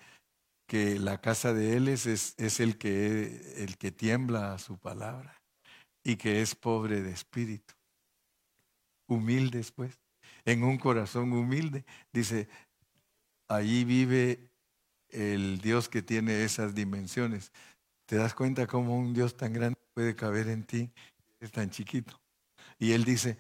que 0.67 0.99
la 0.99 1.21
casa 1.21 1.53
de 1.53 1.77
él 1.77 1.89
es, 1.89 2.07
es, 2.07 2.61
el, 2.61 2.77
que, 2.77 3.62
el 3.62 3.79
que 3.79 3.93
tiembla 3.93 4.55
a 4.55 4.59
su 4.59 4.79
palabra 4.79 5.41
y 6.03 6.17
que 6.17 6.43
es 6.43 6.55
pobre 6.55 7.03
de 7.03 7.12
espíritu, 7.12 7.75
humilde 9.09 9.59
después, 9.59 9.99
en 10.45 10.64
un 10.64 10.79
corazón 10.79 11.33
humilde. 11.33 11.85
Dice, 12.12 12.49
allí 13.49 13.85
vive 13.85 14.51
el 15.09 15.61
Dios 15.61 15.89
que 15.89 16.03
tiene 16.03 16.45
esas 16.45 16.75
dimensiones. 16.75 17.53
¿Te 18.07 18.17
das 18.17 18.35
cuenta 18.35 18.67
cómo 18.67 18.97
un 18.99 19.14
Dios 19.14 19.37
tan 19.37 19.53
grande 19.53 19.79
puede 19.95 20.14
caber 20.14 20.49
en 20.49 20.64
ti? 20.64 20.93
Es 21.41 21.53
tan 21.53 21.71
chiquito. 21.71 22.21
Y 22.79 22.93
él 22.93 23.05
dice, 23.05 23.39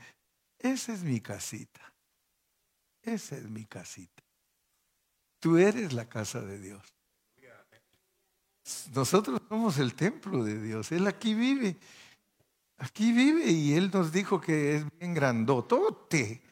esa 0.58 0.92
es 0.92 1.02
mi 1.02 1.20
casita. 1.20 1.94
Esa 3.02 3.36
es 3.36 3.48
mi 3.48 3.64
casita. 3.64 4.24
Tú 5.38 5.58
eres 5.58 5.92
la 5.92 6.08
casa 6.08 6.40
de 6.40 6.58
Dios. 6.58 6.95
Nosotros 8.94 9.40
somos 9.48 9.78
el 9.78 9.94
templo 9.94 10.42
de 10.44 10.60
Dios. 10.60 10.90
Él 10.92 11.06
aquí 11.06 11.34
vive. 11.34 11.76
Aquí 12.78 13.12
vive 13.12 13.50
y 13.50 13.74
Él 13.74 13.90
nos 13.92 14.12
dijo 14.12 14.40
que 14.40 14.76
es 14.76 14.98
bien 14.98 15.14
grandotote. 15.14 16.42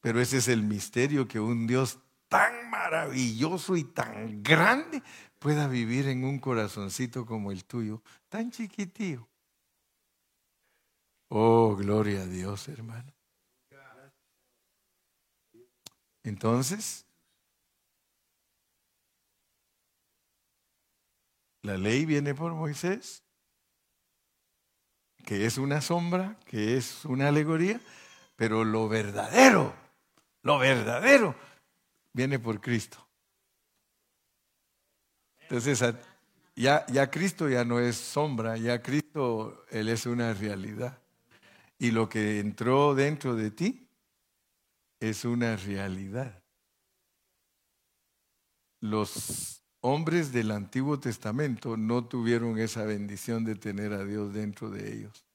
Pero 0.00 0.20
ese 0.20 0.38
es 0.38 0.48
el 0.48 0.62
misterio 0.62 1.28
que 1.28 1.40
un 1.40 1.66
Dios 1.66 1.98
tan 2.28 2.70
maravilloso 2.70 3.76
y 3.76 3.84
tan 3.84 4.42
grande 4.42 5.02
pueda 5.38 5.68
vivir 5.68 6.08
en 6.08 6.24
un 6.24 6.38
corazoncito 6.38 7.26
como 7.26 7.52
el 7.52 7.64
tuyo, 7.64 8.02
tan 8.28 8.50
chiquitío. 8.50 9.28
Oh, 11.28 11.74
gloria 11.76 12.22
a 12.22 12.26
Dios, 12.26 12.68
hermano. 12.68 13.12
Entonces, 16.22 17.04
la 21.62 21.76
ley 21.76 22.04
viene 22.04 22.34
por 22.34 22.52
Moisés, 22.52 23.22
que 25.24 25.46
es 25.46 25.58
una 25.58 25.80
sombra, 25.80 26.36
que 26.46 26.76
es 26.76 27.04
una 27.04 27.28
alegoría, 27.28 27.80
pero 28.36 28.64
lo 28.64 28.88
verdadero, 28.88 29.72
lo 30.42 30.58
verdadero, 30.58 31.34
viene 32.12 32.38
por 32.38 32.60
Cristo. 32.60 32.98
Entonces, 35.42 35.94
ya, 36.56 36.84
ya 36.86 37.10
Cristo 37.10 37.48
ya 37.48 37.64
no 37.64 37.78
es 37.78 37.96
sombra, 37.96 38.56
ya 38.56 38.82
Cristo, 38.82 39.64
Él 39.70 39.88
es 39.88 40.06
una 40.06 40.34
realidad. 40.34 40.98
Y 41.78 41.90
lo 41.90 42.08
que 42.08 42.40
entró 42.40 42.94
dentro 42.94 43.34
de 43.34 43.50
ti 43.50 43.88
es 44.98 45.24
una 45.24 45.56
realidad. 45.56 46.42
Los 48.80 49.61
hombres 49.82 50.32
del 50.32 50.50
Antiguo 50.50 50.98
Testamento 50.98 51.76
no 51.76 52.04
tuvieron 52.04 52.58
esa 52.58 52.84
bendición 52.84 53.44
de 53.44 53.56
tener 53.56 53.92
a 53.92 54.04
Dios 54.04 54.32
dentro 54.32 54.70
de 54.70 54.92
ellos. 54.92 55.26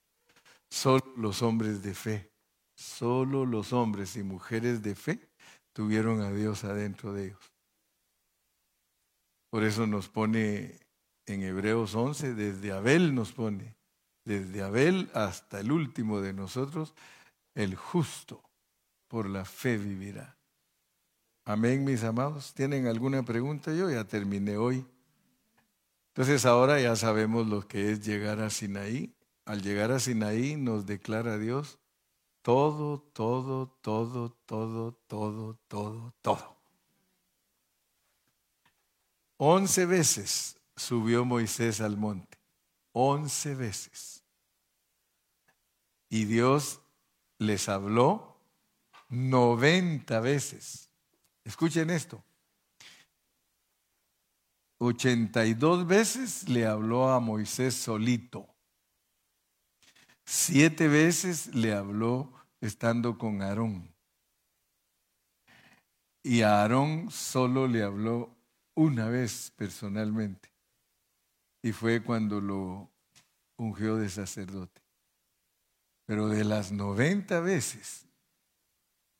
Solo 0.70 1.04
los 1.16 1.42
hombres 1.42 1.82
de 1.82 1.94
fe, 1.94 2.30
solo 2.74 3.46
los 3.46 3.72
hombres 3.72 4.16
y 4.16 4.22
mujeres 4.22 4.82
de 4.82 4.94
fe 4.94 5.20
tuvieron 5.72 6.20
a 6.22 6.30
Dios 6.30 6.64
adentro 6.64 7.12
de 7.12 7.26
ellos. 7.26 7.52
Por 9.50 9.64
eso 9.64 9.86
nos 9.86 10.08
pone 10.08 10.78
en 11.26 11.42
Hebreos 11.42 11.94
11, 11.94 12.34
desde 12.34 12.72
Abel 12.72 13.14
nos 13.14 13.32
pone, 13.32 13.76
desde 14.24 14.62
Abel 14.62 15.10
hasta 15.14 15.60
el 15.60 15.72
último 15.72 16.20
de 16.20 16.32
nosotros, 16.32 16.94
el 17.54 17.74
justo 17.76 18.42
por 19.08 19.28
la 19.28 19.44
fe 19.44 19.76
vivirá. 19.76 20.37
Amén, 21.48 21.82
mis 21.82 22.04
amados. 22.04 22.52
¿Tienen 22.52 22.86
alguna 22.86 23.22
pregunta? 23.22 23.72
Yo 23.72 23.88
ya 23.88 24.04
terminé 24.04 24.58
hoy. 24.58 24.84
Entonces 26.08 26.44
ahora 26.44 26.78
ya 26.78 26.94
sabemos 26.94 27.46
lo 27.46 27.66
que 27.66 27.90
es 27.90 28.04
llegar 28.04 28.40
a 28.40 28.50
Sinaí. 28.50 29.14
Al 29.46 29.62
llegar 29.62 29.90
a 29.90 29.98
Sinaí 29.98 30.56
nos 30.56 30.84
declara 30.84 31.38
Dios 31.38 31.78
todo, 32.42 33.00
todo, 33.14 33.66
todo, 33.80 34.36
todo, 34.44 34.92
todo, 35.06 35.58
todo, 35.68 36.12
todo. 36.20 36.56
Once 39.38 39.86
veces 39.86 40.54
subió 40.76 41.24
Moisés 41.24 41.80
al 41.80 41.96
monte. 41.96 42.36
Once 42.92 43.54
veces. 43.54 44.22
Y 46.10 46.26
Dios 46.26 46.82
les 47.38 47.70
habló 47.70 48.36
noventa 49.08 50.20
veces. 50.20 50.87
Escuchen 51.48 51.88
esto. 51.88 52.22
Ochenta 54.76 55.46
y 55.46 55.54
dos 55.54 55.86
veces 55.86 56.46
le 56.46 56.66
habló 56.66 57.08
a 57.08 57.20
Moisés 57.20 57.74
solito. 57.74 58.46
Siete 60.26 60.88
veces 60.88 61.54
le 61.54 61.72
habló 61.72 62.30
estando 62.60 63.16
con 63.16 63.40
Aarón. 63.40 63.90
Y 66.22 66.42
a 66.42 66.60
Aarón 66.60 67.10
solo 67.10 67.66
le 67.66 67.82
habló 67.82 68.36
una 68.74 69.08
vez 69.08 69.50
personalmente. 69.56 70.52
Y 71.62 71.72
fue 71.72 72.02
cuando 72.02 72.42
lo 72.42 72.90
ungió 73.56 73.96
de 73.96 74.10
sacerdote. 74.10 74.82
Pero 76.04 76.28
de 76.28 76.44
las 76.44 76.72
90 76.72 77.40
veces, 77.40 78.04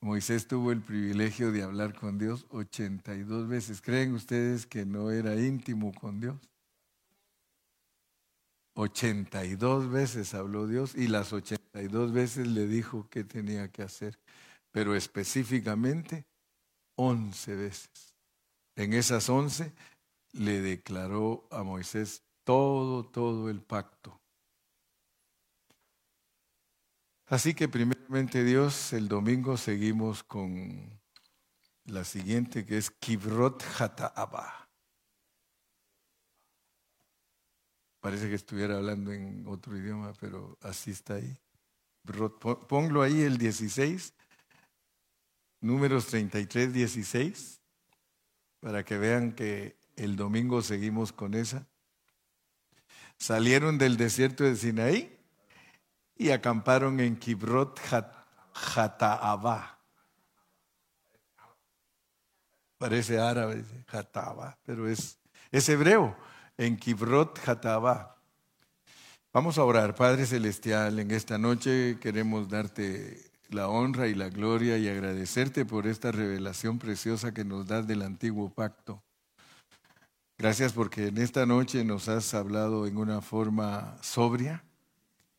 Moisés 0.01 0.47
tuvo 0.47 0.71
el 0.71 0.81
privilegio 0.81 1.51
de 1.51 1.63
hablar 1.63 1.95
con 1.95 2.19
Dios 2.19 2.47
82 2.51 3.49
veces. 3.49 3.81
¿Creen 3.81 4.15
ustedes 4.15 4.67
que 4.67 4.87
no 4.87 5.11
era 5.11 5.35
íntimo 5.35 5.93
con 5.93 6.21
Dios? 6.21 6.37
82 8.75 9.91
veces 9.91 10.35
habló 10.35 10.69
Dios 10.69 10.95
y 10.95 11.09
las 11.09 11.33
82 11.33 12.13
veces 12.13 12.47
le 12.47 12.69
dijo 12.69 13.09
qué 13.11 13.25
tenía 13.25 13.73
que 13.73 13.83
hacer, 13.83 14.21
pero 14.71 14.95
específicamente 14.95 16.25
11 16.95 17.57
veces. 17.57 18.15
En 18.77 18.93
esas 18.93 19.29
11 19.29 19.73
le 20.33 20.61
declaró 20.61 21.49
a 21.51 21.65
Moisés 21.65 22.23
todo, 22.45 23.05
todo 23.05 23.51
el 23.51 23.63
pacto. 23.63 24.21
Así 27.31 27.53
que 27.53 27.69
primeramente 27.69 28.43
Dios, 28.43 28.95
el 28.95 29.07
domingo 29.07 29.59
seguimos 29.59 30.23
con 30.23 30.99
la 31.85 32.03
siguiente 32.03 32.65
que 32.65 32.79
es 32.79 32.91
Kibrot 32.91 33.63
Hata'aba. 33.79 34.71
Parece 38.01 38.31
que 38.31 38.35
estuviera 38.35 38.77
hablando 38.77 39.13
en 39.13 39.47
otro 39.47 39.77
idioma, 39.77 40.15
pero 40.19 40.57
así 40.63 40.91
está 40.91 41.17
ahí. 41.17 41.39
Ponlo 42.67 43.03
ahí 43.03 43.21
el 43.21 43.37
16, 43.37 44.15
números 45.61 46.07
33, 46.07 46.73
16, 46.73 47.61
para 48.61 48.87
que 48.87 48.97
vean 48.97 49.33
que 49.33 49.77
el 49.97 50.17
domingo 50.17 50.63
seguimos 50.63 51.13
con 51.13 51.35
esa. 51.35 51.69
Salieron 53.19 53.77
del 53.77 53.99
desierto 53.99 54.45
de 54.45 54.57
Sinaí 54.57 55.18
y 56.19 56.31
acamparon 56.31 56.99
en 56.99 57.17
Kibrot 57.17 57.81
Hataabá. 58.53 59.79
Parece 62.77 63.19
árabe, 63.21 63.65
Hataabá, 63.87 64.59
pero 64.65 64.89
es, 64.89 65.19
hebreo 65.53 66.17
en 66.57 66.77
Kibrot 66.77 67.39
Hataba. 67.49 68.17
Vamos 69.33 69.59
a 69.59 69.65
orar, 69.65 69.95
Padre 69.95 70.27
Celestial, 70.27 70.99
en 70.99 71.13
esta 71.13 71.39
noche 71.39 71.99
queremos 72.01 72.49
darte 72.49 73.31
la 73.51 73.69
honra 73.69 74.09
y 74.09 74.15
la 74.15 74.29
gloria 74.29 74.77
y 74.77 74.89
agradecerte 74.89 75.65
por 75.65 75.87
esta 75.87 76.11
revelación 76.11 76.79
preciosa 76.79 77.33
que 77.33 77.45
nos 77.45 77.67
das 77.67 77.87
del 77.87 78.03
antiguo 78.03 78.53
pacto. 78.53 79.03
Gracias 80.37 80.73
porque 80.73 81.09
en 81.09 81.19
esta 81.19 81.47
noche 81.47 81.85
nos 81.85 82.09
has 82.09 82.35
hablado 82.35 82.87
en 82.87 82.97
una 82.97 83.21
forma 83.21 83.97
sobria 84.03 84.68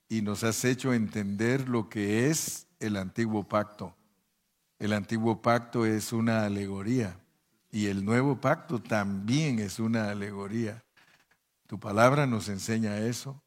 y 0.09 0.23
nos 0.23 0.43
has 0.43 0.65
hecho 0.65 0.93
entender 0.93 1.69
lo 1.69 1.87
que 1.87 2.29
es 2.29 2.67
el 2.79 2.97
antiguo 2.97 3.47
pacto. 3.47 3.95
El 4.79 4.93
antiguo 4.93 5.41
pacto 5.41 5.85
es 5.85 6.11
una 6.11 6.45
alegoría 6.45 7.19
y 7.71 7.85
el 7.85 8.03
nuevo 8.03 8.41
pacto 8.41 8.81
también 8.81 9.59
es 9.59 9.77
una 9.77 10.09
alegoría. 10.09 10.83
Tu 11.67 11.79
palabra 11.79 12.25
nos 12.25 12.49
enseña 12.49 12.97
eso. 12.97 13.41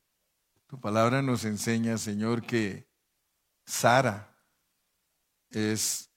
Tu 0.68 0.78
palabra 0.78 1.20
nos 1.20 1.44
enseña, 1.44 1.98
Señor, 1.98 2.42
que 2.42 2.86
Sara 3.66 4.32
es 5.50 6.08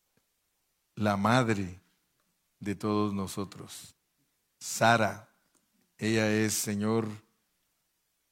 la 0.94 1.18
madre 1.18 1.82
de 2.60 2.76
todos 2.76 3.14
nosotros. 3.14 3.96
Sara, 4.60 5.28
ella 5.98 6.32
es, 6.32 6.54
Señor, 6.54 7.08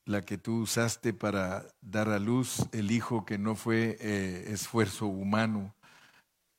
la 0.05 0.21
que 0.21 0.37
tú 0.37 0.61
usaste 0.61 1.13
para 1.13 1.65
dar 1.81 2.09
a 2.09 2.19
luz 2.19 2.67
el 2.71 2.91
hijo 2.91 3.25
que 3.25 3.37
no 3.37 3.55
fue 3.55 3.97
eh, 3.99 4.51
esfuerzo 4.51 5.07
humano, 5.07 5.75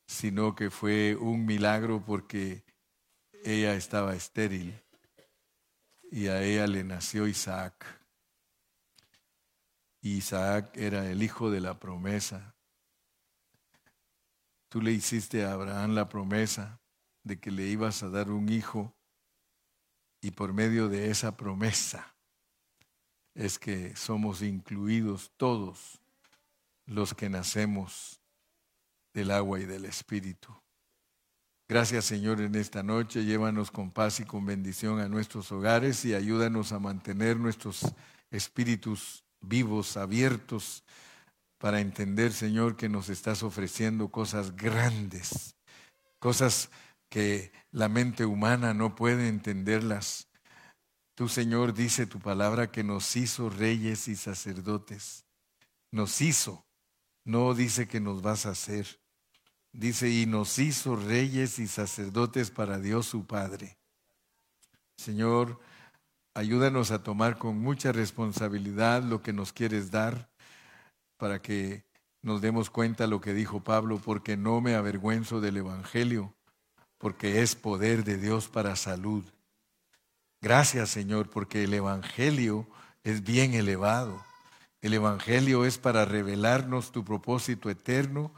sino 0.07 0.55
que 0.55 0.71
fue 0.71 1.17
un 1.17 1.45
milagro 1.45 2.03
porque 2.05 2.65
ella 3.45 3.75
estaba 3.75 4.15
estéril 4.15 4.81
y 6.11 6.29
a 6.29 6.43
ella 6.43 6.67
le 6.67 6.85
nació 6.85 7.27
Isaac. 7.27 7.85
Isaac 10.01 10.77
era 10.77 11.11
el 11.11 11.23
hijo 11.23 11.51
de 11.51 11.61
la 11.61 11.79
promesa. 11.79 12.55
Tú 14.69 14.81
le 14.81 14.93
hiciste 14.93 15.45
a 15.45 15.53
Abraham 15.53 15.95
la 15.95 16.09
promesa 16.09 16.81
de 17.23 17.39
que 17.39 17.51
le 17.51 17.65
ibas 17.65 18.03
a 18.03 18.09
dar 18.09 18.31
un 18.31 18.49
hijo 18.49 18.95
y 20.21 20.31
por 20.31 20.53
medio 20.53 20.89
de 20.89 21.11
esa 21.11 21.37
promesa 21.37 22.14
es 23.35 23.59
que 23.59 23.97
somos 23.97 24.43
incluidos 24.43 25.33
todos 25.37 26.01
los 26.87 27.15
que 27.15 27.29
nacemos 27.29 28.21
del 29.13 29.31
agua 29.31 29.61
y 29.61 29.65
del 29.65 29.85
espíritu. 29.85 30.55
Gracias 31.67 32.05
Señor 32.05 32.41
en 32.41 32.55
esta 32.57 32.83
noche. 32.83 33.25
Llévanos 33.25 33.71
con 33.71 33.91
paz 33.91 34.21
y 34.21 34.25
con 34.25 34.45
bendición 34.45 35.01
a 35.01 35.09
nuestros 35.09 35.51
hogares 35.51 36.05
y 36.05 36.15
ayúdanos 36.15 36.73
a 36.73 36.79
mantener 36.79 37.39
nuestros 37.39 37.95
espíritus 38.31 39.25
vivos, 39.41 39.97
abiertos, 39.97 40.85
para 41.59 41.81
entender 41.81 42.33
Señor 42.33 42.77
que 42.77 42.91
nos 42.91 43.09
estás 43.09 43.43
ofreciendo 43.43 44.09
cosas 44.09 44.55
grandes, 44.55 45.57
cosas 46.19 46.71
que 47.09 47.53
la 47.71 47.89
mente 47.89 48.27
humana 48.27 48.75
no 48.75 48.95
puede 48.95 49.29
entenderlas. 49.29 50.29
Tú 51.15 51.29
Señor 51.29 51.75
dice 51.75 52.07
tu 52.07 52.19
palabra 52.19 52.73
que 52.73 52.83
nos 52.83 53.15
hizo 53.17 53.49
reyes 53.49 54.09
y 54.09 54.17
sacerdotes. 54.17 55.25
Nos 55.93 56.21
hizo, 56.21 56.67
no 57.25 57.55
dice 57.55 57.87
que 57.87 58.01
nos 58.01 58.21
vas 58.21 58.47
a 58.47 58.51
hacer. 58.51 59.01
Dice, 59.73 60.09
y 60.09 60.27
nos 60.27 60.59
hizo 60.59 60.95
reyes 60.95 61.59
y 61.59 61.67
sacerdotes 61.67 62.51
para 62.51 62.79
Dios 62.79 63.07
su 63.07 63.27
Padre. 63.27 63.77
Señor, 64.97 65.61
ayúdanos 66.35 66.91
a 66.91 67.03
tomar 67.03 67.39
con 67.39 67.59
mucha 67.59 67.91
responsabilidad 67.91 69.03
lo 69.03 69.23
que 69.23 69.33
nos 69.33 69.53
quieres 69.53 69.91
dar 69.91 70.31
para 71.17 71.41
que 71.43 71.85
nos 72.23 72.41
demos 72.41 72.71
cuenta 72.71 73.07
lo 73.07 73.21
que 73.21 73.35
dijo 73.35 73.63
Pablo, 73.63 73.99
porque 73.99 74.37
no 74.37 74.61
me 74.61 74.75
avergüenzo 74.75 75.41
del 75.41 75.59
Evangelio, 75.59 76.35
porque 76.99 77.43
es 77.43 77.55
poder 77.55 78.05
de 78.05 78.17
Dios 78.17 78.49
para 78.49 78.77
salud. 78.77 79.25
Gracias 80.45 80.91
Señor, 80.91 81.31
porque 81.31 81.65
el 81.65 81.73
Evangelio 81.73 82.69
es 83.03 83.25
bien 83.25 83.55
elevado. 83.55 84.23
El 84.83 84.93
Evangelio 84.93 85.65
es 85.65 85.79
para 85.79 86.05
revelarnos 86.05 86.93
tu 86.93 87.03
propósito 87.03 87.71
eterno. 87.71 88.31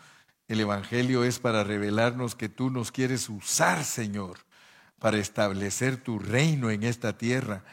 El 0.47 0.61
Evangelio 0.61 1.25
es 1.25 1.41
para 1.41 1.65
revelarnos 1.65 2.37
que 2.37 2.49
tú 2.49 2.71
nos 2.71 2.93
quieres 2.93 3.29
usar, 3.29 3.83
Señor, 3.83 4.39
para 5.01 5.19
establecer 5.19 5.97
tu 5.97 6.21
reino 6.21 6.71
en 6.71 6.85
esta 6.85 7.19
tierra 7.19 7.65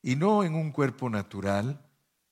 y 0.00 0.16
no 0.16 0.44
en 0.44 0.54
un 0.54 0.72
cuerpo 0.72 1.10
natural. 1.10 1.78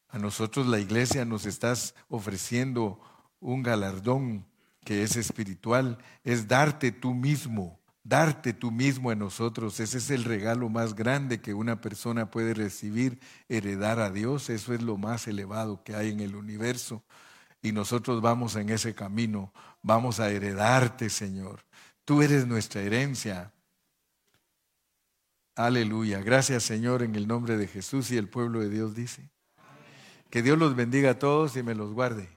A 0.08 0.18
nosotros 0.18 0.66
la 0.66 0.78
iglesia 0.78 1.26
nos 1.26 1.44
estás 1.44 1.94
ofreciendo 2.08 2.98
un 3.40 3.62
galardón 3.62 4.46
que 4.86 5.02
es 5.02 5.16
espiritual, 5.16 5.98
es 6.24 6.48
darte 6.48 6.92
tú 6.92 7.12
mismo, 7.12 7.75
darte 8.08 8.52
tú 8.52 8.70
mismo 8.70 9.10
a 9.10 9.14
nosotros. 9.14 9.80
Ese 9.80 9.98
es 9.98 10.10
el 10.10 10.24
regalo 10.24 10.68
más 10.68 10.94
grande 10.94 11.40
que 11.40 11.54
una 11.54 11.80
persona 11.80 12.30
puede 12.30 12.54
recibir, 12.54 13.18
heredar 13.48 13.98
a 13.98 14.10
Dios. 14.10 14.48
Eso 14.48 14.74
es 14.74 14.82
lo 14.82 14.96
más 14.96 15.26
elevado 15.26 15.82
que 15.82 15.96
hay 15.96 16.10
en 16.10 16.20
el 16.20 16.36
universo. 16.36 17.02
Y 17.62 17.72
nosotros 17.72 18.22
vamos 18.22 18.54
en 18.54 18.70
ese 18.70 18.94
camino, 18.94 19.52
vamos 19.82 20.20
a 20.20 20.30
heredarte, 20.30 21.10
Señor. 21.10 21.64
Tú 22.04 22.22
eres 22.22 22.46
nuestra 22.46 22.80
herencia. 22.80 23.52
Aleluya. 25.56 26.20
Gracias, 26.20 26.62
Señor, 26.62 27.02
en 27.02 27.16
el 27.16 27.26
nombre 27.26 27.56
de 27.56 27.66
Jesús 27.66 28.10
y 28.12 28.18
el 28.18 28.28
pueblo 28.28 28.60
de 28.60 28.68
Dios 28.68 28.94
dice. 28.94 29.30
Que 30.30 30.42
Dios 30.42 30.58
los 30.58 30.76
bendiga 30.76 31.12
a 31.12 31.18
todos 31.18 31.56
y 31.56 31.62
me 31.62 31.74
los 31.74 31.92
guarde. 31.92 32.35